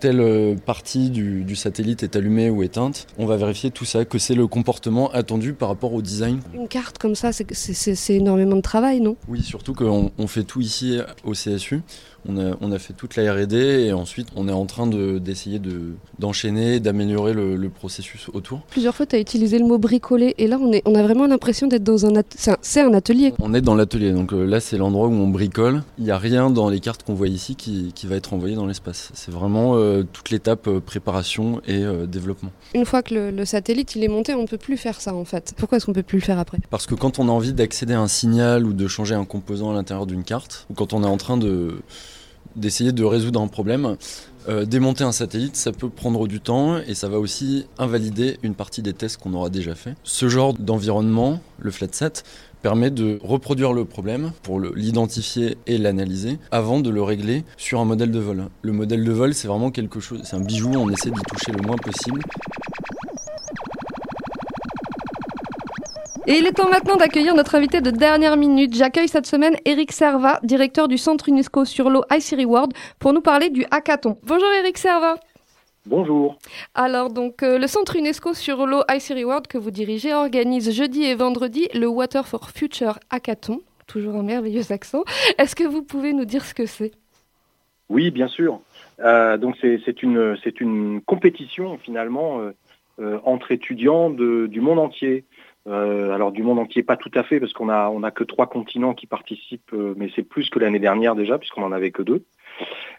telle 0.00 0.56
partie 0.58 1.08
du, 1.10 1.44
du 1.44 1.54
satellite 1.54 2.02
est 2.02 2.16
allumée 2.16 2.50
ou 2.50 2.64
éteinte. 2.64 3.06
On 3.16 3.26
va 3.26 3.36
vérifier 3.36 3.70
tout 3.70 3.84
ça, 3.84 4.04
que 4.04 4.18
c'est 4.18 4.34
le 4.34 4.48
comportement 4.48 5.12
attendu 5.12 5.52
par 5.52 5.68
rapport 5.68 5.94
au 5.94 6.02
design. 6.02 6.40
Une 6.52 6.66
carte 6.66 6.98
comme 6.98 7.14
ça, 7.14 7.30
c'est- 7.32 8.10
énormément 8.16 8.56
de 8.56 8.60
travail, 8.60 9.00
non? 9.00 9.16
Oui, 9.28 9.40
surtout 9.42 9.72
qu'on 9.72 10.10
on 10.18 10.26
fait 10.26 10.42
tout 10.42 10.60
ici 10.60 10.98
au 11.24 11.30
CSU. 11.32 11.82
On 12.28 12.38
a, 12.38 12.56
on 12.60 12.72
a 12.72 12.78
fait 12.78 12.92
toute 12.92 13.16
la 13.16 13.32
R&D 13.32 13.56
et 13.56 13.92
ensuite 13.92 14.28
on 14.36 14.48
est 14.48 14.52
en 14.52 14.66
train 14.66 14.86
de- 14.86 15.18
d'essayer 15.18 15.58
de, 15.58 15.92
d'enchaîner, 16.18 16.80
d'améliorer 16.80 17.32
le, 17.32 17.56
le 17.56 17.68
processus 17.68 18.28
autour. 18.32 18.60
Plusieurs 18.70 18.94
fois, 18.94 19.06
tu 19.06 19.16
as 19.16 19.20
utilisé 19.20 19.58
le 19.58 19.64
mot 19.66 19.78
bricoler, 19.78 20.34
et 20.38 20.46
là, 20.46 20.58
on, 20.60 20.72
est, 20.72 20.82
on 20.86 20.94
a 20.94 21.02
vraiment 21.02 21.26
l'impression 21.26 21.66
d'être 21.66 21.84
dans 21.84 22.06
un... 22.06 22.22
C'est 22.62 22.80
un, 22.80 22.94
atelier. 22.94 23.34
On 23.40 23.52
est 23.54 23.60
dans 23.60 23.74
l'atelier, 23.74 24.12
donc 24.12 24.32
euh, 24.32 24.44
là 24.44 24.60
c'est 24.60 24.78
l'endroit 24.78 25.08
où 25.08 25.12
on 25.12 25.28
bricole. 25.28 25.82
Il 25.98 26.04
n'y 26.04 26.10
a 26.10 26.18
rien 26.18 26.50
dans 26.50 26.68
les 26.68 26.80
cartes 26.80 27.02
qu'on 27.02 27.14
voit 27.14 27.28
ici 27.28 27.54
qui, 27.56 27.92
qui 27.94 28.06
va 28.06 28.16
être 28.16 28.32
envoyé 28.32 28.54
dans 28.54 28.66
l'espace. 28.66 29.10
C'est 29.14 29.30
vraiment 29.30 29.76
euh, 29.76 30.02
toute 30.12 30.30
l'étape 30.30 30.66
euh, 30.68 30.80
préparation 30.80 31.60
et 31.66 31.84
euh, 31.84 32.06
développement. 32.06 32.50
Une 32.74 32.84
fois 32.86 33.02
que 33.02 33.14
le, 33.14 33.30
le 33.30 33.44
satellite 33.44 33.94
il 33.96 34.04
est 34.04 34.08
monté, 34.08 34.34
on 34.34 34.46
peut 34.46 34.56
plus 34.58 34.76
faire 34.76 35.00
ça 35.00 35.14
en 35.14 35.24
fait. 35.24 35.52
Pourquoi 35.56 35.76
est-ce 35.76 35.86
qu'on 35.86 35.92
peut 35.92 36.02
plus 36.02 36.18
le 36.18 36.24
faire 36.24 36.38
après? 36.38 36.58
Parce 36.70 36.86
que 36.86 36.94
quand 36.94 37.18
on 37.18 37.28
a 37.28 37.32
envie 37.32 37.52
d'accéder 37.52 37.94
à 37.94 38.00
un 38.00 38.08
signal 38.08 38.64
ou 38.66 38.72
de 38.72 38.86
changer 38.88 39.14
un 39.14 39.24
composant 39.24 39.70
à 39.70 39.74
l'intérieur 39.74 40.06
d'une 40.06 40.24
carte, 40.24 40.66
ou 40.70 40.74
quand 40.74 40.92
on 40.92 41.02
est 41.02 41.06
en 41.06 41.16
train 41.18 41.36
de 41.36 41.76
d'essayer 42.56 42.92
de 42.92 43.04
résoudre 43.04 43.40
un 43.40 43.48
problème, 43.48 43.96
euh, 44.48 44.64
démonter 44.64 45.04
un 45.04 45.12
satellite, 45.12 45.56
ça 45.56 45.72
peut 45.72 45.88
prendre 45.88 46.26
du 46.26 46.40
temps 46.40 46.78
et 46.78 46.94
ça 46.94 47.08
va 47.08 47.18
aussi 47.18 47.66
invalider 47.78 48.38
une 48.42 48.54
partie 48.54 48.82
des 48.82 48.92
tests 48.92 49.18
qu'on 49.18 49.34
aura 49.34 49.50
déjà 49.50 49.74
fait. 49.74 49.94
Ce 50.04 50.28
genre 50.28 50.54
d'environnement, 50.54 51.40
le 51.58 51.70
FlatSat, 51.70 52.22
permet 52.62 52.90
de 52.90 53.18
reproduire 53.22 53.72
le 53.72 53.84
problème 53.84 54.32
pour 54.42 54.60
l'identifier 54.60 55.56
et 55.66 55.78
l'analyser 55.78 56.38
avant 56.50 56.80
de 56.80 56.90
le 56.90 57.02
régler 57.02 57.44
sur 57.56 57.80
un 57.80 57.84
modèle 57.84 58.10
de 58.10 58.18
vol. 58.18 58.48
Le 58.62 58.72
modèle 58.72 59.04
de 59.04 59.12
vol, 59.12 59.34
c'est 59.34 59.46
vraiment 59.48 59.70
quelque 59.70 60.00
chose, 60.00 60.20
c'est 60.24 60.36
un 60.36 60.40
bijou, 60.40 60.72
on 60.74 60.90
essaie 60.90 61.10
d'y 61.10 61.22
toucher 61.22 61.52
le 61.52 61.64
moins 61.66 61.76
possible. 61.76 62.20
Et 66.28 66.38
il 66.38 66.46
est 66.46 66.52
temps 66.52 66.68
maintenant 66.68 66.96
d'accueillir 66.96 67.36
notre 67.36 67.54
invité 67.54 67.80
de 67.80 67.90
dernière 67.90 68.36
minute. 68.36 68.74
J'accueille 68.74 69.06
cette 69.06 69.26
semaine 69.26 69.54
Eric 69.64 69.92
Serva, 69.92 70.40
directeur 70.42 70.88
du 70.88 70.98
Centre 70.98 71.28
UNESCO 71.28 71.64
sur 71.64 71.88
l'eau 71.88 72.02
ICIRI 72.10 72.44
World, 72.44 72.72
pour 72.98 73.12
nous 73.12 73.20
parler 73.20 73.48
du 73.48 73.64
hackathon. 73.70 74.18
Bonjour 74.24 74.48
Eric 74.58 74.76
Serva. 74.76 75.14
Bonjour. 75.86 76.36
Alors 76.74 77.10
donc 77.10 77.44
euh, 77.44 77.58
le 77.58 77.68
Centre 77.68 77.94
UNESCO 77.94 78.34
sur 78.34 78.66
l'eau 78.66 78.82
ICIRI 78.90 79.24
World 79.24 79.46
que 79.46 79.56
vous 79.56 79.70
dirigez 79.70 80.14
organise 80.14 80.72
jeudi 80.72 81.04
et 81.04 81.14
vendredi 81.14 81.68
le 81.74 81.86
Water 81.86 82.26
for 82.26 82.50
Future 82.50 82.98
Hackathon. 83.08 83.60
Toujours 83.86 84.16
un 84.16 84.24
merveilleux 84.24 84.72
accent. 84.72 85.04
Est-ce 85.38 85.54
que 85.54 85.62
vous 85.62 85.84
pouvez 85.84 86.12
nous 86.12 86.24
dire 86.24 86.44
ce 86.44 86.54
que 86.54 86.66
c'est? 86.66 86.90
Oui, 87.88 88.10
bien 88.10 88.26
sûr. 88.26 88.58
Euh, 88.98 89.36
donc 89.36 89.56
c'est 89.60 90.02
une, 90.02 90.36
une 90.58 91.00
compétition 91.02 91.78
finalement 91.78 92.40
euh, 92.40 92.50
euh, 92.98 93.18
entre 93.24 93.52
étudiants 93.52 94.10
de, 94.10 94.46
du 94.46 94.60
monde 94.60 94.78
entier. 94.78 95.24
Euh, 95.68 96.12
alors 96.12 96.30
du 96.32 96.42
monde 96.44 96.58
entier, 96.60 96.82
pas 96.84 96.96
tout 96.96 97.10
à 97.14 97.22
fait, 97.24 97.40
parce 97.40 97.52
qu'on 97.52 97.68
a 97.68 97.88
on 97.90 98.02
a 98.04 98.10
que 98.12 98.22
trois 98.24 98.46
continents 98.46 98.94
qui 98.94 99.06
participent, 99.06 99.72
euh, 99.72 99.94
mais 99.96 100.10
c'est 100.14 100.22
plus 100.22 100.48
que 100.48 100.58
l'année 100.60 100.78
dernière 100.78 101.14
déjà, 101.16 101.38
puisqu'on 101.38 101.64
en 101.64 101.72
avait 101.72 101.90
que 101.90 102.02
deux. 102.02 102.22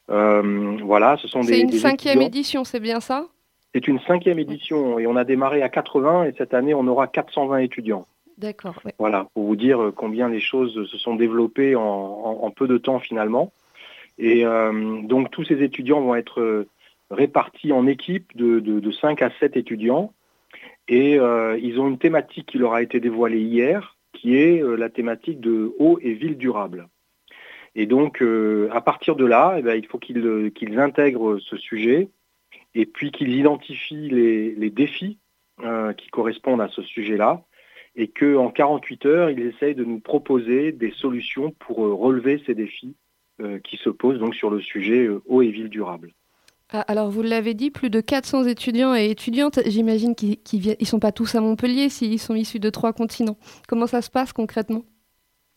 Euh, 0.10 0.78
voilà, 0.84 1.18
ce 1.18 1.28
sont 1.28 1.42
des. 1.42 1.48
C'est 1.48 1.60
une 1.62 1.68
des 1.70 1.78
cinquième 1.80 2.14
étudiants. 2.22 2.28
édition, 2.28 2.64
c'est 2.64 2.80
bien 2.80 3.00
ça? 3.00 3.26
C'est 3.74 3.88
une 3.88 4.00
cinquième 4.02 4.40
édition 4.40 4.98
et 5.00 5.08
on 5.08 5.16
a 5.16 5.24
démarré 5.24 5.62
à 5.62 5.70
80 5.70 6.26
et 6.26 6.34
cette 6.38 6.54
année 6.54 6.74
on 6.74 6.88
aura 6.88 7.08
420 7.08 7.60
étudiants. 7.60 8.06
D'accord. 8.38 8.76
ouais. 8.86 8.94
Voilà, 9.00 9.28
pour 9.34 9.44
vous 9.46 9.56
dire 9.56 9.92
combien 9.96 10.30
les 10.30 10.40
choses 10.40 10.88
se 10.90 10.98
sont 10.98 11.16
développées 11.16 11.76
en, 11.76 11.82
en- 11.82 12.40
en 12.44 12.52
peu 12.52 12.68
de 12.68 12.78
temps 12.78 13.00
finalement. 13.00 13.52
Et 14.20 14.44
donc 15.04 15.30
tous 15.32 15.44
ces 15.44 15.62
étudiants 15.62 16.02
vont 16.02 16.16
être 16.16 16.66
répartis 17.12 17.72
en 17.72 17.86
équipes 17.86 18.36
de, 18.36 18.60
de, 18.60 18.80
de 18.80 18.92
5 18.92 19.22
à 19.22 19.30
7 19.40 19.58
étudiants. 19.58 20.12
Et 20.88 21.20
euh, 21.20 21.58
ils 21.62 21.80
ont 21.80 21.88
une 21.88 21.98
thématique 21.98 22.48
qui 22.48 22.58
leur 22.58 22.74
a 22.74 22.82
été 22.82 23.00
dévoilée 23.00 23.42
hier, 23.42 23.98
qui 24.14 24.38
est 24.38 24.64
euh, 24.64 24.76
la 24.76 24.90
thématique 24.90 25.40
de 25.40 25.74
eau 25.80 26.00
et 26.02 26.14
ville 26.14 26.38
durable. 26.38 26.88
Et 27.76 27.86
donc, 27.86 28.22
euh, 28.22 28.70
à 28.72 28.82
partir 28.82 29.16
de 29.16 29.26
là, 29.26 29.56
eh 29.58 29.62
ben, 29.62 29.76
il 29.76 29.86
faut 29.86 30.00
qu'ils 30.00 30.80
intègrent 30.80 31.40
ce 31.40 31.58
sujet 31.58 32.10
et 32.74 32.86
puis 32.86 33.12
qu'ils 33.12 33.36
identifient 33.36 34.10
les, 34.10 34.70
défis 34.70 35.20
qui 35.98 36.10
correspondent 36.10 36.62
à 36.62 36.68
ce 36.68 36.84
sujet-là 36.84 37.44
et 37.96 38.10
qu'en 38.10 38.52
48 38.52 39.06
heures, 39.08 39.30
ils 39.32 39.42
essayent 39.42 39.74
de 39.74 39.84
nous 39.84 40.00
proposer 40.00 40.72
des 40.72 40.92
solutions 40.92 41.50
pour 41.52 41.78
relever 41.78 42.42
ces 42.46 42.54
défis 42.54 42.96
qui 43.64 43.78
se 43.78 43.90
posent 43.90 44.20
donc 44.20 44.36
sur 44.36 44.52
le 44.52 44.60
sujet 44.60 45.10
eau 45.26 45.42
et 45.42 45.50
ville 45.50 45.70
durable. 45.70 46.14
Ah, 46.72 46.82
Alors 46.82 47.10
vous 47.10 47.22
l'avez 47.22 47.54
dit, 47.54 47.72
plus 47.72 47.90
de 47.90 48.02
400 48.02 48.46
étudiants 48.46 48.96
et 48.96 49.10
étudiantes. 49.10 49.60
J'imagine 49.66 50.16
qu'ils 50.16 50.38
ils 50.52 50.88
sont 50.88 51.00
pas 51.00 51.12
tous 51.12 51.36
à 51.36 51.42
Montpellier 51.42 51.90
s'ils 51.90 52.20
sont 52.20 52.36
issus 52.36 52.60
de 52.60 52.70
trois 52.70 52.94
continents. 52.94 53.38
Comment 53.68 53.88
ça 53.88 54.02
se 54.02 54.10
passe 54.10 54.34
concrètement? 54.34 54.84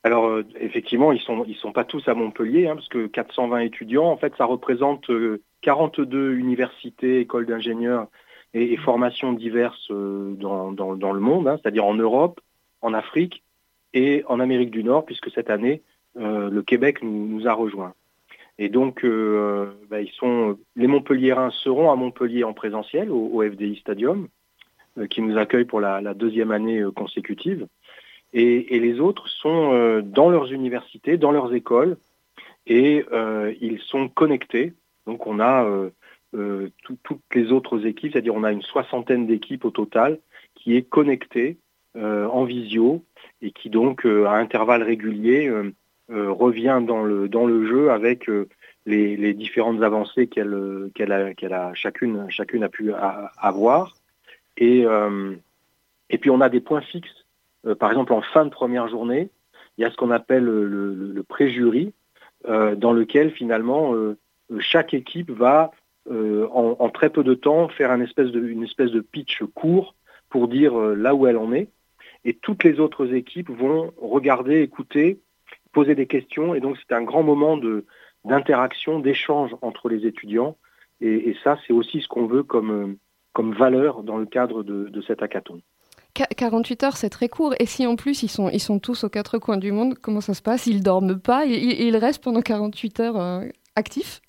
Alors 0.03 0.27
euh, 0.27 0.47
effectivement, 0.61 1.13
ils 1.13 1.21
sont 1.21 1.45
ils 1.47 1.57
sont 1.57 1.73
pas 1.73 1.85
tous 1.85 2.07
à 2.09 2.15
Montpellier, 2.15 2.69
hein, 2.69 2.77
parce 2.77 2.89
que 2.89 3.07
420 3.07 3.61
étudiants, 3.61 4.07
en 4.07 4.17
fait, 4.17 4.33
ça 4.39 4.45
représente 4.45 5.11
euh, 5.11 5.43
42 5.63 6.35
universités, 6.35 7.21
écoles 7.21 7.47
d'ingénieurs 7.47 8.07
et, 8.55 8.77
formations 8.77 9.33
diverses 9.33 9.91
euh, 9.91 10.35
dans, 10.37 11.13
le 11.13 11.21
monde, 11.21 11.49
hein, 11.49 11.59
c'est-à-dire 11.61 11.85
en 11.85 11.95
Europe, 11.95 12.41
en 12.81 12.95
Afrique 12.95 13.43
et 13.93 14.25
en 14.27 14.41
Amérique 14.41 14.71
du 14.71 14.85
Nord, 14.85 15.05
puisque 15.05 15.31
cette 15.31 15.51
année 15.51 15.83
euh, 16.17 16.51
le 16.51 16.63
Québec 16.63 17.03
nous 17.03 17.47
a 17.47 17.53
rejoints. 17.53 17.95
Et 18.61 18.69
donc, 18.69 19.05
euh, 19.05 19.73
bah, 19.89 20.01
les 20.77 20.87
Montpelliérains 20.87 21.51
seront 21.51 21.91
à 21.91 21.97
Montpellier 21.97 22.45
en 22.45 22.53
présentiel 22.53 23.11
au, 23.11 23.43
FDI 23.43 23.77
Stadium, 23.77 24.29
euh, 24.99 25.07
qui 25.07 25.23
nous 25.23 25.39
accueille 25.39 25.65
pour 25.65 25.81
la, 25.81 26.13
deuxième 26.13 26.51
année 26.51 26.81
euh, 26.81 26.91
consécutive. 26.91 27.67
Et, 28.35 28.79
les 28.79 29.01
autres 29.01 29.29
sont 29.29 30.03
dans 30.05 30.29
leurs 30.29 30.53
universités, 30.53 31.17
dans 31.17 31.33
leurs 31.33 31.53
écoles, 31.53 31.97
et 32.67 33.05
ils 33.61 33.81
sont 33.81 34.09
connectés. 34.09 34.75
Donc 35.07 35.27
on 35.27 35.41
a 35.41 35.67
tout- 36.33 36.99
toutes 37.03 37.35
les 37.35 37.51
autres 37.51 37.87
équipes, 37.87 38.13
c'est-à-dire 38.13 38.37
on 38.37 38.45
a 38.45 38.53
une 38.53 38.63
soixantaine 38.63 39.27
d'équipes 39.27 39.65
au 39.65 39.73
total 39.73 40.21
qui 40.55 40.77
est 40.77 40.83
connectée 40.83 41.57
en 41.97 42.45
visio 42.45 43.03
et 43.43 43.51
qui 43.51 43.69
donc 43.69 44.05
à 44.05 44.35
intervalles 44.35 44.85
réguliers 44.85 45.51
revient 46.11 46.81
dans 46.87 47.05
le 47.05 47.67
jeu 47.67 47.91
avec 47.91 48.29
euh, 48.29 48.49
les, 48.87 49.35
différentes 49.35 49.83
avancées 49.83 50.27
qu'elle 50.27 50.55
euh, 50.55 50.91
a, 51.51 51.75
chacune 51.75 52.63
a 52.65 52.69
pu 52.69 52.93
avoir 52.93 53.97
et 54.57 54.85
euh, 54.85 55.35
puis 56.21 56.31
on 56.31 56.41
a 56.41 56.49
des 56.49 56.61
points 56.61 56.81
fixes 56.81 57.21
euh, 57.67 57.75
par 57.75 57.91
exemple, 57.91 58.13
en 58.13 58.23
fin 58.23 58.45
de 58.45 58.51
première 58.51 58.89
journée, 58.89 59.31
il 59.77 59.83
y 59.83 59.85
a 59.85 59.91
ce 59.91 59.97
qu'on 59.97 60.11
appelle 60.11 60.45
le, 60.45 60.67
le- 60.67 61.25
euh, 62.49 62.75
dans 62.75 62.93
lequel 62.93 63.31
finalement 63.33 63.95
euh, 63.95 64.17
chaque 64.61 64.95
équipe 64.95 65.31
va, 65.31 65.71
euh, 66.11 66.49
en, 66.53 66.89
très 66.89 67.11
peu 67.11 67.23
de 67.23 67.35
temps, 67.35 67.69
faire 67.69 67.93
une 67.93 68.03
espèce 68.03 68.91
de 68.91 69.01
pitch 69.01 69.43
court 69.55 69.95
pour 70.31 70.49
dire 70.49 70.79
euh, 70.79 70.95
là 70.95 71.15
où 71.15 71.27
elle 71.27 71.37
en 71.37 71.53
est. 71.53 71.69
Et 72.25 72.35
toutes 72.35 72.65
les 72.65 72.81
autres 72.81 73.15
équipes 73.15 73.51
vont 73.51 73.93
regarder, 74.01 74.63
écouter, 74.63 75.21
poser 75.73 75.95
des 75.95 76.07
questions. 76.07 76.55
Et 76.55 76.61
donc 76.61 76.77
c'est 76.79 76.95
un 76.95 77.03
grand 77.03 77.23
moment 77.23 77.57
de 77.57 77.85
d'interaction, 78.25 78.99
d'échange 79.01 79.51
entre 79.63 79.89
les 79.89 80.07
étudiants. 80.07 80.57
Et, 81.01 81.31
et 81.31 81.37
ça, 81.43 81.57
c'est 81.67 81.73
aussi 81.73 82.03
ce 82.03 82.09
qu'on 82.09 82.27
veut 82.27 82.43
comme, 82.43 82.71
euh, 82.71 82.95
comme 83.33 83.55
valeur 83.55 84.03
dans 84.03 84.19
le 84.19 84.27
cadre 84.27 84.63
de, 84.63 84.89
de 84.91 85.01
cet 85.01 85.23
hackathon. 85.23 85.63
Qu- 86.15 86.25
48 86.37 86.83
heures, 86.85 86.97
c'est 86.99 87.09
très 87.09 87.29
court. 87.29 87.55
Et 87.59 87.65
si 87.67 87.87
en 87.87 87.97
plus 87.97 88.23
ils 88.23 88.29
sont, 88.29 88.51
ils 88.51 88.61
sont 88.61 88.79
tous 88.79 89.05
aux 89.05 89.09
quatre 89.09 89.39
coins 89.39 89.57
du 89.57 89.73
monde, 89.73 89.95
comment 90.03 90.21
ça 90.21 90.35
se 90.35 90.43
passe? 90.43 90.67
Ils 90.67 90.83
dorment 90.83 91.19
pas? 91.19 91.47
Ils, 91.47 91.55
ils- 91.55 91.81
ils 91.89 91.97
restent 91.97 92.23
pendant 92.23 92.43
48 92.43 93.01
heures 93.01 93.17
euh, 93.19 93.47
actifs? 93.75 94.21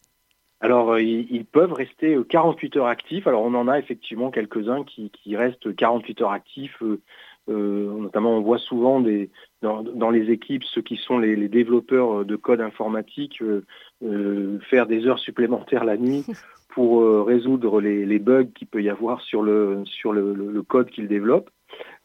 Alors, 0.61 0.91
euh, 0.93 1.01
ils, 1.01 1.27
ils 1.31 1.45
peuvent 1.45 1.73
rester 1.73 2.13
euh, 2.15 2.23
48 2.23 2.77
heures 2.77 2.85
actifs. 2.87 3.27
Alors, 3.27 3.41
on 3.41 3.53
en 3.55 3.67
a 3.67 3.79
effectivement 3.79 4.29
quelques-uns 4.31 4.83
qui, 4.85 5.09
qui 5.09 5.35
restent 5.35 5.75
48 5.75 6.21
heures 6.21 6.31
actifs. 6.31 6.77
euh, 6.83 7.01
notamment, 7.47 8.37
on 8.37 8.41
voit 8.41 8.57
souvent 8.59 8.99
des, 9.01 9.29
dans, 9.61 9.83
dans 9.83 10.09
les 10.11 10.29
équipes 10.31 10.63
ceux 10.63 10.81
qui 10.81 10.97
sont 10.97 11.17
les, 11.17 11.35
les 11.35 11.49
développeurs 11.49 12.19
euh, 12.19 12.23
de 12.25 12.35
code 12.35 12.61
informatique 12.61 13.41
euh, 13.41 13.65
euh, 14.03 14.59
faire 14.69 14.85
des 14.87 15.07
heures 15.07 15.19
supplémentaires 15.19 15.83
la 15.83 15.97
nuit 15.97 16.25
pour 16.69 17.01
euh, 17.01 17.23
résoudre 17.23 17.81
les, 17.81 18.05
les 18.05 18.19
bugs 18.19 18.45
qu'il 18.55 18.67
peut 18.67 18.81
y 18.81 18.89
avoir 18.89 19.21
sur 19.21 19.41
le, 19.43 19.83
sur 19.85 20.13
le, 20.13 20.33
le- 20.33 20.51
le 20.51 20.61
code 20.63 20.89
qu'ils 20.89 21.07
développent. 21.07 21.49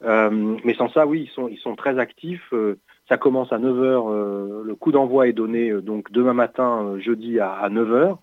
Euh, 0.04 0.56
mais 0.64 0.74
sans 0.74 0.88
ça, 0.88 1.06
oui, 1.06 1.22
ils 1.28 1.30
sont, 1.30 1.48
ils 1.48 1.58
sont 1.58 1.76
très 1.76 1.98
actifs. 1.98 2.52
Euh, 2.52 2.76
ça 3.08 3.16
commence 3.16 3.52
à 3.52 3.58
9h. 3.58 4.10
euh, 4.10 4.62
le 4.64 4.74
coup 4.74 4.90
d'envoi 4.92 5.28
est 5.28 5.32
donné 5.32 5.70
euh, 5.70 5.80
donc 5.80 6.10
demain 6.12 6.34
matin, 6.34 6.84
euh, 6.84 6.98
jeudi 6.98 7.38
à, 7.40 7.52
à 7.52 7.68
9h. 7.68 8.16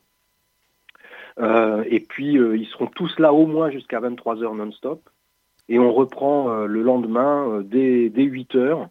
Euh, 1.40 1.84
et 1.88 2.00
puis, 2.00 2.38
euh, 2.38 2.56
ils 2.58 2.68
seront 2.68 2.88
tous 2.88 3.18
là 3.20 3.34
au 3.34 3.46
moins 3.48 3.70
jusqu'à 3.72 4.00
23h 4.00 4.56
non-stop. 4.56 5.02
Et 5.70 5.80
on 5.80 5.94
reprend 5.94 6.50
euh, 6.50 6.66
le 6.66 6.82
lendemain 6.82 7.48
euh, 7.50 7.64
dès, 7.64 8.10
dès 8.10 8.26
8h. 8.26 8.88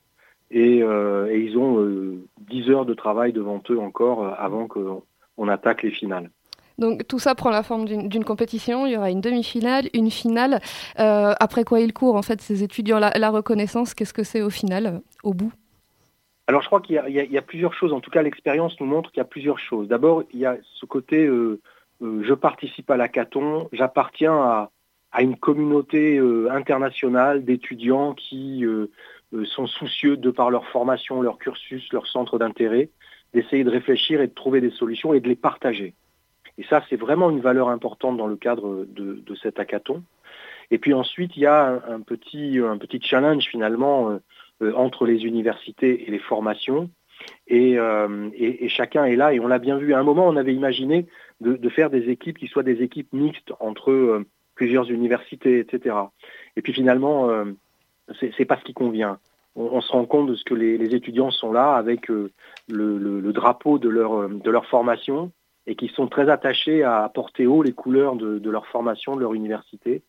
Et, 0.50 0.82
euh, 0.82 1.28
et 1.30 1.40
ils 1.40 1.56
ont 1.56 1.78
euh, 1.80 2.22
10 2.50 2.70
heures 2.70 2.86
de 2.86 2.94
travail 2.94 3.32
devant 3.32 3.62
eux 3.70 3.78
encore 3.78 4.34
avant 4.38 4.66
qu'on 4.68 5.02
on 5.38 5.48
attaque 5.48 5.82
les 5.82 5.90
finales. 5.90 6.30
Donc 6.78 7.06
tout 7.06 7.18
ça 7.18 7.34
prend 7.34 7.50
la 7.50 7.62
forme 7.62 7.84
d'une 7.86 8.24
compétition. 8.24 8.86
Il 8.86 8.92
y 8.92 8.96
aura 8.96 9.10
une 9.10 9.20
demi-finale, 9.20 9.88
une 9.94 10.10
finale. 10.10 10.60
Euh, 10.98 11.32
après 11.38 11.64
quoi 11.64 11.80
ils 11.80 11.92
courent 11.92 12.16
en 12.16 12.22
fait 12.22 12.40
ces 12.40 12.62
étudiants 12.62 12.98
la, 12.98 13.10
la 13.18 13.30
reconnaissance 13.30 13.94
Qu'est-ce 13.94 14.14
que 14.14 14.24
c'est 14.24 14.42
au 14.42 14.50
final, 14.50 15.00
au 15.22 15.32
bout? 15.32 15.52
Alors 16.48 16.60
je 16.60 16.66
crois 16.66 16.80
qu'il 16.80 16.96
y, 16.96 16.98
a- 16.98 17.08
y 17.08 17.34
y 17.34 17.40
plusieurs 17.40 17.72
choses. 17.74 17.92
En 17.92 18.00
tout 18.00 18.10
cas, 18.10 18.22
l'expérience 18.22 18.78
nous 18.80 18.86
montre 18.86 19.10
qu'il 19.10 19.18
y 19.18 19.20
a 19.20 19.24
plusieurs 19.26 19.58
choses. 19.58 19.86
D'abord, 19.88 20.24
il 20.32 20.40
y 20.40 20.46
a 20.46 20.56
ce 20.80 20.86
côté 20.86 21.24
euh, 21.24 21.60
euh, 22.02 22.22
je 22.26 22.34
participe 22.34 22.90
à 22.90 22.96
l'hackathon, 22.96 23.68
j'appartiens 23.72 24.34
à, 24.34 24.70
à 25.12 25.22
une 25.22 25.36
communauté 25.36 26.18
euh, 26.18 26.50
internationale 26.50 27.44
d'étudiants 27.44 28.14
qui 28.14 28.64
euh, 28.64 28.90
euh, 29.34 29.44
sont 29.44 29.66
soucieux 29.66 30.16
de 30.16 30.30
par 30.30 30.50
leur 30.50 30.66
formation, 30.68 31.20
leur 31.20 31.38
cursus, 31.38 31.92
leur 31.92 32.06
centre 32.06 32.38
d'intérêt, 32.38 32.88
d'essayer 33.34 33.62
de 33.62 33.70
réfléchir 33.70 34.20
et 34.20 34.26
de 34.26 34.34
trouver 34.34 34.60
des 34.60 34.70
solutions 34.70 35.12
et 35.12 35.20
de 35.20 35.28
les 35.28 35.36
partager. 35.36 35.94
Et 36.58 36.64
ça, 36.64 36.82
c'est 36.88 36.96
vraiment 36.96 37.30
une 37.30 37.40
valeur 37.40 37.68
importante 37.68 38.16
dans 38.16 38.26
le 38.26 38.36
cadre 38.36 38.86
de, 38.88 39.34
cet 39.42 39.58
hackathon. 39.58 40.02
Et 40.70 40.78
puis 40.78 40.92
ensuite, 40.92 41.36
il 41.36 41.40
y 41.40 41.46
a 41.46 41.82
un, 41.88 42.00
petit, 42.00 42.58
un 42.58 42.76
petit 42.76 43.00
challenge 43.00 43.44
finalement 43.46 44.18
entre 44.74 45.06
les 45.06 45.24
universités 45.24 46.06
et 46.06 46.10
les 46.10 46.18
formations. 46.18 46.90
Et, 47.46 47.78
et, 48.34 48.68
chacun 48.68 49.06
est 49.06 49.16
là. 49.16 49.32
Et 49.32 49.40
on 49.40 49.46
l'a 49.46 49.58
bien 49.58 49.78
vu. 49.78 49.94
À 49.94 49.98
un 49.98 50.02
moment, 50.02 50.28
on 50.28 50.36
avait 50.36 50.54
imaginé 50.54 51.06
de, 51.40 51.68
faire 51.70 51.88
des 51.88 52.10
équipes 52.10 52.36
qui 52.36 52.48
soient 52.48 52.62
des 52.62 52.82
équipes 52.82 53.14
mixtes 53.14 53.54
entre 53.58 54.22
plusieurs 54.62 54.88
universités, 54.92 55.58
etc. 55.58 55.96
Et 56.54 56.62
puis 56.62 56.72
finalement, 56.72 57.28
euh, 57.30 57.46
c'est 58.20 58.44
pas 58.44 58.56
ce 58.58 58.62
qui 58.62 58.74
convient. 58.74 59.18
On, 59.56 59.80
se 59.80 59.90
rend 59.90 60.04
compte 60.06 60.28
de 60.28 60.36
ce 60.36 60.44
que 60.44 60.54
les, 60.54 60.94
étudiants 60.94 61.32
sont 61.32 61.50
là 61.50 61.74
avec 61.74 62.08
euh, 62.12 62.30
le, 62.68 63.32
drapeau 63.32 63.80
de 63.80 63.88
leur, 63.88 64.12
euh, 64.14 64.28
de 64.28 64.50
leur 64.52 64.66
formation 64.66 65.32
et 65.66 65.74
qui 65.74 65.88
sont 65.88 66.06
très 66.06 66.30
attachés 66.30 66.84
à 66.84 67.10
porter 67.12 67.48
haut 67.48 67.64
les 67.64 67.72
couleurs 67.72 68.14
de, 68.14 68.50
leur 68.50 68.68
formation, 68.68 69.16
de 69.16 69.20
leur 69.20 69.34
université. 69.34 70.02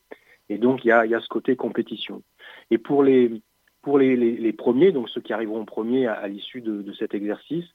Et 0.49 0.59
donc, 0.59 0.85
il 0.85 0.89
y 0.89 0.91
a, 0.91 1.07
y 1.07 1.15
a 1.15 1.19
ce 1.19 1.27
côté 1.27 1.55
compétition. 1.55 2.21
Et 2.69 2.77
pour 2.77 3.01
les, 3.01 3.41
pour 3.81 3.97
les, 3.97 4.53
premiers, 4.53 4.91
donc 4.91 5.09
ceux 5.09 5.21
qui 5.21 5.33
arriveront 5.33 5.65
premiers 5.65 6.05
à, 6.05 6.13
à 6.13 6.27
l'issue 6.27 6.61
de, 6.61 6.83
de, 6.83 6.93
cet 6.93 7.15
exercice, 7.15 7.65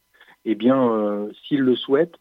eh 0.44 0.54
bien, 0.54 0.80
euh, 0.92 1.28
s'ils 1.42 1.60
le 1.60 1.74
souhaitent, 1.74 2.18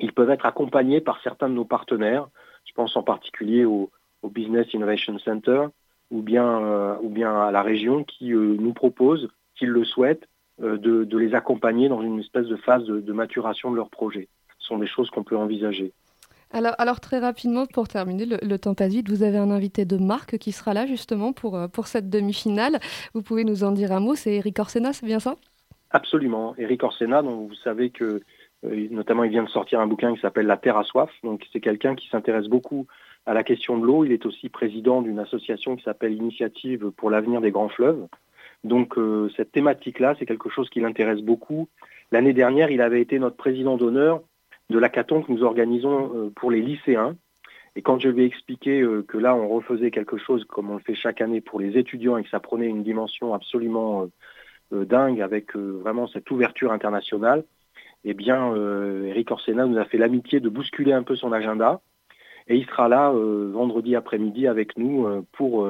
ils 0.00 0.12
peuvent 0.12 0.30
être 0.30 0.46
accompagnés 0.46 1.00
par 1.00 1.22
certains 1.22 1.48
de 1.48 1.54
nos 1.54 1.64
partenaires. 1.64 2.26
Je 2.70 2.74
pense 2.74 2.96
en 2.96 3.02
particulier 3.02 3.64
au, 3.64 3.90
au 4.22 4.28
Business 4.28 4.72
Innovation 4.72 5.18
Center 5.18 5.66
ou 6.12 6.22
bien, 6.22 6.62
euh, 6.62 6.94
ou 7.02 7.08
bien 7.08 7.34
à 7.34 7.50
la 7.50 7.62
région 7.62 8.04
qui 8.04 8.32
euh, 8.32 8.56
nous 8.58 8.72
propose, 8.72 9.28
s'ils 9.58 9.70
le 9.70 9.84
souhaitent, 9.84 10.28
euh, 10.62 10.76
de, 10.76 11.02
de, 11.02 11.18
les 11.18 11.34
accompagner 11.34 11.88
dans 11.88 12.00
une 12.00 12.20
espèce 12.20 12.46
de 12.46 12.56
phase 12.56 12.84
de, 12.84 13.00
de 13.00 13.12
maturation 13.12 13.72
de 13.72 13.76
leur 13.76 13.90
projet. 13.90 14.28
Ce 14.58 14.68
sont 14.68 14.78
des 14.78 14.86
choses 14.86 15.10
qu'on 15.10 15.24
peut 15.24 15.36
envisager. 15.36 15.92
Alors, 16.52 16.74
alors, 16.78 17.00
très 17.00 17.18
rapidement, 17.18 17.66
pour 17.66 17.88
terminer, 17.88 18.24
le, 18.24 18.38
le, 18.40 18.58
temps 18.58 18.74
passe 18.74 18.92
vite, 18.92 19.08
vous 19.08 19.24
avez 19.24 19.38
un 19.38 19.50
invité 19.50 19.84
de 19.84 19.96
marque 19.96 20.38
qui 20.38 20.52
sera 20.52 20.74
là 20.74 20.86
justement 20.86 21.32
pour, 21.32 21.58
pour 21.72 21.88
cette 21.88 22.08
demi-finale. 22.08 22.78
Vous 23.14 23.22
pouvez 23.22 23.44
nous 23.44 23.64
en 23.64 23.72
dire 23.72 23.90
un 23.92 24.00
mot, 24.00 24.14
c'est 24.14 24.34
Eric 24.34 24.58
Orsena, 24.60 24.92
c'est 24.92 25.06
bien 25.06 25.20
ça? 25.20 25.36
Absolument. 25.90 26.54
Eric 26.56 26.82
Orsena, 26.84 27.22
dont 27.22 27.46
vous 27.46 27.54
savez 27.54 27.90
que 27.90 28.20
notamment 28.62 29.24
il 29.24 29.30
vient 29.30 29.44
de 29.44 29.48
sortir 29.48 29.80
un 29.80 29.86
bouquin 29.86 30.14
qui 30.14 30.20
s'appelle 30.20 30.46
La 30.46 30.56
Terre 30.56 30.76
à 30.76 30.84
soif. 30.84 31.10
Donc 31.22 31.46
c'est 31.52 31.60
quelqu'un 31.60 31.94
qui 31.94 32.08
s'intéresse 32.08 32.46
beaucoup 32.46 32.86
à 33.26 33.34
la 33.34 33.42
question 33.42 33.78
de 33.78 33.86
l'eau. 33.86 34.04
Il 34.04 34.12
est 34.12 34.26
aussi 34.26 34.48
président 34.48 35.02
d'une 35.02 35.18
association 35.18 35.76
qui 35.76 35.84
s'appelle 35.84 36.12
Initiative 36.12 36.90
pour 36.96 37.10
l'avenir 37.10 37.40
des 37.40 37.50
grands 37.50 37.68
fleuves. 37.68 38.06
Donc 38.64 38.98
euh, 38.98 39.30
cette 39.36 39.52
thématique-là, 39.52 40.14
c'est 40.18 40.26
quelque 40.26 40.50
chose 40.50 40.68
qui 40.68 40.80
l'intéresse 40.80 41.20
beaucoup. 41.20 41.68
L'année 42.12 42.32
dernière, 42.32 42.70
il 42.70 42.82
avait 42.82 43.00
été 43.00 43.18
notre 43.18 43.36
président 43.36 43.76
d'honneur 43.76 44.22
de 44.70 44.78
l'hackathon 44.78 45.22
que 45.22 45.32
nous 45.32 45.42
organisons 45.42 46.12
euh, 46.14 46.30
pour 46.34 46.50
les 46.50 46.62
lycéens. 46.62 47.16
Et 47.76 47.82
quand 47.82 47.98
je 47.98 48.08
lui 48.08 48.22
ai 48.22 48.26
expliqué 48.26 48.80
euh, 48.80 49.02
que 49.06 49.18
là, 49.18 49.34
on 49.34 49.48
refaisait 49.48 49.90
quelque 49.90 50.16
chose 50.16 50.44
comme 50.44 50.70
on 50.70 50.74
le 50.74 50.80
fait 50.80 50.94
chaque 50.94 51.20
année 51.20 51.40
pour 51.40 51.60
les 51.60 51.76
étudiants 51.76 52.16
et 52.16 52.24
que 52.24 52.30
ça 52.30 52.40
prenait 52.40 52.66
une 52.66 52.82
dimension 52.82 53.34
absolument 53.34 54.08
euh, 54.72 54.84
dingue 54.84 55.20
avec 55.20 55.56
vraiment 55.56 56.06
cette 56.06 56.30
ouverture 56.30 56.72
internationale, 56.72 57.44
eh 58.04 58.14
bien, 58.14 58.54
Eric 59.06 59.30
Orsena 59.30 59.66
nous 59.66 59.78
a 59.78 59.84
fait 59.84 59.98
l'amitié 59.98 60.40
de 60.40 60.48
bousculer 60.48 60.92
un 60.92 61.02
peu 61.02 61.16
son 61.16 61.32
agenda. 61.32 61.80
Et 62.48 62.56
il 62.56 62.66
sera 62.66 62.88
là 62.88 63.12
vendredi 63.12 63.94
après-midi 63.94 64.46
avec 64.46 64.76
nous 64.78 65.06
pour 65.32 65.68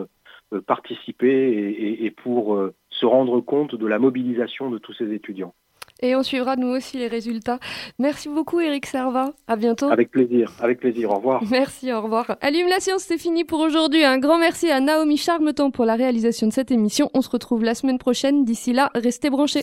participer 0.66 1.28
et, 1.28 1.70
et, 1.70 2.04
et 2.06 2.10
pour 2.10 2.58
se 2.90 3.06
rendre 3.06 3.40
compte 3.40 3.74
de 3.74 3.86
la 3.86 3.98
mobilisation 3.98 4.70
de 4.70 4.78
tous 4.78 4.94
ces 4.94 5.12
étudiants. 5.12 5.54
Et 6.02 6.16
on 6.16 6.22
suivra 6.22 6.56
nous 6.56 6.68
aussi 6.68 6.96
les 6.96 7.08
résultats. 7.08 7.58
Merci 7.98 8.28
beaucoup 8.28 8.60
Eric 8.60 8.86
Serva. 8.86 9.32
À 9.46 9.56
bientôt. 9.56 9.90
Avec 9.90 10.10
plaisir, 10.10 10.50
avec 10.60 10.80
plaisir. 10.80 11.10
Au 11.10 11.16
revoir. 11.16 11.42
Merci, 11.50 11.92
au 11.92 12.00
revoir. 12.00 12.36
Allume 12.40 12.68
la 12.68 12.80
science, 12.80 13.02
c'est 13.02 13.18
fini 13.18 13.44
pour 13.44 13.60
aujourd'hui. 13.60 14.04
Un 14.04 14.18
grand 14.18 14.38
merci 14.38 14.70
à 14.70 14.80
Naomi 14.80 15.16
Charmeton 15.16 15.70
pour 15.70 15.84
la 15.84 15.96
réalisation 15.96 16.46
de 16.46 16.52
cette 16.52 16.70
émission. 16.70 17.10
On 17.14 17.20
se 17.20 17.28
retrouve 17.30 17.64
la 17.64 17.74
semaine 17.74 17.98
prochaine. 17.98 18.44
D'ici 18.44 18.72
là, 18.72 18.90
restez 18.94 19.28
branchés. 19.30 19.62